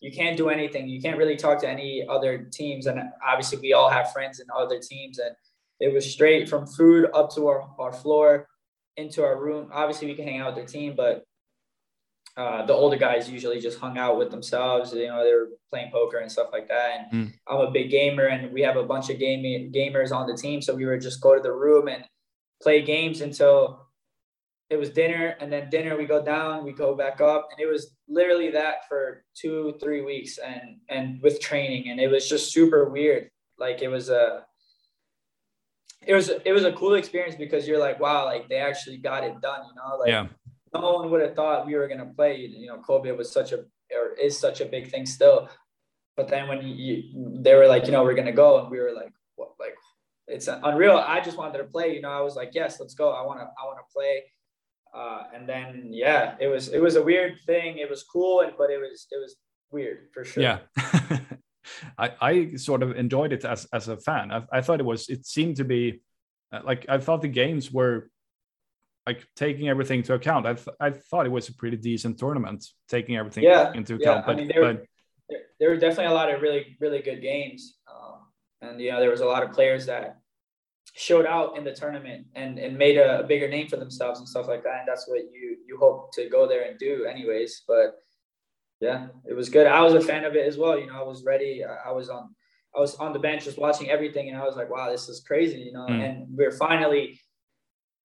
you 0.00 0.12
can't 0.12 0.36
do 0.36 0.48
anything. 0.48 0.88
You 0.88 1.00
can't 1.00 1.18
really 1.18 1.36
talk 1.36 1.60
to 1.60 1.68
any 1.68 2.06
other 2.08 2.38
teams. 2.52 2.86
And 2.86 3.00
obviously, 3.26 3.58
we 3.58 3.72
all 3.72 3.90
have 3.90 4.12
friends 4.12 4.38
in 4.38 4.46
other 4.56 4.78
teams. 4.78 5.18
And 5.18 5.34
it 5.80 5.92
was 5.92 6.10
straight 6.10 6.48
from 6.48 6.66
food 6.66 7.08
up 7.14 7.34
to 7.34 7.46
our, 7.46 7.68
our 7.78 7.92
floor 7.92 8.48
into 8.96 9.24
our 9.24 9.40
room. 9.40 9.70
Obviously, 9.72 10.08
we 10.08 10.14
can 10.14 10.26
hang 10.26 10.40
out 10.40 10.46
with 10.48 10.56
their 10.56 10.66
team, 10.66 10.94
but 10.96 11.24
uh, 12.36 12.64
the 12.66 12.72
older 12.72 12.96
guys 12.96 13.28
usually 13.28 13.60
just 13.60 13.78
hung 13.78 13.98
out 13.98 14.18
with 14.18 14.30
themselves. 14.30 14.92
You 14.92 15.06
know, 15.06 15.24
they 15.24 15.32
were 15.32 15.48
playing 15.70 15.90
poker 15.90 16.18
and 16.18 16.30
stuff 16.30 16.48
like 16.52 16.68
that. 16.68 16.90
And 16.98 17.28
mm. 17.28 17.32
I'm 17.46 17.66
a 17.66 17.70
big 17.70 17.90
gamer, 17.90 18.26
and 18.26 18.52
we 18.52 18.60
have 18.62 18.76
a 18.76 18.84
bunch 18.84 19.10
of 19.10 19.18
gaming 19.18 19.72
gamers 19.72 20.12
on 20.12 20.26
the 20.26 20.36
team. 20.36 20.62
So 20.62 20.74
we 20.74 20.86
would 20.86 21.00
just 21.00 21.20
go 21.20 21.34
to 21.34 21.42
the 21.42 21.52
room 21.52 21.88
and 21.88 22.04
play 22.62 22.82
games 22.82 23.20
until 23.20 23.88
it 24.70 24.76
was 24.76 24.90
dinner 24.90 25.34
and 25.40 25.50
then 25.50 25.70
dinner 25.70 25.96
we 25.96 26.04
go 26.04 26.22
down 26.22 26.64
we 26.64 26.72
go 26.72 26.94
back 26.94 27.20
up 27.20 27.48
and 27.50 27.60
it 27.60 27.70
was 27.70 27.96
literally 28.06 28.50
that 28.50 28.86
for 28.88 29.24
two 29.34 29.74
three 29.80 30.02
weeks 30.02 30.38
and 30.38 30.76
and 30.88 31.22
with 31.22 31.40
training 31.40 31.88
and 31.88 31.98
it 32.00 32.08
was 32.08 32.28
just 32.28 32.52
super 32.52 32.90
weird 32.90 33.30
like 33.58 33.80
it 33.80 33.88
was 33.88 34.10
a 34.10 34.44
it 36.06 36.14
was 36.14 36.30
it 36.44 36.52
was 36.52 36.64
a 36.64 36.72
cool 36.72 36.94
experience 36.94 37.34
because 37.36 37.66
you're 37.66 37.78
like 37.78 38.00
wow 38.00 38.24
like 38.24 38.48
they 38.48 38.56
actually 38.56 38.96
got 38.96 39.24
it 39.24 39.40
done 39.40 39.60
you 39.68 39.74
know 39.74 39.96
like 39.98 40.08
yeah. 40.08 40.26
no 40.74 40.92
one 40.94 41.10
would 41.10 41.20
have 41.20 41.34
thought 41.34 41.66
we 41.66 41.74
were 41.74 41.88
gonna 41.88 42.12
play 42.16 42.36
you 42.36 42.66
know 42.66 42.78
covid 42.78 43.16
was 43.16 43.30
such 43.30 43.52
a 43.52 43.58
or 43.96 44.14
is 44.20 44.38
such 44.38 44.60
a 44.60 44.64
big 44.64 44.90
thing 44.90 45.06
still 45.06 45.48
but 46.16 46.28
then 46.28 46.48
when 46.48 46.66
you, 46.66 47.04
they 47.42 47.54
were 47.54 47.66
like 47.66 47.86
you 47.86 47.92
know 47.92 48.02
we're 48.02 48.14
gonna 48.14 48.32
go 48.32 48.60
and 48.60 48.70
we 48.70 48.78
were 48.78 48.92
like 48.92 49.12
what 49.36 49.50
like 49.58 49.74
it's 50.26 50.48
unreal 50.48 50.96
i 50.96 51.20
just 51.20 51.38
wanted 51.38 51.58
to 51.58 51.64
play 51.64 51.94
you 51.94 52.00
know 52.00 52.10
i 52.10 52.20
was 52.20 52.36
like 52.36 52.50
yes 52.54 52.80
let's 52.80 52.94
go 52.94 53.10
i 53.10 53.24
want 53.24 53.38
to 53.38 53.44
i 53.44 53.64
want 53.64 53.78
to 53.78 53.92
play 53.92 54.22
uh, 54.94 55.24
and 55.34 55.48
then 55.48 55.90
yeah, 55.92 56.36
it 56.40 56.48
was 56.48 56.68
it 56.68 56.80
was 56.80 56.96
a 56.96 57.02
weird 57.02 57.38
thing. 57.46 57.78
It 57.78 57.90
was 57.90 58.02
cool, 58.02 58.40
and 58.40 58.52
but 58.56 58.70
it 58.70 58.78
was 58.78 59.06
it 59.10 59.16
was 59.16 59.36
weird 59.70 60.08
for 60.12 60.24
sure. 60.24 60.42
Yeah. 60.42 60.58
I, 61.96 62.12
I 62.20 62.54
sort 62.56 62.82
of 62.82 62.96
enjoyed 62.96 63.32
it 63.32 63.44
as, 63.44 63.66
as 63.72 63.88
a 63.88 63.96
fan. 63.96 64.30
I, 64.30 64.42
I 64.52 64.60
thought 64.60 64.80
it 64.80 64.86
was, 64.86 65.08
it 65.08 65.26
seemed 65.26 65.56
to 65.56 65.64
be 65.64 66.00
uh, 66.52 66.60
like, 66.64 66.86
I 66.88 66.98
thought 66.98 67.22
the 67.22 67.28
games 67.28 67.72
were 67.72 68.10
like 69.06 69.26
taking 69.36 69.68
everything 69.68 70.02
to 70.04 70.14
account. 70.14 70.46
I, 70.46 70.54
th- 70.54 70.76
I 70.80 70.90
thought 70.90 71.26
it 71.26 71.32
was 71.32 71.48
a 71.48 71.54
pretty 71.54 71.76
decent 71.76 72.18
tournament, 72.18 72.66
taking 72.88 73.16
everything 73.16 73.44
yeah, 73.44 73.72
into 73.74 73.94
account. 73.94 74.20
Yeah. 74.20 74.26
But, 74.26 74.32
I 74.32 74.36
mean, 74.36 74.48
there, 74.48 74.62
but, 74.62 74.84
there, 75.28 75.40
there, 75.58 75.70
were 75.70 75.76
definitely 75.76 76.12
a 76.12 76.14
lot 76.14 76.32
of 76.32 76.42
really, 76.42 76.76
really 76.80 77.00
good 77.00 77.22
games. 77.22 77.78
Um, 77.90 78.18
and, 78.60 78.80
you 78.80 78.90
know, 78.90 79.00
there 79.00 79.10
was 79.10 79.20
a 79.20 79.26
lot 79.26 79.42
of 79.42 79.52
players 79.52 79.86
that 79.86 80.18
showed 80.94 81.26
out 81.26 81.56
in 81.56 81.64
the 81.64 81.72
tournament 81.72 82.26
and, 82.34 82.58
and 82.58 82.76
made 82.76 82.96
a, 82.96 83.20
a, 83.20 83.22
bigger 83.22 83.48
name 83.48 83.68
for 83.68 83.76
themselves 83.76 84.18
and 84.18 84.28
stuff 84.28 84.48
like 84.48 84.64
that. 84.64 84.80
And 84.80 84.88
that's 84.88 85.06
what 85.06 85.20
you 85.32 85.56
you 85.66 85.78
hope 85.78 86.12
to 86.14 86.28
go 86.28 86.48
there 86.48 86.68
and 86.68 86.78
do 86.78 87.04
anyways. 87.04 87.62
But 87.68 87.98
yeah, 88.80 89.08
it 89.28 89.34
was 89.34 89.48
good. 89.48 89.66
I 89.66 89.82
was 89.82 89.94
a 89.94 90.00
fan 90.00 90.24
of 90.24 90.36
it 90.36 90.46
as 90.46 90.56
well. 90.56 90.78
You 90.78 90.86
know, 90.86 91.00
I 91.00 91.02
was 91.02 91.24
ready. 91.24 91.64
I, 91.64 91.90
was 91.90 92.08
on 92.08 92.34
I 92.76 92.80
was 92.80 92.94
on 92.96 93.12
the 93.12 93.18
bench 93.18 93.44
just 93.44 93.58
watching 93.58 93.90
everything 93.90 94.28
and 94.28 94.38
I 94.38 94.44
was 94.44 94.56
like, 94.56 94.70
wow, 94.70 94.90
this 94.90 95.08
is 95.08 95.20
crazy, 95.20 95.58
you 95.58 95.72
know. 95.72 95.86
Mm. 95.88 96.04
And 96.04 96.26
we're 96.30 96.52
finally 96.52 97.20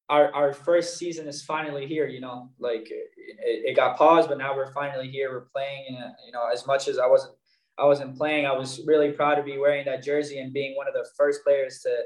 our, 0.09 0.33
our 0.33 0.53
first 0.53 0.97
season 0.97 1.27
is 1.27 1.43
finally 1.43 1.87
here, 1.87 2.07
you 2.07 2.19
know, 2.19 2.49
like 2.59 2.89
it, 2.91 3.09
it 3.17 3.75
got 3.75 3.97
paused, 3.97 4.29
but 4.29 4.37
now 4.37 4.55
we're 4.55 4.71
finally 4.73 5.09
here. 5.09 5.31
We're 5.31 5.47
playing, 5.53 5.85
and 5.87 6.13
you 6.25 6.31
know, 6.31 6.47
as 6.51 6.67
much 6.67 6.87
as 6.87 6.99
I 6.99 7.07
wasn't, 7.07 7.33
I 7.77 7.85
wasn't 7.85 8.17
playing, 8.17 8.45
I 8.45 8.51
was 8.51 8.81
really 8.85 9.11
proud 9.11 9.35
to 9.35 9.43
be 9.43 9.57
wearing 9.57 9.85
that 9.85 10.03
jersey 10.03 10.39
and 10.39 10.53
being 10.53 10.75
one 10.75 10.87
of 10.87 10.93
the 10.93 11.07
first 11.17 11.43
players 11.43 11.79
to 11.79 12.03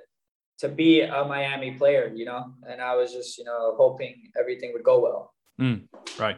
to 0.59 0.69
be 0.69 1.01
a 1.01 1.23
Miami 1.25 1.71
player, 1.71 2.11
you 2.15 2.25
know, 2.25 2.53
and 2.67 2.81
I 2.81 2.95
was 2.95 3.11
just, 3.11 3.37
you 3.37 3.43
know, 3.43 3.75
hoping 3.77 4.31
everything 4.39 4.71
would 4.73 4.83
go 4.83 4.99
well. 4.99 5.33
Mm, 5.59 5.87
right. 6.17 6.37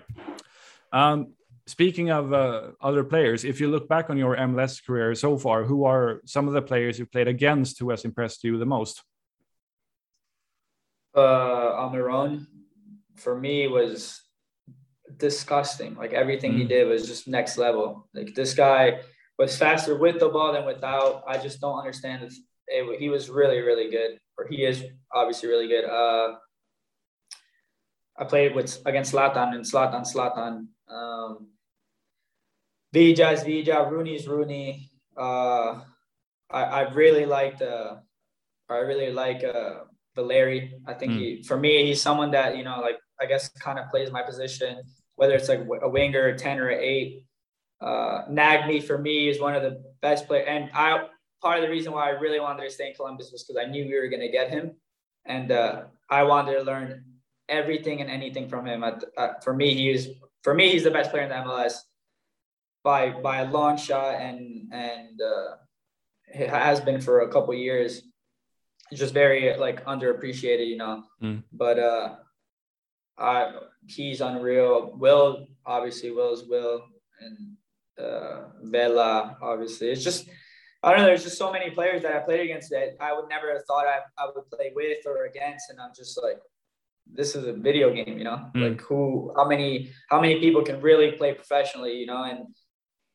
Um, 0.91 1.33
speaking 1.69 2.09
of 2.09 2.33
uh, 2.33 2.71
other 2.81 3.03
players, 3.03 3.45
if 3.45 3.59
you 3.59 3.69
look 3.69 3.87
back 3.87 4.09
on 4.09 4.17
your 4.17 4.35
MLS 4.35 4.83
career 4.83 5.13
so 5.15 5.37
far, 5.37 5.63
who 5.63 5.85
are 5.85 6.21
some 6.25 6.47
of 6.47 6.53
the 6.53 6.61
players 6.61 6.97
you 6.97 7.05
played 7.05 7.27
against 7.27 7.79
who 7.79 7.89
has 7.91 8.05
impressed 8.05 8.43
you 8.43 8.57
the 8.57 8.65
most? 8.65 9.03
Uh, 11.15 11.19
Almiron, 11.81 12.47
for 13.15 13.39
me, 13.39 13.67
was 13.67 14.21
disgusting. 15.17 15.95
Like 15.95 16.13
everything 16.13 16.53
mm. 16.53 16.57
he 16.59 16.63
did 16.65 16.87
was 16.87 17.07
just 17.07 17.27
next 17.27 17.57
level. 17.57 18.07
Like 18.13 18.33
this 18.33 18.53
guy 18.53 19.01
was 19.37 19.55
faster 19.57 19.97
with 19.97 20.19
the 20.19 20.29
ball 20.29 20.53
than 20.53 20.65
without. 20.65 21.23
I 21.27 21.37
just 21.37 21.61
don't 21.61 21.77
understand 21.77 22.23
it, 22.23 22.99
he 22.99 23.09
was 23.09 23.29
really, 23.29 23.59
really 23.59 23.89
good, 23.89 24.19
or 24.37 24.47
he 24.47 24.63
is 24.65 24.83
obviously 25.13 25.49
really 25.49 25.67
good. 25.67 25.85
Uh, 25.85 26.35
I 28.17 28.25
played 28.25 28.53
with 28.53 28.79
against 28.85 29.13
Zlatan 29.13 29.55
and 29.55 29.63
Zlatan, 29.63 30.01
Zlatan. 30.01 30.67
Um, 30.91 31.47
Villa's 32.93 33.43
Villa, 33.43 33.89
Rooney's 33.89 34.27
Rooney. 34.27 34.91
Uh, 35.15 35.81
I, 36.49 36.63
I 36.63 36.81
really 36.93 37.25
liked. 37.25 37.61
Uh, 37.61 37.95
I 38.69 38.77
really 38.77 39.11
like 39.11 39.43
uh, 39.43 39.81
Valeri. 40.15 40.73
I 40.87 40.93
think 40.93 41.13
mm. 41.13 41.17
he, 41.17 41.43
for 41.43 41.57
me, 41.57 41.85
he's 41.85 42.01
someone 42.01 42.31
that 42.31 42.57
you 42.57 42.63
know, 42.63 42.79
like 42.79 42.97
I 43.21 43.25
guess, 43.25 43.49
kind 43.49 43.79
of 43.79 43.89
plays 43.89 44.11
my 44.11 44.23
position, 44.23 44.81
whether 45.15 45.33
it's 45.33 45.49
like 45.49 45.61
a 45.81 45.89
winger, 45.89 46.27
a 46.27 46.37
ten, 46.37 46.59
or 46.59 46.69
an 46.69 46.79
eight. 46.79 47.23
Uh, 47.81 48.25
Nagbe 48.29 48.83
for 48.83 48.97
me 48.97 49.29
is 49.29 49.39
one 49.39 49.55
of 49.55 49.61
the 49.61 49.81
best 50.01 50.27
players, 50.27 50.45
and 50.49 50.69
I 50.73 51.07
part 51.41 51.57
of 51.57 51.63
the 51.63 51.69
reason 51.69 51.93
why 51.93 52.07
I 52.07 52.11
really 52.11 52.39
wanted 52.39 52.63
to 52.63 52.69
stay 52.71 52.89
in 52.89 52.95
Columbus 52.95 53.31
was 53.31 53.43
because 53.43 53.61
I 53.61 53.69
knew 53.69 53.85
we 53.85 53.95
were 53.95 54.09
going 54.09 54.21
to 54.21 54.29
get 54.29 54.49
him, 54.49 54.75
and 55.25 55.51
uh, 55.51 55.83
I 56.09 56.23
wanted 56.23 56.55
to 56.55 56.63
learn 56.63 57.05
everything 57.47 58.01
and 58.01 58.09
anything 58.09 58.49
from 58.49 58.65
him. 58.65 58.83
uh, 58.83 59.27
for 59.43 59.53
me, 59.53 59.73
he 59.73 59.89
is 59.89 60.09
for 60.43 60.53
me 60.53 60.71
he's 60.71 60.83
the 60.83 60.91
best 60.91 61.11
player 61.11 61.23
in 61.23 61.29
the 61.29 61.35
MLS 61.35 61.75
by 62.83 63.11
by 63.11 63.41
a 63.41 63.51
long 63.51 63.77
shot, 63.77 64.15
and 64.15 64.71
and 64.71 65.21
uh, 65.21 65.55
it 66.27 66.49
has 66.49 66.79
been 66.81 67.01
for 67.01 67.21
a 67.21 67.31
couple 67.31 67.53
years. 67.53 68.03
just 68.93 69.13
very 69.13 69.55
like 69.57 69.85
underappreciated, 69.85 70.67
you 70.67 70.77
know. 70.77 71.03
Mm. 71.21 71.43
But 71.51 71.79
uh, 71.79 72.15
I 73.17 73.53
he's 73.87 74.21
unreal. 74.21 74.93
Will 74.97 75.47
obviously 75.65 76.11
Will's 76.11 76.45
Will 76.47 76.83
and 77.21 77.57
uh, 78.03 78.49
Vela 78.63 79.37
obviously. 79.41 79.89
It's 79.89 80.03
just 80.03 80.29
I 80.81 80.91
don't 80.91 80.99
know. 80.99 81.07
There's 81.07 81.23
just 81.23 81.37
so 81.37 81.51
many 81.51 81.69
players 81.71 82.03
that 82.03 82.15
I 82.15 82.19
played 82.19 82.39
against 82.39 82.69
that 82.69 82.95
I 83.01 83.13
would 83.13 83.27
never 83.27 83.51
have 83.51 83.65
thought 83.65 83.85
I, 83.85 83.99
I 84.17 84.29
would 84.33 84.49
play 84.49 84.71
with 84.73 84.99
or 85.05 85.25
against, 85.25 85.69
and 85.69 85.79
I'm 85.79 85.91
just 85.93 86.21
like, 86.21 86.39
this 87.05 87.35
is 87.35 87.45
a 87.45 87.53
video 87.53 87.93
game, 87.93 88.17
you 88.17 88.23
know. 88.23 88.49
Mm. 88.55 88.69
Like 88.69 88.81
who, 88.81 89.33
how 89.35 89.45
many, 89.45 89.91
how 90.09 90.21
many 90.21 90.39
people 90.39 90.61
can 90.61 90.79
really 90.79 91.11
play 91.13 91.33
professionally, 91.33 91.95
you 91.97 92.05
know? 92.05 92.23
And 92.23 92.55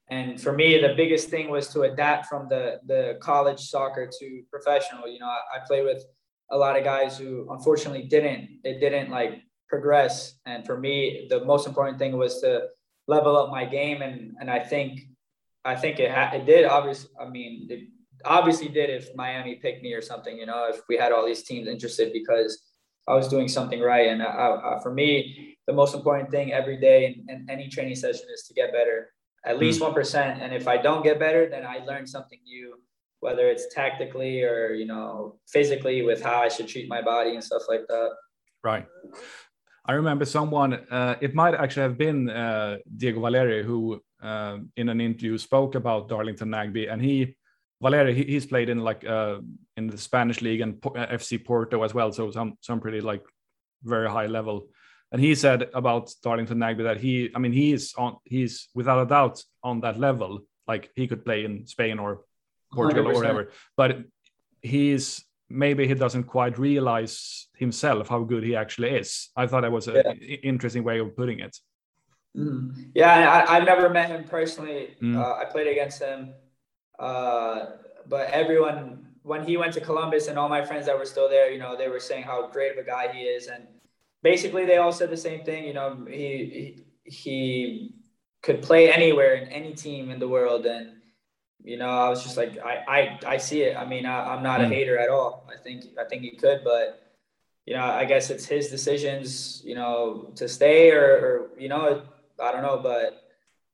and 0.09 0.41
for 0.41 0.53
me, 0.53 0.81
the 0.81 0.95
biggest 0.95 1.31
thing 1.31 1.49
was 1.49 1.69
to 1.69 1.83
adapt 1.83 2.27
from 2.27 2.49
the 2.49 2.81
the 2.87 3.19
college 3.21 3.61
soccer 3.61 4.09
to 4.21 4.43
professional. 4.51 5.09
You 5.09 5.19
know, 5.19 5.27
I, 5.27 5.57
I 5.57 5.59
play 5.67 5.83
with 5.83 6.05
a 6.51 6.57
lot 6.59 6.77
of 6.77 6.85
guys 6.85 7.17
who 7.19 7.47
unfortunately 7.51 8.03
didn't. 8.03 8.61
It 8.65 8.81
didn't 8.81 9.11
like 9.11 9.43
progress. 9.69 10.35
And 10.45 10.67
for 10.67 10.79
me, 10.79 11.27
the 11.31 11.45
most 11.45 11.67
important 11.67 11.99
thing 11.99 12.17
was 12.17 12.41
to 12.43 12.69
level 13.09 13.37
up 13.37 13.51
my 13.51 13.65
game. 13.65 14.03
And 14.03 14.35
and 14.41 14.51
I 14.51 14.59
think 14.61 15.01
I 15.65 15.75
think 15.75 15.99
it 16.01 16.11
ha- 16.11 16.33
it 16.35 16.45
did. 16.45 16.67
Obviously, 16.67 17.11
I 17.19 17.27
mean, 17.29 17.67
it 17.71 17.89
obviously 18.27 18.69
did 18.69 18.91
if 18.91 19.09
Miami 19.15 19.55
picked 19.57 19.83
me 19.83 19.95
or 19.95 20.03
something. 20.03 20.37
You 20.37 20.47
know, 20.47 20.69
if 20.69 20.83
we 20.89 20.99
had 20.99 21.13
all 21.13 21.25
these 21.25 21.45
teams 21.45 21.67
interested 21.67 22.13
because 22.13 22.63
I 23.09 23.15
was 23.15 23.29
doing 23.29 23.49
something 23.49 23.81
right. 23.81 24.09
And 24.09 24.23
I, 24.23 24.27
I, 24.27 24.79
for 24.83 24.93
me, 24.93 25.57
the 25.67 25.73
most 25.73 25.95
important 25.95 26.31
thing 26.31 26.53
every 26.53 26.79
day 26.79 27.23
in 27.29 27.47
any 27.51 27.69
training 27.69 27.97
session 27.97 28.27
is 28.33 28.45
to 28.49 28.55
get 28.55 28.73
better, 28.73 29.14
at 29.47 29.59
least 29.59 29.79
hmm. 29.79 29.87
one 29.87 29.95
percent. 29.95 30.43
And 30.43 30.53
if 30.53 30.67
I 30.69 30.77
don't 30.77 31.03
get 31.03 31.19
better, 31.19 31.49
then 31.49 31.65
I 31.67 31.79
learn 31.85 32.07
something 32.07 32.41
new, 32.45 32.77
whether 33.21 33.49
it's 33.49 33.67
tactically 33.75 34.43
or 34.43 34.73
you 34.73 34.87
know 34.87 35.37
physically 35.49 36.03
with 36.03 36.23
how 36.23 36.41
I 36.41 36.49
should 36.49 36.69
treat 36.69 36.89
my 36.89 37.03
body 37.03 37.35
and 37.35 37.45
stuff 37.45 37.63
like 37.69 37.87
that. 37.89 38.11
Right. 38.63 38.87
I 39.87 39.93
remember 39.93 40.25
someone, 40.25 40.73
uh, 40.91 41.17
it 41.21 41.35
might 41.35 41.55
actually 41.55 41.83
have 41.83 41.99
been 41.99 42.31
uh, 42.31 42.79
Diego 42.97 43.21
Valeri, 43.21 43.63
who 43.63 44.01
uh, 44.23 44.59
in 44.77 44.89
an 44.89 45.01
interview 45.01 45.37
spoke 45.37 45.75
about 45.75 46.09
Darlington 46.09 46.49
Nagbe, 46.49 46.91
and 46.91 47.03
he, 47.03 47.37
Valeri, 47.83 48.15
he, 48.15 48.25
he's 48.25 48.47
played 48.47 48.71
in 48.71 48.79
like 48.79 49.05
uh, 49.07 49.41
in 49.77 49.89
the 49.89 49.99
Spanish 49.99 50.41
league 50.41 50.63
and 50.63 50.83
uh, 50.87 51.07
FC 51.09 51.45
Porto 51.45 51.83
as 51.83 51.93
well, 51.93 52.11
so 52.13 52.31
some 52.31 52.57
some 52.63 52.81
pretty 52.81 53.03
like 53.03 53.23
very 53.83 54.09
high 54.09 54.27
level. 54.27 54.69
And 55.15 55.23
he 55.23 55.37
said 55.37 55.71
about 55.75 56.13
Darlington 56.25 56.59
Nagbe 56.59 56.83
that 56.83 56.97
he, 56.97 57.31
I 57.37 57.39
mean, 57.39 57.53
he's 57.53 57.95
on, 57.95 58.17
he's 58.25 58.69
without 58.75 59.01
a 59.01 59.07
doubt 59.07 59.45
on 59.63 59.81
that 59.83 59.97
level. 59.97 60.41
Like 60.67 60.91
he 60.97 61.07
could 61.07 61.25
play 61.25 61.45
in 61.45 61.69
Spain 61.69 62.01
or 62.01 62.23
Portugal 62.73 63.05
100%. 63.05 63.11
or 63.11 63.15
whatever, 63.15 63.51
but 63.77 63.99
he's 64.61 65.25
maybe 65.49 65.87
he 65.87 65.95
doesn't 65.95 66.25
quite 66.25 66.59
realize 66.59 67.47
himself 67.55 68.09
how 68.09 68.25
good 68.25 68.43
he 68.43 68.57
actually 68.57 68.91
is. 68.91 69.29
I 69.37 69.47
thought 69.47 69.61
that 69.61 69.71
was 69.71 69.87
an 69.87 70.03
yeah. 70.05 70.37
interesting 70.43 70.83
way 70.83 70.99
of 70.99 71.17
putting 71.17 71.39
it. 71.39 71.57
Mm. 72.37 72.91
Yeah, 72.93 73.45
I, 73.49 73.55
have 73.55 73.67
never 73.67 73.89
met 73.91 74.09
him 74.09 74.25
personally. 74.25 74.97
Mm. 75.01 75.17
Uh, 75.17 75.35
I 75.37 75.45
played 75.45 75.69
against 75.69 76.03
him, 76.03 76.35
uh, 76.99 77.67
but 78.09 78.31
everyone 78.31 79.07
when 79.23 79.45
he 79.47 79.57
went 79.57 79.75
to 79.75 79.81
Columbus 79.81 80.27
and 80.27 80.37
all 80.41 80.49
my 80.49 80.65
friends 80.65 80.87
that 80.87 80.99
were 80.99 81.07
still 81.07 81.29
there, 81.29 81.53
you 81.53 81.59
know, 81.61 81.77
they 81.77 81.89
were 81.89 82.01
saying 82.01 82.25
how 82.25 82.49
great 82.49 82.73
of 82.73 82.79
a 82.79 82.83
guy 82.83 83.13
he 83.13 83.21
is, 83.21 83.47
and 83.47 83.69
basically 84.25 84.65
they 84.65 84.79
all 84.79 84.91
said 84.91 85.11
the 85.11 85.17
same 85.17 85.45
thing. 85.45 85.65
You 85.65 85.75
know, 85.75 86.05
he 86.11 86.83
he, 87.05 87.95
could 88.43 88.61
play 88.61 88.93
anywhere 88.93 89.37
in 89.37 89.49
any 89.49 89.73
team 89.73 90.11
in 90.11 90.19
the 90.19 90.29
world, 90.29 90.67
and 90.67 90.97
you 91.63 91.79
know, 91.79 91.89
I 91.89 92.11
was 92.11 92.23
just 92.23 92.37
like, 92.37 92.59
I, 92.59 92.75
I, 92.87 93.35
I 93.35 93.37
see 93.39 93.63
it. 93.63 93.75
I 93.75 93.87
mean, 93.87 94.05
I, 94.05 94.37
am 94.37 94.43
not 94.43 94.61
a 94.61 94.65
hmm. 94.65 94.73
hater 94.73 94.99
at 94.99 95.09
all. 95.09 95.49
I 95.51 95.57
think, 95.57 95.87
I 95.99 96.05
think 96.05 96.21
he 96.21 96.33
could, 96.33 96.61
but 96.63 97.15
you 97.65 97.73
know, 97.73 97.83
I 97.83 98.05
guess 98.05 98.29
it's 98.29 98.45
his 98.45 98.69
decisions, 98.69 99.63
you 99.65 99.75
know, 99.75 100.31
to 100.37 100.47
stay 100.47 100.91
or, 100.91 101.07
or 101.27 101.51
you 101.59 101.71
know, 101.71 102.03
I 102.39 102.53
don't 102.53 102.61
know, 102.61 102.81
but 102.83 103.23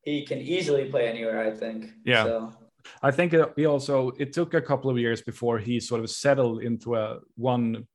he 0.02 0.24
can 0.24 0.38
easily 0.38 0.84
play 0.84 1.08
anywhere. 1.08 1.40
I 1.40 1.50
think. 1.50 1.90
Yeah. 2.04 2.24
So. 2.24 2.52
I 3.02 3.10
think 3.10 3.34
he 3.56 3.66
also 3.66 4.12
it 4.18 4.32
took 4.32 4.54
a 4.54 4.62
couple 4.62 4.88
of 4.88 4.98
years 4.98 5.20
before 5.20 5.58
he 5.58 5.80
sort 5.80 6.00
of 6.00 6.10
settled 6.10 6.62
into 6.62 6.94
a 6.94 7.18
one 7.34 7.88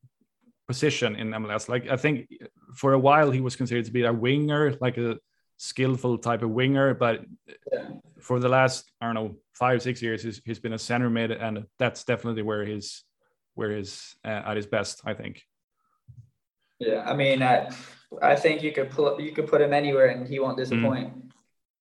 position 0.68 1.16
in 1.16 1.30
MLS. 1.32 1.70
Like 1.70 1.90
I 1.90 1.98
think 1.98 2.28
for 2.76 2.94
a 2.94 3.00
while 3.00 3.32
he 3.32 3.42
was 3.42 3.56
considered 3.56 3.86
to 3.86 3.92
be 3.92 4.04
a 4.04 4.14
winger, 4.14 4.76
like 4.82 4.98
a 4.98 5.18
skillful 5.58 6.18
type 6.18 6.42
of 6.42 6.50
winger, 6.50 6.94
but 6.94 7.26
yeah. 7.72 7.90
for 8.20 8.40
the 8.40 8.50
last 8.50 8.92
I 9.00 9.06
don't 9.06 9.16
know 9.16 9.38
five 9.54 9.82
six 9.82 10.02
years 10.02 10.24
he's, 10.24 10.42
he's 10.46 10.60
been 10.60 10.74
a 10.74 10.80
center 10.80 11.10
mid, 11.10 11.32
and 11.32 11.66
that's 11.80 12.04
definitely 12.04 12.42
where 12.42 12.66
he's 12.66 13.04
where 13.54 13.76
he's 13.76 14.16
uh, 14.26 14.44
at 14.46 14.58
his 14.58 14.66
best. 14.66 15.02
I 15.06 15.14
think. 15.14 15.44
Yeah, 16.80 17.04
I 17.06 17.16
mean, 17.16 17.42
I, 17.42 17.70
I 18.22 18.36
think 18.36 18.62
you 18.62 18.72
could 18.72 18.90
pull 18.90 19.20
you 19.20 19.32
could 19.32 19.48
put 19.48 19.62
him 19.62 19.74
anywhere 19.74 20.08
and 20.08 20.28
he 20.28 20.40
won't 20.40 20.58
disappoint. 20.58 21.16
Mm. 21.16 21.32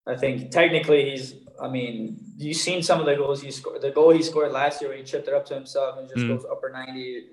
I 0.06 0.16
think 0.16 0.50
technically 0.50 1.10
he's. 1.10 1.34
I 1.60 1.68
mean, 1.68 2.18
you've 2.36 2.56
seen 2.56 2.82
some 2.82 3.00
of 3.00 3.06
the 3.06 3.14
goals 3.14 3.40
he 3.40 3.50
scored. 3.50 3.80
The 3.80 3.90
goal 3.90 4.10
he 4.10 4.22
scored 4.22 4.52
last 4.52 4.80
year, 4.80 4.90
where 4.90 4.98
he 4.98 5.04
chipped 5.04 5.28
it 5.28 5.34
up 5.34 5.46
to 5.46 5.54
himself 5.54 5.98
and 5.98 6.08
just 6.08 6.20
mm. 6.20 6.28
goes 6.28 6.44
upper 6.50 6.70
ninety. 6.70 7.26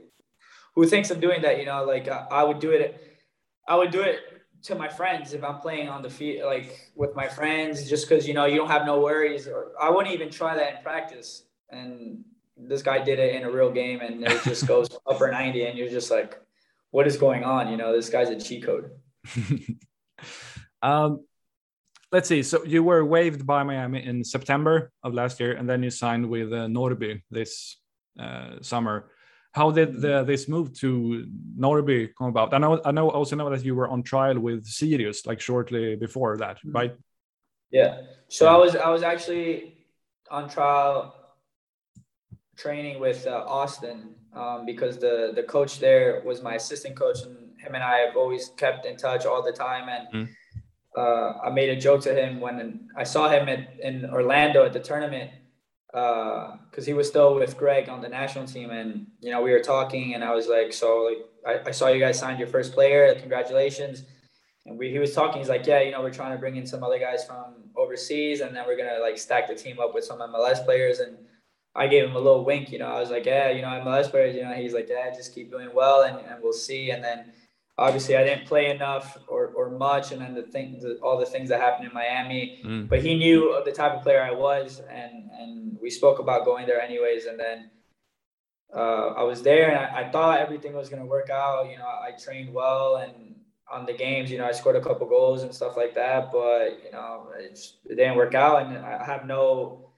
Who 0.75 0.85
thinks 0.85 1.11
of 1.11 1.19
doing 1.19 1.41
that? 1.41 1.59
You 1.59 1.65
know, 1.65 1.83
like 1.83 2.07
I, 2.07 2.27
I 2.31 2.43
would 2.43 2.59
do 2.59 2.71
it. 2.71 3.19
I 3.67 3.75
would 3.75 3.91
do 3.91 4.01
it 4.01 4.19
to 4.63 4.75
my 4.75 4.87
friends 4.87 5.33
if 5.33 5.43
I'm 5.43 5.57
playing 5.57 5.89
on 5.89 6.01
the 6.01 6.09
field, 6.09 6.45
like 6.45 6.91
with 6.95 7.15
my 7.15 7.27
friends, 7.27 7.89
just 7.89 8.07
because 8.07 8.27
you 8.27 8.33
know 8.33 8.45
you 8.45 8.57
don't 8.57 8.69
have 8.69 8.85
no 8.85 9.01
worries. 9.01 9.47
Or 9.47 9.71
I 9.81 9.89
wouldn't 9.89 10.13
even 10.13 10.29
try 10.29 10.55
that 10.55 10.77
in 10.77 10.83
practice. 10.83 11.43
And 11.69 12.23
this 12.57 12.81
guy 12.81 12.99
did 13.03 13.19
it 13.19 13.35
in 13.35 13.43
a 13.43 13.51
real 13.51 13.71
game, 13.71 14.01
and 14.01 14.23
it 14.23 14.43
just 14.43 14.67
goes 14.67 14.87
upper 15.07 15.31
ninety, 15.31 15.65
and 15.65 15.77
you're 15.77 15.89
just 15.89 16.11
like, 16.11 16.39
what 16.91 17.07
is 17.07 17.17
going 17.17 17.43
on? 17.43 17.69
You 17.69 17.77
know, 17.77 17.93
this 17.93 18.09
guy's 18.09 18.29
a 18.29 18.39
cheat 18.39 18.63
code. 18.65 18.91
um, 20.81 21.25
let's 22.11 22.27
see. 22.27 22.43
So 22.43 22.63
you 22.63 22.83
were 22.83 23.03
waived 23.03 23.45
by 23.45 23.63
Miami 23.63 24.05
in 24.05 24.23
September 24.23 24.91
of 25.03 25.13
last 25.13 25.39
year, 25.39 25.53
and 25.53 25.69
then 25.69 25.83
you 25.83 25.89
signed 25.89 26.29
with 26.29 26.53
uh, 26.53 26.67
Norrby 26.67 27.21
this 27.31 27.77
uh, 28.19 28.61
summer. 28.61 29.09
How 29.53 29.69
did 29.69 30.01
the, 30.01 30.23
this 30.23 30.47
move 30.47 30.73
to 30.79 31.27
Norrby 31.57 32.11
come 32.17 32.27
about? 32.27 32.53
I 32.53 32.57
know, 32.57 32.81
I 32.85 32.91
know, 32.91 33.09
also 33.09 33.35
know 33.35 33.49
that 33.49 33.65
you 33.65 33.75
were 33.75 33.89
on 33.89 34.01
trial 34.01 34.39
with 34.39 34.65
Sirius 34.65 35.25
like 35.25 35.41
shortly 35.41 35.95
before 35.95 36.37
that, 36.37 36.57
mm-hmm. 36.57 36.71
right? 36.71 36.95
Yeah. 37.69 38.01
So 38.29 38.45
yeah. 38.45 38.55
I 38.55 38.57
was, 38.57 38.75
I 38.75 38.89
was 38.89 39.03
actually 39.03 39.85
on 40.29 40.49
trial 40.49 41.13
training 42.57 42.99
with 42.99 43.27
uh, 43.27 43.43
Austin 43.47 44.15
um, 44.33 44.65
because 44.65 44.97
the 44.97 45.31
the 45.35 45.43
coach 45.43 45.79
there 45.79 46.21
was 46.25 46.41
my 46.41 46.55
assistant 46.55 46.95
coach, 46.95 47.21
and 47.23 47.35
him 47.59 47.75
and 47.75 47.83
I 47.83 47.97
have 47.97 48.15
always 48.15 48.51
kept 48.57 48.85
in 48.85 48.95
touch 48.97 49.25
all 49.25 49.43
the 49.43 49.51
time. 49.51 49.89
And 49.89 50.07
mm. 50.13 50.29
uh, 50.97 51.47
I 51.47 51.49
made 51.49 51.69
a 51.69 51.79
joke 51.79 52.01
to 52.01 52.13
him 52.13 52.39
when 52.39 52.87
I 52.95 53.03
saw 53.03 53.29
him 53.29 53.49
at, 53.49 53.79
in 53.81 54.05
Orlando 54.05 54.65
at 54.65 54.73
the 54.73 54.79
tournament 54.79 55.31
because 55.91 56.57
uh, 56.79 56.85
he 56.85 56.93
was 56.93 57.07
still 57.07 57.35
with 57.35 57.57
Greg 57.57 57.89
on 57.89 58.01
the 58.01 58.07
national 58.07 58.45
team, 58.45 58.71
and 58.71 59.07
you 59.19 59.31
know 59.31 59.41
we 59.41 59.51
were 59.51 59.59
talking, 59.59 60.13
and 60.13 60.23
I 60.23 60.33
was 60.33 60.47
like, 60.47 60.71
so 60.71 61.15
like 61.45 61.63
I, 61.65 61.69
I 61.69 61.71
saw 61.71 61.87
you 61.87 61.99
guys 61.99 62.17
signed 62.17 62.39
your 62.39 62.47
first 62.47 62.73
player, 62.73 63.13
congratulations. 63.15 64.03
And 64.65 64.77
we, 64.77 64.91
he 64.91 64.99
was 64.99 65.13
talking. 65.13 65.39
He's 65.39 65.49
like, 65.49 65.65
yeah, 65.65 65.81
you 65.81 65.91
know, 65.91 66.01
we're 66.01 66.13
trying 66.13 66.33
to 66.33 66.37
bring 66.37 66.55
in 66.55 66.67
some 66.67 66.83
other 66.83 66.99
guys 66.99 67.25
from 67.25 67.55
overseas, 67.75 68.41
and 68.41 68.55
then 68.55 68.65
we're 68.67 68.77
gonna 68.77 68.99
like 69.01 69.17
stack 69.17 69.47
the 69.47 69.55
team 69.55 69.79
up 69.79 69.93
with 69.93 70.05
some 70.05 70.19
MLS 70.19 70.63
players. 70.63 70.99
And 70.99 71.17
I 71.75 71.87
gave 71.87 72.05
him 72.05 72.15
a 72.15 72.19
little 72.19 72.45
wink. 72.45 72.71
You 72.71 72.79
know, 72.79 72.87
I 72.87 72.99
was 72.99 73.09
like, 73.09 73.25
yeah, 73.25 73.49
you 73.49 73.61
know, 73.61 73.67
MLS 73.67 74.09
players. 74.11 74.35
You 74.35 74.43
know, 74.43 74.53
he's 74.53 74.73
like, 74.73 74.87
yeah, 74.89 75.09
just 75.13 75.35
keep 75.35 75.49
doing 75.49 75.69
well, 75.73 76.03
and, 76.03 76.17
and 76.25 76.41
we'll 76.41 76.53
see. 76.53 76.91
And 76.91 77.03
then 77.03 77.33
obviously 77.81 78.15
I 78.15 78.23
didn't 78.23 78.45
play 78.45 78.69
enough 78.69 79.17
or, 79.27 79.47
or 79.55 79.71
much, 79.71 80.11
and 80.11 80.21
then 80.21 80.35
the 80.35 80.43
things, 80.43 80.85
all 81.01 81.17
the 81.17 81.25
things 81.25 81.49
that 81.49 81.59
happened 81.59 81.87
in 81.87 81.93
Miami. 81.93 82.61
Mm. 82.63 82.87
But 82.87 83.01
he 83.01 83.17
knew 83.17 83.59
the 83.65 83.71
type 83.71 83.93
of 83.93 84.03
player 84.03 84.21
I 84.21 84.31
was, 84.31 84.81
and 84.89 85.29
and 85.39 85.77
we 85.81 85.89
spoke 85.89 86.19
about 86.19 86.45
going 86.45 86.67
there 86.67 86.79
anyways. 86.79 87.25
And 87.25 87.39
then 87.39 87.71
uh, 88.75 89.07
I 89.21 89.23
was 89.23 89.41
there, 89.41 89.69
and 89.69 89.79
I, 89.79 90.01
I 90.01 90.11
thought 90.11 90.39
everything 90.39 90.73
was 90.73 90.89
gonna 90.89 91.05
work 91.05 91.29
out. 91.29 91.69
You 91.71 91.77
know, 91.79 91.87
I 91.87 92.11
trained 92.23 92.53
well, 92.53 92.97
and 92.97 93.35
on 93.69 93.85
the 93.85 93.93
games, 93.93 94.29
you 94.29 94.37
know, 94.37 94.45
I 94.45 94.51
scored 94.51 94.75
a 94.75 94.81
couple 94.81 95.07
goals 95.07 95.41
and 95.41 95.53
stuff 95.53 95.75
like 95.75 95.95
that. 95.95 96.31
But 96.31 96.83
you 96.85 96.91
know, 96.91 97.29
it, 97.39 97.51
just, 97.51 97.77
it 97.85 97.95
didn't 97.95 98.15
work 98.15 98.35
out, 98.35 98.63
and 98.63 98.77
I 98.77 99.03
have 99.03 99.25
no 99.25 99.89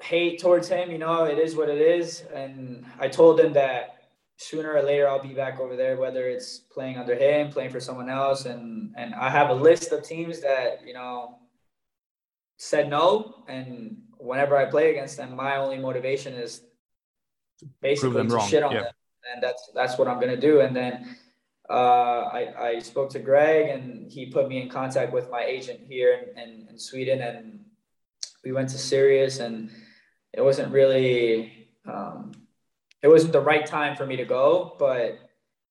hate 0.00 0.40
towards 0.40 0.68
him. 0.68 0.92
You 0.92 0.98
know, 0.98 1.24
it 1.24 1.38
is 1.38 1.56
what 1.56 1.68
it 1.68 1.80
is, 1.80 2.22
and 2.32 2.86
I 3.00 3.08
told 3.08 3.40
him 3.40 3.52
that 3.54 4.01
sooner 4.42 4.72
or 4.74 4.82
later 4.82 5.08
I'll 5.08 5.22
be 5.22 5.34
back 5.34 5.60
over 5.60 5.76
there, 5.76 5.96
whether 5.96 6.28
it's 6.28 6.58
playing 6.58 6.98
under 6.98 7.14
him, 7.14 7.50
playing 7.50 7.70
for 7.70 7.80
someone 7.80 8.08
else, 8.08 8.44
and 8.44 8.94
and 8.96 9.14
I 9.14 9.30
have 9.30 9.50
a 9.50 9.54
list 9.54 9.92
of 9.92 10.02
teams 10.02 10.40
that 10.40 10.86
you 10.86 10.94
know 10.94 11.38
said 12.56 12.90
no, 12.90 13.44
and 13.48 13.96
whenever 14.18 14.56
I 14.56 14.66
play 14.66 14.90
against 14.90 15.16
them, 15.16 15.34
my 15.34 15.56
only 15.56 15.78
motivation 15.78 16.34
is 16.34 16.62
basically 17.80 18.26
to 18.26 18.34
wrong. 18.34 18.48
shit 18.48 18.62
on 18.62 18.72
yeah. 18.72 18.82
them, 18.82 18.92
and 19.32 19.42
that's 19.42 19.70
that's 19.74 19.98
what 19.98 20.08
I'm 20.08 20.20
gonna 20.20 20.36
do. 20.36 20.60
And 20.60 20.74
then 20.74 21.16
uh, 21.70 22.22
I 22.38 22.54
I 22.58 22.78
spoke 22.80 23.10
to 23.10 23.20
Greg, 23.20 23.70
and 23.70 24.10
he 24.10 24.26
put 24.26 24.48
me 24.48 24.60
in 24.60 24.68
contact 24.68 25.12
with 25.12 25.30
my 25.30 25.42
agent 25.42 25.80
here 25.88 26.12
in, 26.36 26.42
in, 26.42 26.68
in 26.70 26.78
Sweden, 26.78 27.22
and 27.22 27.60
we 28.44 28.52
went 28.52 28.68
to 28.70 28.78
Sirius, 28.78 29.38
and 29.38 29.70
it 30.32 30.42
wasn't 30.42 30.72
really. 30.72 31.68
Um, 31.86 32.32
it 33.02 33.08
wasn't 33.08 33.32
the 33.32 33.40
right 33.40 33.66
time 33.66 33.96
for 33.96 34.06
me 34.06 34.16
to 34.16 34.24
go, 34.24 34.76
but 34.78 35.18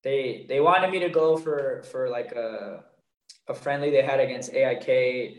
they 0.04 0.46
they 0.50 0.60
wanted 0.60 0.92
me 0.92 1.00
to 1.00 1.10
go 1.10 1.38
for 1.38 1.84
for 1.92 2.10
like 2.10 2.32
a 2.34 2.84
a 3.48 3.54
friendly 3.54 3.90
they 3.90 4.02
had 4.02 4.20
against 4.20 4.54
AIK 4.54 4.88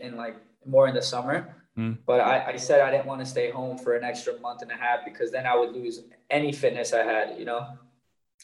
in 0.01 0.15
like 0.17 0.35
more 0.65 0.87
in 0.87 0.95
the 0.95 1.01
summer. 1.01 1.55
Mm. 1.77 1.97
But 2.05 2.21
I, 2.21 2.53
I 2.53 2.55
said 2.57 2.81
I 2.81 2.91
didn't 2.91 3.07
want 3.07 3.21
to 3.21 3.25
stay 3.25 3.49
home 3.49 3.77
for 3.77 3.95
an 3.95 4.03
extra 4.03 4.39
month 4.39 4.61
and 4.61 4.71
a 4.71 4.75
half 4.75 4.99
because 5.05 5.31
then 5.31 5.45
I 5.45 5.55
would 5.55 5.71
lose 5.73 6.01
any 6.29 6.51
fitness 6.51 6.93
I 6.93 7.03
had, 7.03 7.39
you 7.39 7.45
know. 7.45 7.67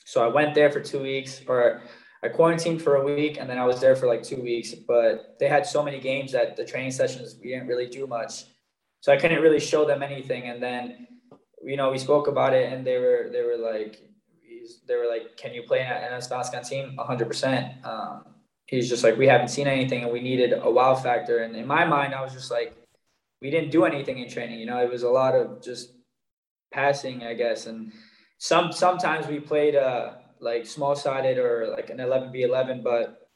So 0.06 0.24
I 0.24 0.28
went 0.28 0.56
there 0.56 0.72
for 0.72 0.80
two 0.80 1.02
weeks, 1.02 1.42
or 1.48 1.82
I 2.24 2.30
quarantined 2.30 2.82
for 2.82 2.96
a 2.96 3.04
week, 3.04 3.38
and 3.40 3.50
then 3.50 3.60
I 3.60 3.66
was 3.66 3.80
there 3.80 3.96
for 3.96 4.08
like 4.08 4.24
two 4.24 4.42
weeks. 4.42 4.74
But 4.74 5.36
they 5.40 5.48
had 5.48 5.66
so 5.66 5.84
many 5.84 6.00
games 6.00 6.32
that 6.32 6.56
the 6.56 6.66
training 6.66 6.92
sessions 6.92 7.36
we 7.42 7.52
didn't 7.52 7.68
really 7.68 7.88
do 7.88 8.08
much, 8.08 8.46
so 9.02 9.14
I 9.14 9.18
couldn't 9.18 9.42
really 9.42 9.60
show 9.60 9.86
them 9.86 10.02
anything. 10.02 10.44
And 10.50 10.62
then, 10.62 11.08
you 11.64 11.78
know, 11.78 11.92
we 11.92 11.98
spoke 11.98 12.28
about 12.28 12.54
it, 12.54 12.72
and 12.72 12.86
they 12.86 12.98
were 12.98 13.30
they 13.32 13.44
were 13.44 13.58
like, 13.58 14.02
they 14.88 14.96
were 14.96 15.08
like, 15.08 15.38
"Can 15.38 15.54
you 15.54 15.64
play 15.64 15.82
an 15.82 16.20
Svenskan 16.22 16.68
team?" 16.68 16.96
100. 16.96 17.24
Um, 17.24 17.28
percent 17.28 17.74
He's 18.66 18.88
just 18.88 19.04
like, 19.04 19.18
"We 19.18 19.28
haven't 19.28 19.50
seen 19.50 19.68
anything, 19.68 20.04
and 20.04 20.12
we 20.12 20.22
needed 20.22 20.54
a 20.54 20.70
wow 20.70 20.96
factor." 20.96 21.40
And 21.40 21.56
in 21.56 21.66
my 21.66 21.86
mind, 21.86 22.14
I 22.14 22.22
was 22.22 22.34
just 22.34 22.52
like, 22.52 22.76
"We 23.42 23.50
didn't 23.50 23.72
do 23.72 23.86
anything 23.86 24.20
in 24.20 24.30
training. 24.30 24.60
You 24.60 24.68
know, 24.68 24.78
it 24.84 24.90
was 24.90 25.04
a 25.04 25.10
lot 25.10 25.36
of 25.36 25.62
just 25.62 25.94
passing, 26.72 27.24
I 27.24 27.34
guess, 27.34 27.66
and." 27.66 27.92
some 28.40 28.72
sometimes 28.72 29.28
we 29.28 29.40
played 29.40 29.76
uh 29.76 30.14
like 30.40 30.66
small 30.66 30.96
sided 30.96 31.38
or 31.38 31.68
like 31.68 31.90
an 31.90 31.98
11v11 31.98 32.82
but 32.82 33.30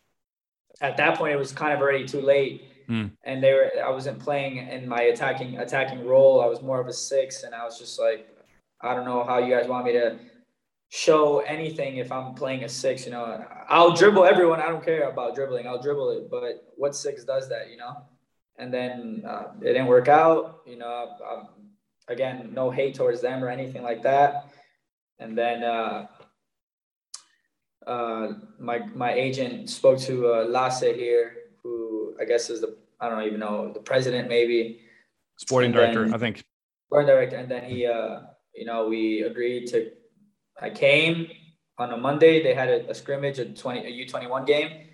at 0.82 0.98
that 0.98 1.18
point 1.18 1.34
it 1.34 1.38
was 1.38 1.52
kind 1.52 1.74
of 1.74 1.80
already 1.80 2.08
too 2.08 2.22
late 2.22 2.64
mm. 2.88 3.12
and 3.24 3.44
they 3.44 3.54
were 3.54 3.70
i 3.86 3.90
wasn't 3.90 4.18
playing 4.20 4.58
in 4.58 4.88
my 4.88 5.04
attacking 5.04 5.58
attacking 5.58 6.06
role. 6.06 6.42
I 6.42 6.46
was 6.46 6.62
more 6.62 6.80
of 6.80 6.88
a 6.88 6.94
six 6.94 7.44
and 7.44 7.54
i 7.54 7.64
was 7.64 7.78
just 7.78 8.00
like 8.00 8.28
i 8.82 8.94
don't 8.94 9.06
know 9.06 9.24
how 9.24 9.38
you 9.38 9.54
guys 9.54 9.68
want 9.68 9.86
me 9.86 9.94
to 9.94 10.18
show 10.90 11.40
anything 11.40 11.98
if 11.98 12.12
i'm 12.12 12.34
playing 12.36 12.64
a 12.64 12.70
six 12.70 13.06
you 13.06 13.12
know? 13.12 13.44
I'll 13.68 13.94
dribble 13.94 14.26
everyone. 14.26 14.60
I 14.60 14.68
don't 14.68 14.84
care 14.84 15.10
about 15.10 15.36
dribbling. 15.36 15.68
I'll 15.68 15.82
dribble 15.82 16.10
it 16.12 16.30
but 16.30 16.74
what 16.76 16.96
six 16.96 17.24
does 17.24 17.50
that 17.50 17.70
you 17.72 17.78
know? 17.78 17.98
And 18.58 18.72
then 18.72 19.24
uh, 19.28 19.46
it 19.62 19.74
didn't 19.74 19.88
work 19.88 20.08
out 20.08 20.62
you 20.66 20.78
know? 20.78 21.16
I'm, 21.30 21.48
again 22.10 22.52
no 22.54 22.70
hate 22.70 22.96
towards 22.96 23.22
them 23.22 23.44
or 23.44 23.50
anything 23.50 23.82
like 23.82 24.04
that. 24.04 24.50
And 25.20 25.38
then 25.38 25.64
uh, 25.64 26.08
uh, 27.86 28.34
my 28.60 28.80
my 28.96 29.14
agent 29.14 29.70
spoke 29.70 30.00
to 30.00 30.34
uh, 30.34 30.46
Lasse 30.46 30.82
here, 30.82 31.36
who 32.16 32.22
I 32.22 32.26
guess 32.26 32.50
is 32.50 32.62
the 32.62 32.78
I 33.00 33.10
don't 33.10 33.24
even 33.24 33.40
know 33.40 33.72
the 33.74 33.80
president 33.80 34.30
maybe. 34.30 34.80
Sporting 35.38 35.68
and 35.68 35.76
director, 35.76 36.06
then, 36.06 36.14
I 36.14 36.18
think. 36.18 36.44
Sporting 36.88 37.08
director, 37.08 37.36
and 37.38 37.50
then 37.50 37.64
he, 37.66 37.86
uh, 37.86 38.22
you 38.56 38.66
know, 38.66 38.88
we 38.88 39.24
agreed 39.24 39.68
to. 39.68 39.92
I 40.62 40.70
came 40.70 41.28
on 41.78 41.92
a 41.92 41.98
Monday. 41.98 42.44
They 42.44 42.54
had 42.54 42.70
a, 42.70 42.90
a 42.90 42.94
scrimmage, 42.94 43.40
a 43.40 43.46
twenty, 43.46 43.86
a 43.86 43.90
U 43.90 44.08
twenty 44.08 44.28
one 44.28 44.46
game. 44.46 44.88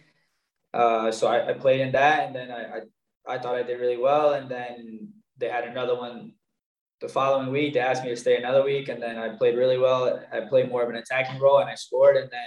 Uh, 0.73 1.11
so 1.11 1.27
I, 1.27 1.49
I, 1.49 1.53
played 1.53 1.81
in 1.81 1.91
that, 1.93 2.27
and 2.27 2.35
then 2.35 2.51
I, 2.51 2.77
I 2.77 3.35
I 3.35 3.39
thought 3.39 3.55
I 3.55 3.63
did 3.63 3.79
really 3.79 3.97
well, 3.97 4.33
and 4.33 4.49
then 4.49 5.09
they 5.37 5.49
had 5.49 5.65
another 5.65 5.95
one 5.95 6.33
the 7.01 7.07
following 7.07 7.49
week 7.49 7.73
they 7.73 7.79
asked 7.79 8.03
me 8.03 8.09
to 8.09 8.17
stay 8.17 8.35
another 8.35 8.61
week 8.61 8.89
and 8.89 9.01
then 9.01 9.17
i 9.17 9.29
played 9.29 9.55
really 9.55 9.77
well 9.77 10.21
i 10.33 10.41
played 10.41 10.69
more 10.69 10.83
of 10.83 10.89
an 10.89 10.97
attacking 10.97 11.39
role 11.39 11.59
and 11.59 11.69
i 11.69 11.75
scored 11.75 12.17
and 12.17 12.29
then 12.29 12.45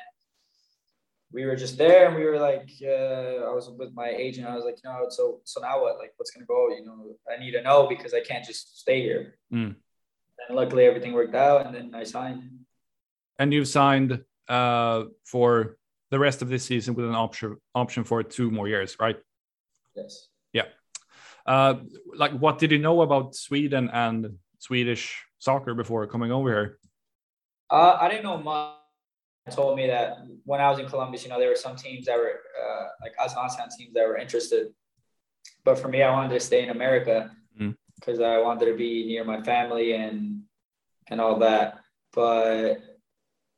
we 1.32 1.44
were 1.46 1.56
just 1.56 1.78
there 1.78 2.06
and 2.06 2.16
we 2.16 2.24
were 2.24 2.38
like 2.38 2.68
uh, 2.82 3.48
i 3.48 3.52
was 3.52 3.70
with 3.78 3.92
my 3.94 4.08
agent. 4.08 4.46
I 4.46 4.54
was 4.54 4.64
like 4.64 4.78
you 4.82 4.90
know 4.90 5.06
so 5.08 5.40
so 5.44 5.60
now 5.60 5.82
what? 5.82 5.98
Like 5.98 6.12
what's 6.16 6.30
gonna 6.30 6.46
go? 6.46 6.68
You 6.68 6.84
know 6.84 7.16
i 7.32 7.38
need 7.42 7.52
to 7.52 7.62
know 7.62 7.86
because 7.88 8.12
i 8.14 8.20
can't 8.20 8.44
just 8.44 8.78
stay 8.80 9.00
here. 9.02 9.34
Mm. 9.52 9.74
and 10.48 10.56
luckily 10.56 10.84
everything 10.84 11.12
worked 11.12 11.34
out 11.34 11.66
and 11.66 11.74
then 11.74 11.94
i 11.94 12.04
signed. 12.04 12.42
And 13.38 13.52
you've 13.52 13.68
signed 13.68 14.20
uh, 14.48 15.04
for 15.24 15.78
the 16.10 16.18
rest 16.18 16.42
of 16.42 16.48
this 16.48 16.64
season 16.64 16.94
with 16.94 17.06
an 17.06 17.14
option 17.14 17.56
option 17.74 18.04
for 18.04 18.22
two 18.22 18.50
more 18.50 18.68
years 18.68 18.96
right? 19.00 19.18
Yes. 19.96 20.28
Yeah. 20.52 20.68
Uh, 21.46 21.74
like 22.14 22.32
what 22.32 22.58
did 22.58 22.70
you 22.72 22.78
know 22.78 23.02
about 23.02 23.34
sweden 23.34 23.90
and 23.92 24.38
Swedish 24.58 25.24
soccer 25.38 25.74
before 25.74 26.06
coming 26.06 26.30
over 26.30 26.48
here? 26.48 26.78
Uh, 27.68 27.98
I 28.00 28.08
didn't 28.08 28.22
know 28.22 28.38
much. 28.38 28.81
Told 29.50 29.76
me 29.76 29.88
that 29.88 30.18
when 30.44 30.60
I 30.60 30.70
was 30.70 30.78
in 30.78 30.86
Columbus, 30.86 31.24
you 31.24 31.30
know, 31.30 31.40
there 31.40 31.48
were 31.48 31.56
some 31.56 31.74
teams 31.74 32.06
that 32.06 32.16
were 32.16 32.40
uh, 32.62 32.86
like 33.02 33.16
Allsvenskan 33.16 33.68
teams 33.76 33.92
that 33.94 34.06
were 34.06 34.16
interested. 34.16 34.68
But 35.64 35.78
for 35.80 35.88
me, 35.88 36.02
I 36.02 36.12
wanted 36.12 36.34
to 36.34 36.40
stay 36.40 36.62
in 36.62 36.70
America 36.70 37.30
because 37.96 38.18
mm. 38.18 38.24
I 38.24 38.40
wanted 38.40 38.66
to 38.66 38.76
be 38.76 39.04
near 39.06 39.24
my 39.24 39.42
family 39.42 39.94
and 39.94 40.42
and 41.10 41.20
all 41.20 41.40
that. 41.40 41.80
But 42.12 42.82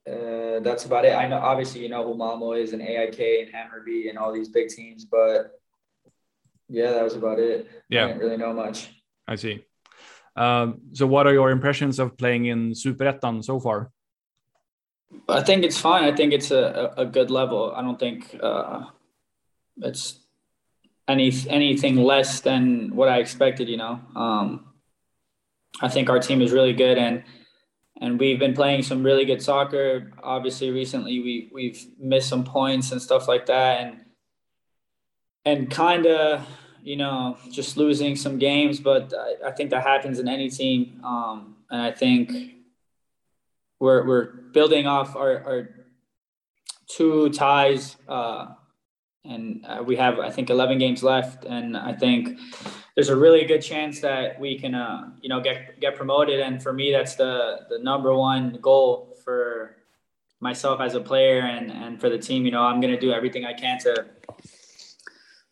uh, 0.08 0.60
that's 0.60 0.84
about 0.86 1.04
it. 1.04 1.14
I 1.14 1.28
know, 1.28 1.38
obviously, 1.38 1.82
you 1.82 1.88
know 1.88 2.04
who 2.04 2.16
Malmo 2.16 2.52
is 2.52 2.72
and 2.72 2.82
AIK 2.82 3.20
and 3.20 3.54
Hammarby 3.54 4.08
and 4.08 4.18
all 4.18 4.32
these 4.32 4.48
big 4.48 4.68
teams, 4.68 5.04
but 5.04 5.52
yeah, 6.68 6.92
that 6.92 7.04
was 7.04 7.14
about 7.14 7.38
it. 7.38 7.68
Yeah, 7.88 8.04
I 8.04 8.06
didn't 8.08 8.20
really 8.20 8.36
know 8.36 8.52
much. 8.52 8.90
I 9.26 9.36
see. 9.36 9.64
Um, 10.36 10.80
so, 10.92 11.06
what 11.06 11.26
are 11.26 11.32
your 11.32 11.50
impressions 11.50 11.98
of 11.98 12.16
playing 12.16 12.46
in 12.46 12.72
Superettan 12.72 13.44
so 13.44 13.60
far? 13.60 13.90
I 15.28 15.42
think 15.42 15.64
it's 15.64 15.78
fine. 15.78 16.04
I 16.04 16.14
think 16.14 16.32
it's 16.32 16.50
a, 16.50 16.92
a 16.96 17.06
good 17.06 17.30
level. 17.30 17.72
I 17.74 17.82
don't 17.82 17.98
think 17.98 18.36
uh, 18.42 18.84
it's 19.78 20.20
any 21.08 21.32
anything 21.48 21.96
less 21.96 22.40
than 22.40 22.94
what 22.94 23.08
I 23.08 23.18
expected. 23.18 23.68
You 23.68 23.76
know, 23.76 24.00
um, 24.16 24.66
I 25.80 25.88
think 25.88 26.10
our 26.10 26.18
team 26.18 26.42
is 26.42 26.52
really 26.52 26.72
good, 26.72 26.98
and 26.98 27.22
and 28.00 28.18
we've 28.18 28.38
been 28.38 28.54
playing 28.54 28.82
some 28.82 29.02
really 29.02 29.24
good 29.24 29.42
soccer. 29.42 30.12
Obviously, 30.22 30.70
recently 30.70 31.20
we 31.20 31.50
we've 31.52 31.86
missed 31.98 32.28
some 32.28 32.44
points 32.44 32.92
and 32.92 33.00
stuff 33.00 33.28
like 33.28 33.46
that, 33.46 33.80
and 33.80 34.00
and 35.44 35.70
kind 35.70 36.06
of 36.06 36.46
you 36.84 36.96
know, 36.96 37.38
just 37.50 37.78
losing 37.78 38.14
some 38.14 38.38
games, 38.38 38.78
but 38.78 39.12
I, 39.18 39.48
I 39.48 39.50
think 39.52 39.70
that 39.70 39.82
happens 39.82 40.18
in 40.18 40.28
any 40.28 40.50
team. 40.50 41.00
Um, 41.02 41.56
and 41.70 41.80
I 41.80 41.90
think 41.90 42.30
we're, 43.84 44.06
we're 44.06 44.24
building 44.52 44.86
off 44.86 45.14
our, 45.14 45.44
our 45.44 45.68
two 46.88 47.28
ties, 47.30 47.96
uh, 48.08 48.46
and 49.24 49.64
uh, 49.66 49.82
we 49.84 49.96
have, 49.96 50.18
I 50.18 50.30
think, 50.30 50.50
11 50.50 50.78
games 50.78 51.02
left. 51.02 51.44
And 51.44 51.76
I 51.76 51.92
think 51.92 52.38
there's 52.94 53.08
a 53.10 53.16
really 53.16 53.44
good 53.44 53.62
chance 53.62 54.00
that 54.00 54.40
we 54.40 54.58
can, 54.58 54.74
uh, 54.74 55.10
you 55.20 55.28
know, 55.28 55.40
get, 55.40 55.80
get 55.80 55.96
promoted. 55.96 56.40
And 56.40 56.62
for 56.62 56.72
me, 56.72 56.92
that's 56.92 57.14
the, 57.14 57.60
the 57.70 57.78
number 57.78 58.14
one 58.14 58.58
goal 58.60 59.16
for 59.24 59.76
myself 60.40 60.80
as 60.80 60.94
a 60.94 61.00
player 61.00 61.40
and, 61.40 61.70
and 61.70 62.00
for 62.00 62.10
the 62.10 62.18
team. 62.18 62.44
You 62.44 62.52
know, 62.52 62.62
I'm 62.62 62.80
going 62.80 62.92
to 62.92 63.00
do 63.00 63.12
everything 63.12 63.44
I 63.46 63.54
can 63.54 63.78
to, 63.80 64.06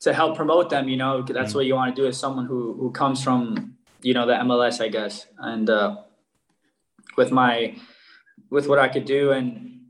to 0.00 0.12
help 0.12 0.36
promote 0.36 0.68
them. 0.68 0.88
You 0.88 0.96
know, 0.96 1.22
that's 1.22 1.50
mm-hmm. 1.50 1.58
what 1.58 1.66
you 1.66 1.74
want 1.74 1.94
to 1.94 2.02
do 2.02 2.06
as 2.08 2.18
someone 2.18 2.46
who 2.46 2.74
who 2.74 2.90
comes 2.90 3.22
from 3.22 3.76
you 4.02 4.14
know 4.14 4.26
the 4.26 4.34
MLS, 4.34 4.80
I 4.80 4.88
guess. 4.88 5.26
And 5.38 5.70
uh, 5.70 5.96
with 7.16 7.30
my 7.30 7.76
with 8.52 8.68
what 8.68 8.78
I 8.78 8.88
could 8.88 9.06
do, 9.06 9.32
and 9.32 9.80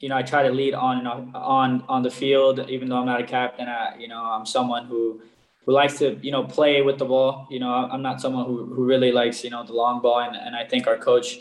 you 0.00 0.08
know, 0.08 0.16
I 0.16 0.22
try 0.22 0.42
to 0.42 0.50
lead 0.50 0.74
on 0.74 0.98
and 0.98 1.08
on 1.36 1.84
on 1.88 2.02
the 2.02 2.10
field, 2.10 2.58
even 2.68 2.88
though 2.88 2.96
I'm 2.96 3.06
not 3.06 3.20
a 3.20 3.24
captain. 3.24 3.68
I, 3.68 3.96
you 3.96 4.08
know, 4.08 4.20
I'm 4.20 4.44
someone 4.44 4.86
who 4.86 5.22
who 5.64 5.72
likes 5.72 5.98
to 6.00 6.18
you 6.20 6.32
know 6.32 6.42
play 6.42 6.82
with 6.82 6.98
the 6.98 7.04
ball. 7.04 7.46
You 7.48 7.60
know, 7.60 7.72
I'm 7.72 8.02
not 8.02 8.20
someone 8.20 8.46
who 8.46 8.56
who 8.74 8.84
really 8.84 9.12
likes 9.12 9.44
you 9.44 9.50
know 9.50 9.64
the 9.64 9.72
long 9.72 10.02
ball, 10.02 10.20
and, 10.20 10.34
and 10.36 10.54
I 10.56 10.64
think 10.66 10.86
our 10.86 10.98
coach. 10.98 11.38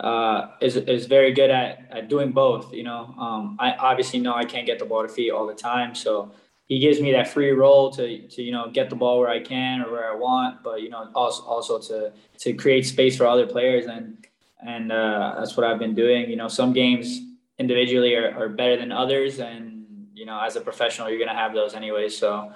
Uh, 0.00 0.50
is 0.60 0.74
is 0.76 1.06
very 1.06 1.32
good 1.32 1.48
at, 1.48 1.86
at 1.92 2.08
doing 2.08 2.32
both. 2.32 2.72
You 2.72 2.82
know, 2.82 3.14
um, 3.24 3.56
I 3.60 3.68
obviously 3.74 4.18
know 4.18 4.34
I 4.34 4.44
can't 4.44 4.66
get 4.66 4.80
the 4.80 4.84
ball 4.84 5.02
to 5.02 5.08
feet 5.08 5.30
all 5.30 5.46
the 5.46 5.54
time, 5.54 5.94
so 5.94 6.32
he 6.66 6.80
gives 6.80 7.00
me 7.00 7.12
that 7.12 7.28
free 7.28 7.52
role 7.52 7.88
to, 7.92 8.04
to 8.26 8.42
you 8.42 8.50
know 8.50 8.68
get 8.68 8.90
the 8.90 8.96
ball 8.96 9.20
where 9.20 9.28
I 9.28 9.38
can 9.38 9.80
or 9.80 9.92
where 9.92 10.10
I 10.12 10.16
want, 10.16 10.64
but 10.64 10.82
you 10.82 10.88
know 10.88 11.08
also 11.14 11.44
also 11.44 11.78
to 11.88 12.12
to 12.38 12.52
create 12.54 12.84
space 12.84 13.16
for 13.16 13.26
other 13.26 13.46
players 13.46 13.86
and 13.86 14.26
and 14.66 14.92
uh, 14.92 15.34
that's 15.38 15.56
what 15.56 15.66
I've 15.66 15.78
been 15.78 15.94
doing. 15.94 16.30
You 16.30 16.36
know, 16.36 16.48
some 16.48 16.72
games 16.72 17.20
individually 17.58 18.14
are, 18.14 18.34
are 18.36 18.48
better 18.48 18.76
than 18.76 18.92
others, 18.92 19.40
and 19.40 19.86
you 20.14 20.26
know 20.26 20.40
as 20.40 20.56
a 20.56 20.60
professional 20.60 21.08
you're 21.08 21.18
gonna 21.18 21.38
have 21.38 21.54
those 21.54 21.74
anyway. 21.74 22.08
So 22.08 22.52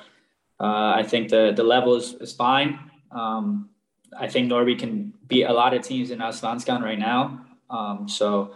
uh, 0.61 0.93
I 0.97 1.03
think 1.03 1.31
the 1.31 1.53
the 1.55 1.65
level 1.65 1.97
is, 1.97 2.15
is 2.15 2.33
fine. 2.33 2.79
Um, 3.11 3.71
I 4.19 4.29
think 4.29 4.51
Norrby 4.51 4.79
can 4.79 5.13
beat 5.27 5.45
a 5.45 5.53
lot 5.53 5.75
of 5.75 5.83
teams 5.83 6.11
in 6.11 6.21
Allsvenskan 6.21 6.83
right 6.83 6.99
now. 6.99 7.45
Um, 7.71 8.09
so 8.09 8.55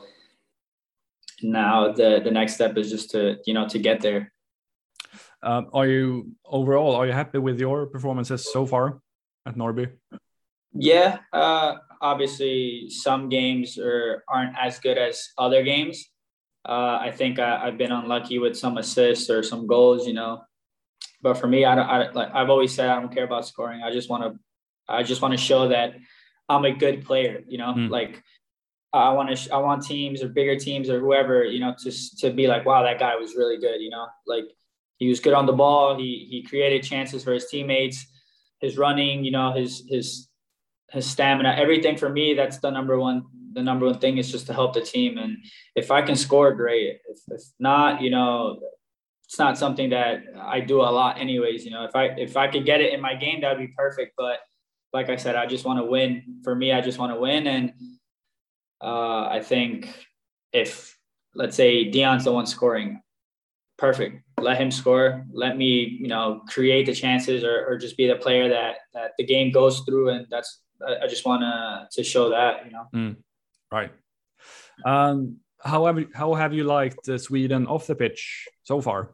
now 1.43 1.93
the 1.93 2.21
the 2.23 2.31
next 2.31 2.55
step 2.55 2.77
is 2.77 2.91
just 2.91 3.11
to 3.11 3.39
you 3.47 3.55
know 3.55 3.69
to 3.69 3.79
get 3.79 4.01
there 4.01 4.33
um, 5.43 5.69
are 5.73 5.87
you 5.87 6.33
overall 6.45 6.95
are 6.95 7.07
you 7.07 7.13
happy 7.13 7.39
with 7.39 7.59
your 7.59 7.87
performances 7.87 8.53
so 8.53 8.67
far 8.67 9.01
at 9.47 9.57
Norrby? 9.57 9.93
Yeah, 10.73 11.19
uh, 11.33 11.77
obviously 12.01 12.89
some 12.91 13.29
games 13.29 13.79
are 13.79 14.25
aren't 14.29 14.57
as 14.59 14.79
good 14.79 14.99
as 14.99 15.29
other 15.39 15.63
games. 15.63 16.05
Uh, 16.65 16.99
I 17.01 17.11
think 17.11 17.39
I, 17.39 17.65
have 17.65 17.79
been 17.79 17.93
unlucky 17.93 18.39
with 18.39 18.57
some 18.57 18.77
assists 18.77 19.31
or 19.31 19.43
some 19.43 19.67
goals, 19.67 20.07
you 20.07 20.13
know. 20.13 20.43
But 21.23 21.35
for 21.35 21.47
me, 21.47 21.65
I 21.65 21.75
don't. 21.75 21.87
I, 21.87 22.11
like 22.11 22.35
I've 22.35 22.51
always 22.51 22.75
said, 22.75 22.89
I 22.89 23.01
don't 23.01 23.13
care 23.13 23.25
about 23.25 23.47
scoring. 23.47 23.83
I 23.83 23.91
just 23.91 24.11
want 24.11 24.23
to, 24.23 24.39
I 24.89 25.03
just 25.03 25.23
want 25.23 25.33
to 25.33 25.39
show 25.39 25.69
that 25.69 25.95
I'm 26.49 26.65
a 26.65 26.73
good 26.73 27.05
player. 27.05 27.43
You 27.47 27.59
know, 27.59 27.75
mm. 27.75 27.91
like 27.91 28.23
I 28.93 29.13
want 29.13 29.35
to 29.35 29.55
I 29.55 29.59
want 29.59 29.85
teams 29.85 30.23
or 30.23 30.29
bigger 30.29 30.57
teams 30.57 30.91
or 30.91 31.01
whoever 31.01 31.45
you 31.45 31.61
know 31.61 31.75
to 31.83 32.17
to 32.19 32.31
be 32.31 32.47
like, 32.47 32.67
wow, 32.67 32.83
that 32.83 32.99
guy 32.99 33.17
was 33.17 33.35
really 33.37 33.59
good. 33.59 33.81
You 33.81 33.91
know, 33.91 34.07
like 34.27 34.45
he 34.97 35.09
was 35.09 35.21
good 35.21 35.35
on 35.35 35.47
the 35.47 35.53
ball. 35.53 35.97
He 35.99 36.27
he 36.31 36.43
created 36.43 36.83
chances 36.83 37.25
for 37.25 37.33
his 37.33 37.47
teammates. 37.47 38.07
His 38.61 38.77
running, 38.77 39.25
you 39.25 39.31
know, 39.31 39.53
his 39.53 39.85
his 39.89 40.29
his 40.93 41.07
stamina, 41.07 41.55
everything 41.57 41.97
for 41.97 42.09
me. 42.09 42.34
That's 42.34 42.59
the 42.59 42.70
number 42.70 42.99
one. 42.99 43.24
The 43.53 43.62
number 43.62 43.86
one 43.86 43.99
thing 43.99 44.18
is 44.18 44.30
just 44.30 44.47
to 44.47 44.53
help 44.53 44.74
the 44.74 44.80
team. 44.80 45.18
And 45.18 45.38
if 45.74 45.91
I 45.91 46.03
can 46.03 46.14
score, 46.14 46.55
great. 46.55 46.99
If, 47.09 47.18
if 47.28 47.43
not, 47.59 48.01
you 48.01 48.11
know, 48.11 48.61
it's 49.24 49.38
not 49.38 49.59
something 49.59 49.91
that 49.91 50.22
I 50.41 50.61
do 50.61 50.80
a 50.80 50.91
lot, 50.91 51.18
anyways. 51.18 51.64
You 51.64 51.70
know, 51.70 51.84
if 51.84 51.95
I 51.95 52.07
if 52.07 52.36
I 52.36 52.49
could 52.49 52.64
get 52.64 52.80
it 52.80 52.93
in 52.93 53.01
my 53.01 53.14
game, 53.14 53.41
that 53.41 53.51
would 53.51 53.64
be 53.64 53.72
perfect. 53.76 54.14
But 54.16 54.38
like 54.93 55.09
I 55.09 55.16
said, 55.16 55.36
I 55.36 55.47
just 55.47 55.64
want 55.64 55.78
to 55.78 55.84
win. 55.84 56.41
For 56.43 56.55
me, 56.55 56.72
I 56.72 56.80
just 56.80 56.99
want 56.99 57.12
to 57.12 57.20
win, 57.20 57.47
and 57.47 57.72
uh, 58.80 59.28
I 59.28 59.41
think 59.41 59.88
if 60.53 60.97
let's 61.34 61.57
say 61.57 61.84
Dion's 61.84 62.24
the 62.24 62.32
one 62.32 62.47
scoring, 62.47 63.03
perfect. 63.78 64.22
Let 64.38 64.61
him 64.61 64.70
score. 64.70 65.24
Let 65.32 65.57
me, 65.57 65.99
you 66.01 66.09
know, 66.09 66.43
create 66.49 66.86
the 66.86 66.95
chances 66.95 67.45
or, 67.45 67.66
or 67.66 67.78
just 67.78 67.97
be 67.97 68.09
the 68.09 68.16
player 68.16 68.49
that 68.49 68.76
that 68.95 69.12
the 69.16 69.24
game 69.24 69.53
goes 69.53 69.80
through, 69.80 70.09
and 70.11 70.26
that's 70.30 70.61
I, 70.87 71.05
I 71.05 71.07
just 71.07 71.24
want 71.24 71.43
to 71.43 71.89
to 71.93 72.05
show 72.05 72.31
that, 72.31 72.66
you 72.66 72.72
know. 72.72 72.87
Mm, 72.95 73.16
right. 73.70 73.93
Um, 74.85 75.37
how 75.62 75.87
have 75.87 75.99
you, 75.99 76.09
how 76.14 76.35
have 76.35 76.55
you 76.55 76.64
liked 76.64 77.09
uh, 77.09 77.18
Sweden 77.18 77.66
off 77.66 77.87
the 77.87 77.95
pitch 77.95 78.49
so 78.62 78.81
far? 78.81 79.11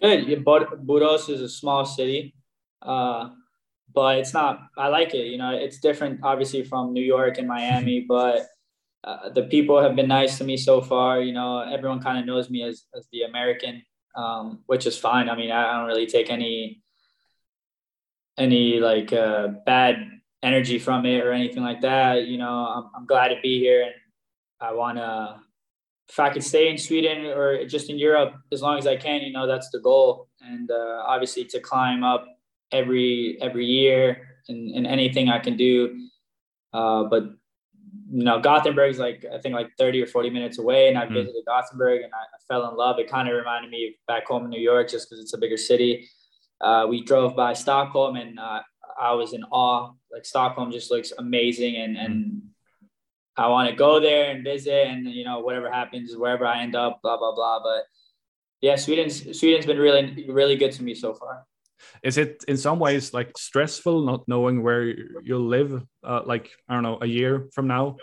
Good. 0.00 0.44
But 0.44 0.86
Borås 0.86 1.28
is 1.28 1.40
a 1.40 1.48
small 1.48 1.84
city, 1.84 2.34
uh, 2.82 3.30
but 3.92 4.18
it's 4.18 4.32
not. 4.32 4.60
I 4.76 4.88
like 4.88 5.14
it. 5.14 5.26
You 5.26 5.38
know, 5.38 5.50
it's 5.50 5.80
different, 5.80 6.20
obviously, 6.22 6.64
from 6.64 6.92
New 6.92 7.04
York 7.04 7.38
and 7.38 7.48
Miami, 7.48 8.00
but 8.08 8.46
uh, 9.04 9.30
the 9.30 9.44
people 9.44 9.80
have 9.80 9.96
been 9.96 10.08
nice 10.08 10.38
to 10.38 10.44
me 10.44 10.56
so 10.56 10.80
far. 10.80 11.20
You 11.20 11.32
know, 11.32 11.60
everyone 11.60 12.00
kind 12.00 12.18
of 12.18 12.26
knows 12.26 12.50
me 12.50 12.62
as, 12.62 12.84
as 12.94 13.08
the 13.12 13.22
American, 13.22 13.82
um, 14.14 14.60
which 14.66 14.86
is 14.86 14.98
fine. 14.98 15.28
I 15.28 15.36
mean, 15.36 15.50
I, 15.50 15.70
I, 15.70 15.78
don't 15.78 15.86
really 15.86 16.06
take 16.06 16.30
any 16.30 16.82
any 18.38 18.78
like 18.80 19.12
uh, 19.12 19.48
bad 19.66 20.19
energy 20.42 20.78
from 20.78 21.04
it 21.06 21.24
or 21.24 21.32
anything 21.32 21.62
like 21.62 21.80
that. 21.82 22.26
You 22.26 22.38
know, 22.38 22.66
I'm, 22.66 22.90
I'm 22.94 23.06
glad 23.06 23.28
to 23.28 23.36
be 23.42 23.58
here, 23.58 23.82
and 23.82 23.94
I 24.60 24.72
want 24.72 24.98
to. 24.98 25.40
If 26.08 26.18
I 26.18 26.30
could 26.30 26.42
stay 26.42 26.68
in 26.68 26.76
Sweden 26.76 27.26
or 27.26 27.64
just 27.66 27.88
in 27.88 27.96
Europe 27.96 28.34
as 28.50 28.62
long 28.62 28.76
as 28.78 28.86
I 28.86 28.96
can, 28.96 29.22
you 29.22 29.32
know, 29.32 29.46
that's 29.46 29.70
the 29.70 29.78
goal. 29.78 30.26
And 30.40 30.68
uh, 30.68 31.04
obviously, 31.06 31.44
to 31.44 31.60
climb 31.60 32.02
up 32.02 32.26
every 32.72 33.38
every 33.40 33.66
year 33.66 34.28
and, 34.48 34.74
and 34.74 34.86
anything 34.86 35.28
I 35.28 35.38
can 35.38 35.56
do. 35.56 36.08
Uh, 36.72 37.04
but 37.04 37.24
you 38.12 38.24
know, 38.24 38.40
Gothenburg 38.40 38.90
is 38.90 38.98
like 38.98 39.24
I 39.32 39.38
think 39.38 39.54
like 39.54 39.70
30 39.78 40.02
or 40.02 40.06
40 40.06 40.30
minutes 40.30 40.58
away, 40.58 40.88
and 40.88 40.98
I 40.98 41.06
mm. 41.06 41.14
visited 41.14 41.44
Gothenburg 41.46 42.02
and 42.02 42.12
I, 42.12 42.18
I, 42.18 42.38
fell 42.48 42.68
in 42.68 42.76
love. 42.76 42.98
It 42.98 43.08
kind 43.08 43.28
of 43.28 43.36
reminded 43.36 43.70
me 43.70 43.88
of 43.88 43.94
back 44.08 44.26
home 44.26 44.44
in 44.44 44.50
New 44.50 44.60
York, 44.60 44.88
just 44.88 45.08
because 45.08 45.22
it's 45.22 45.34
a 45.34 45.38
bigger 45.38 45.56
city. 45.56 46.08
Uh, 46.60 46.86
we 46.88 47.04
drove 47.04 47.36
by 47.36 47.52
Stockholm, 47.52 48.16
and 48.16 48.38
uh, 48.38 48.60
I 49.00 49.12
was 49.12 49.32
in 49.32 49.44
awe. 49.44 49.92
Like 50.12 50.24
Stockholm 50.24 50.70
just 50.70 50.90
looks 50.90 51.12
amazing, 51.16 51.76
and 51.76 51.96
and 51.96 52.14
mm. 52.24 52.40
I 53.36 53.48
want 53.48 53.70
to 53.70 53.76
go 53.76 54.00
there 54.00 54.30
and 54.30 54.44
visit, 54.44 54.86
and 54.86 55.06
you 55.06 55.24
know 55.24 55.40
whatever 55.40 55.70
happens, 55.70 56.16
wherever 56.16 56.46
I 56.46 56.62
end 56.62 56.76
up, 56.76 57.00
blah 57.02 57.16
blah 57.16 57.34
blah. 57.34 57.60
But 57.62 57.84
yeah, 58.60 58.76
Sweden's 58.76 59.38
Sweden's 59.38 59.66
been 59.66 59.78
really 59.78 60.26
really 60.28 60.56
good 60.56 60.72
to 60.72 60.82
me 60.82 60.94
so 60.94 61.14
far. 61.14 61.46
Is 62.02 62.18
it 62.18 62.44
in 62.46 62.56
some 62.56 62.78
ways 62.78 63.14
like 63.14 63.36
stressful 63.38 64.04
not 64.04 64.28
knowing 64.28 64.62
where 64.62 64.84
you'll 65.22 65.48
live? 65.48 65.82
Uh, 66.04 66.20
like 66.24 66.50
I 66.68 66.74
don't 66.74 66.82
know, 66.82 66.98
a 67.00 67.06
year 67.06 67.48
from 67.54 67.66
now. 67.66 67.96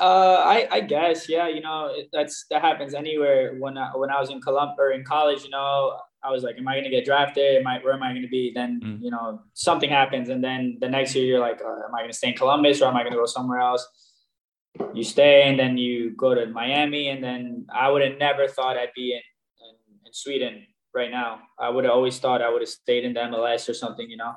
Uh, 0.00 0.42
I, 0.44 0.68
I 0.70 0.80
guess 0.80 1.28
yeah. 1.28 1.48
You 1.48 1.60
know 1.60 1.94
that's 2.12 2.46
that 2.50 2.62
happens 2.62 2.94
anywhere. 2.94 3.56
When 3.58 3.78
I, 3.78 3.90
when 3.94 4.10
I 4.10 4.20
was 4.20 4.30
in 4.30 4.40
Columbia 4.40 4.76
or 4.78 4.90
in 4.92 5.04
college, 5.04 5.44
you 5.44 5.50
know, 5.50 5.98
I 6.26 6.30
was 6.30 6.42
like, 6.42 6.56
am 6.58 6.66
I 6.66 6.74
going 6.74 6.84
to 6.84 6.90
get 6.90 7.04
drafted? 7.04 7.56
Am 7.56 7.66
I 7.66 7.78
where 7.78 7.94
am 7.94 8.02
I 8.02 8.10
going 8.10 8.22
to 8.22 8.28
be? 8.28 8.52
Then 8.54 8.80
mm. 8.84 8.98
you 9.00 9.10
know 9.10 9.40
something 9.54 9.88
happens, 9.88 10.28
and 10.28 10.42
then 10.42 10.78
the 10.80 10.88
next 10.88 11.14
year 11.14 11.24
you're 11.24 11.40
like, 11.40 11.60
uh, 11.60 11.86
am 11.86 11.94
I 11.94 12.00
going 12.00 12.10
to 12.10 12.16
stay 12.16 12.28
in 12.28 12.34
Columbus 12.34 12.82
or 12.82 12.88
am 12.88 12.96
I 12.96 13.02
going 13.02 13.12
to 13.12 13.18
go 13.18 13.26
somewhere 13.26 13.60
else? 13.60 13.86
You 14.92 15.04
stay, 15.04 15.44
and 15.44 15.58
then 15.58 15.78
you 15.78 16.10
go 16.16 16.34
to 16.34 16.46
Miami, 16.46 17.08
and 17.08 17.22
then 17.22 17.66
I 17.72 17.88
would 17.90 18.02
have 18.02 18.18
never 18.18 18.48
thought 18.48 18.76
I'd 18.76 18.92
be 18.94 19.12
in, 19.12 19.20
in, 19.66 20.06
in 20.06 20.12
Sweden 20.12 20.66
right 20.94 21.10
now. 21.10 21.40
I 21.58 21.68
would 21.68 21.84
have 21.84 21.94
always 21.94 22.18
thought 22.18 22.42
I 22.42 22.50
would 22.50 22.62
have 22.62 22.68
stayed 22.68 23.04
in 23.04 23.14
the 23.14 23.20
MLS 23.20 23.68
or 23.68 23.74
something, 23.74 24.10
you 24.10 24.16
know. 24.16 24.34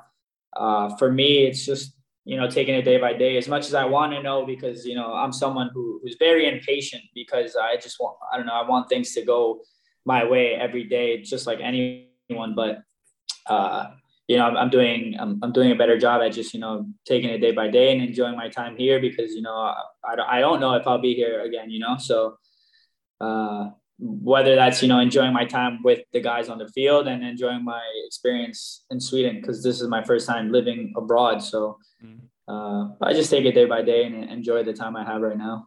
Uh, 0.56 0.94
for 0.96 1.10
me, 1.10 1.46
it's 1.46 1.64
just, 1.66 1.94
you 2.24 2.36
know, 2.36 2.48
taking 2.48 2.74
it 2.74 2.82
day 2.82 2.98
by 2.98 3.12
day 3.12 3.36
as 3.36 3.48
much 3.48 3.66
as 3.66 3.74
I 3.74 3.84
want 3.84 4.12
to 4.12 4.22
know 4.22 4.46
because, 4.46 4.86
you 4.86 4.94
know, 4.94 5.12
I'm 5.12 5.32
someone 5.32 5.70
who, 5.74 6.00
who's 6.02 6.16
very 6.18 6.48
impatient 6.48 7.02
because 7.14 7.56
I 7.56 7.76
just 7.76 7.98
want, 8.00 8.16
I 8.32 8.36
don't 8.36 8.46
know, 8.46 8.54
I 8.54 8.68
want 8.68 8.88
things 8.88 9.12
to 9.14 9.24
go 9.24 9.60
my 10.04 10.24
way 10.24 10.54
every 10.54 10.84
day, 10.84 11.22
just 11.22 11.46
like 11.46 11.60
anyone. 11.60 12.54
But, 12.54 12.82
uh, 13.46 13.90
you 14.28 14.36
know, 14.36 14.46
I'm, 14.46 14.56
I'm 14.56 14.70
doing, 14.70 15.16
I'm, 15.18 15.40
I'm 15.42 15.52
doing 15.52 15.72
a 15.72 15.74
better 15.76 15.98
job 15.98 16.22
at 16.22 16.32
just, 16.32 16.54
you 16.54 16.60
know, 16.60 16.86
taking 17.06 17.30
it 17.30 17.38
day 17.38 17.52
by 17.52 17.68
day 17.68 17.92
and 17.92 18.02
enjoying 18.02 18.36
my 18.36 18.48
time 18.48 18.76
here 18.76 19.00
because, 19.00 19.32
you 19.32 19.42
know, 19.42 19.54
I, 19.54 20.14
I 20.28 20.40
don't 20.40 20.60
know 20.60 20.74
if 20.74 20.86
I'll 20.86 21.00
be 21.00 21.14
here 21.14 21.42
again, 21.42 21.70
you 21.70 21.80
know, 21.80 21.96
so, 21.98 22.36
uh, 23.20 23.70
whether 24.00 24.54
that's 24.54 24.80
you 24.82 24.88
know 24.88 24.98
enjoying 24.98 25.32
my 25.32 25.44
time 25.44 25.80
with 25.84 26.00
the 26.12 26.20
guys 26.20 26.48
on 26.48 26.58
the 26.58 26.68
field 26.68 27.06
and 27.06 27.22
enjoying 27.22 27.62
my 27.62 27.82
experience 28.06 28.84
in 28.90 28.98
Sweden 28.98 29.36
because 29.36 29.62
this 29.62 29.80
is 29.80 29.88
my 29.88 30.02
first 30.02 30.26
time 30.26 30.50
living 30.50 30.92
abroad. 30.96 31.42
So 31.42 31.78
mm. 32.02 32.18
uh, 32.48 32.94
I 33.02 33.12
just 33.12 33.30
take 33.30 33.44
it 33.44 33.54
day 33.54 33.66
by 33.66 33.82
day 33.82 34.04
and 34.04 34.24
enjoy 34.30 34.64
the 34.64 34.72
time 34.72 34.96
I 34.96 35.04
have 35.04 35.20
right 35.20 35.36
now. 35.36 35.66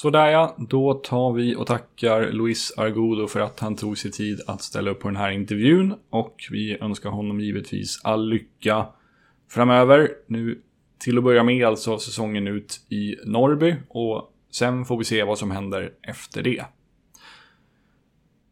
Sådär 0.00 0.30
ja, 0.30 0.56
då 0.58 0.94
tar 0.94 1.32
vi 1.32 1.56
och 1.56 1.66
tackar 1.66 2.32
Luis 2.32 2.72
Argudo 2.76 3.26
för 3.26 3.40
att 3.40 3.60
han 3.60 3.76
tog 3.76 3.98
sig 3.98 4.10
tid 4.10 4.40
att 4.46 4.62
ställa 4.62 4.90
upp 4.90 5.00
på 5.00 5.08
den 5.08 5.16
här 5.16 5.30
intervjun. 5.30 5.94
Och 6.10 6.36
vi 6.50 6.78
önskar 6.80 7.10
honom 7.10 7.40
givetvis 7.40 8.00
all 8.04 8.28
lycka 8.28 8.86
framöver. 9.50 10.10
Nu 10.26 10.62
till 10.98 11.18
att 11.18 11.24
börja 11.24 11.42
med 11.42 11.66
alltså 11.66 11.98
säsongen 11.98 12.46
ut 12.46 12.80
i 12.88 13.16
Norrby 13.24 13.74
och 13.88 14.32
sen 14.50 14.84
får 14.84 14.98
vi 14.98 15.04
se 15.04 15.24
vad 15.24 15.38
som 15.38 15.50
händer 15.50 15.92
efter 16.02 16.42
det. 16.42 16.64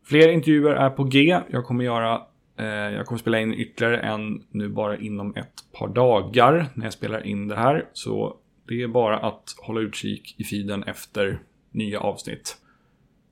Fler 0.05 0.29
intervjuer 0.29 0.75
är 0.75 0.91
på 0.91 1.05
G. 1.05 1.41
Jag 1.51 1.65
kommer 1.65 1.85
göra 1.85 2.23
eh, 2.59 2.67
jag 2.67 3.07
kommer 3.07 3.19
spela 3.19 3.41
in 3.41 3.55
ytterligare 3.55 3.99
en 4.01 4.43
nu 4.51 4.69
bara 4.69 4.97
inom 4.97 5.37
ett 5.37 5.65
par 5.73 5.89
dagar 5.89 6.67
när 6.75 6.87
jag 6.87 6.93
spelar 6.93 7.27
in 7.27 7.49
det 7.49 7.57
här. 7.57 7.89
Så 7.93 8.37
det 8.69 8.83
är 8.83 8.89
bara 8.89 9.19
att 9.19 9.55
hålla 9.59 9.81
utkik 9.81 10.35
i 10.39 10.45
feeden 10.45 10.83
efter 10.83 11.43
nya 11.71 12.01
avsnitt. 12.01 12.57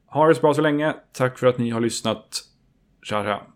Ha 0.06 0.28
det 0.28 0.34
så 0.34 0.40
bra 0.40 0.54
så 0.54 0.60
länge. 0.62 0.94
Tack 1.12 1.38
för 1.38 1.46
att 1.46 1.58
ni 1.58 1.70
har 1.70 1.80
lyssnat. 1.80 2.42
Tja, 3.02 3.24
tja. 3.24 3.53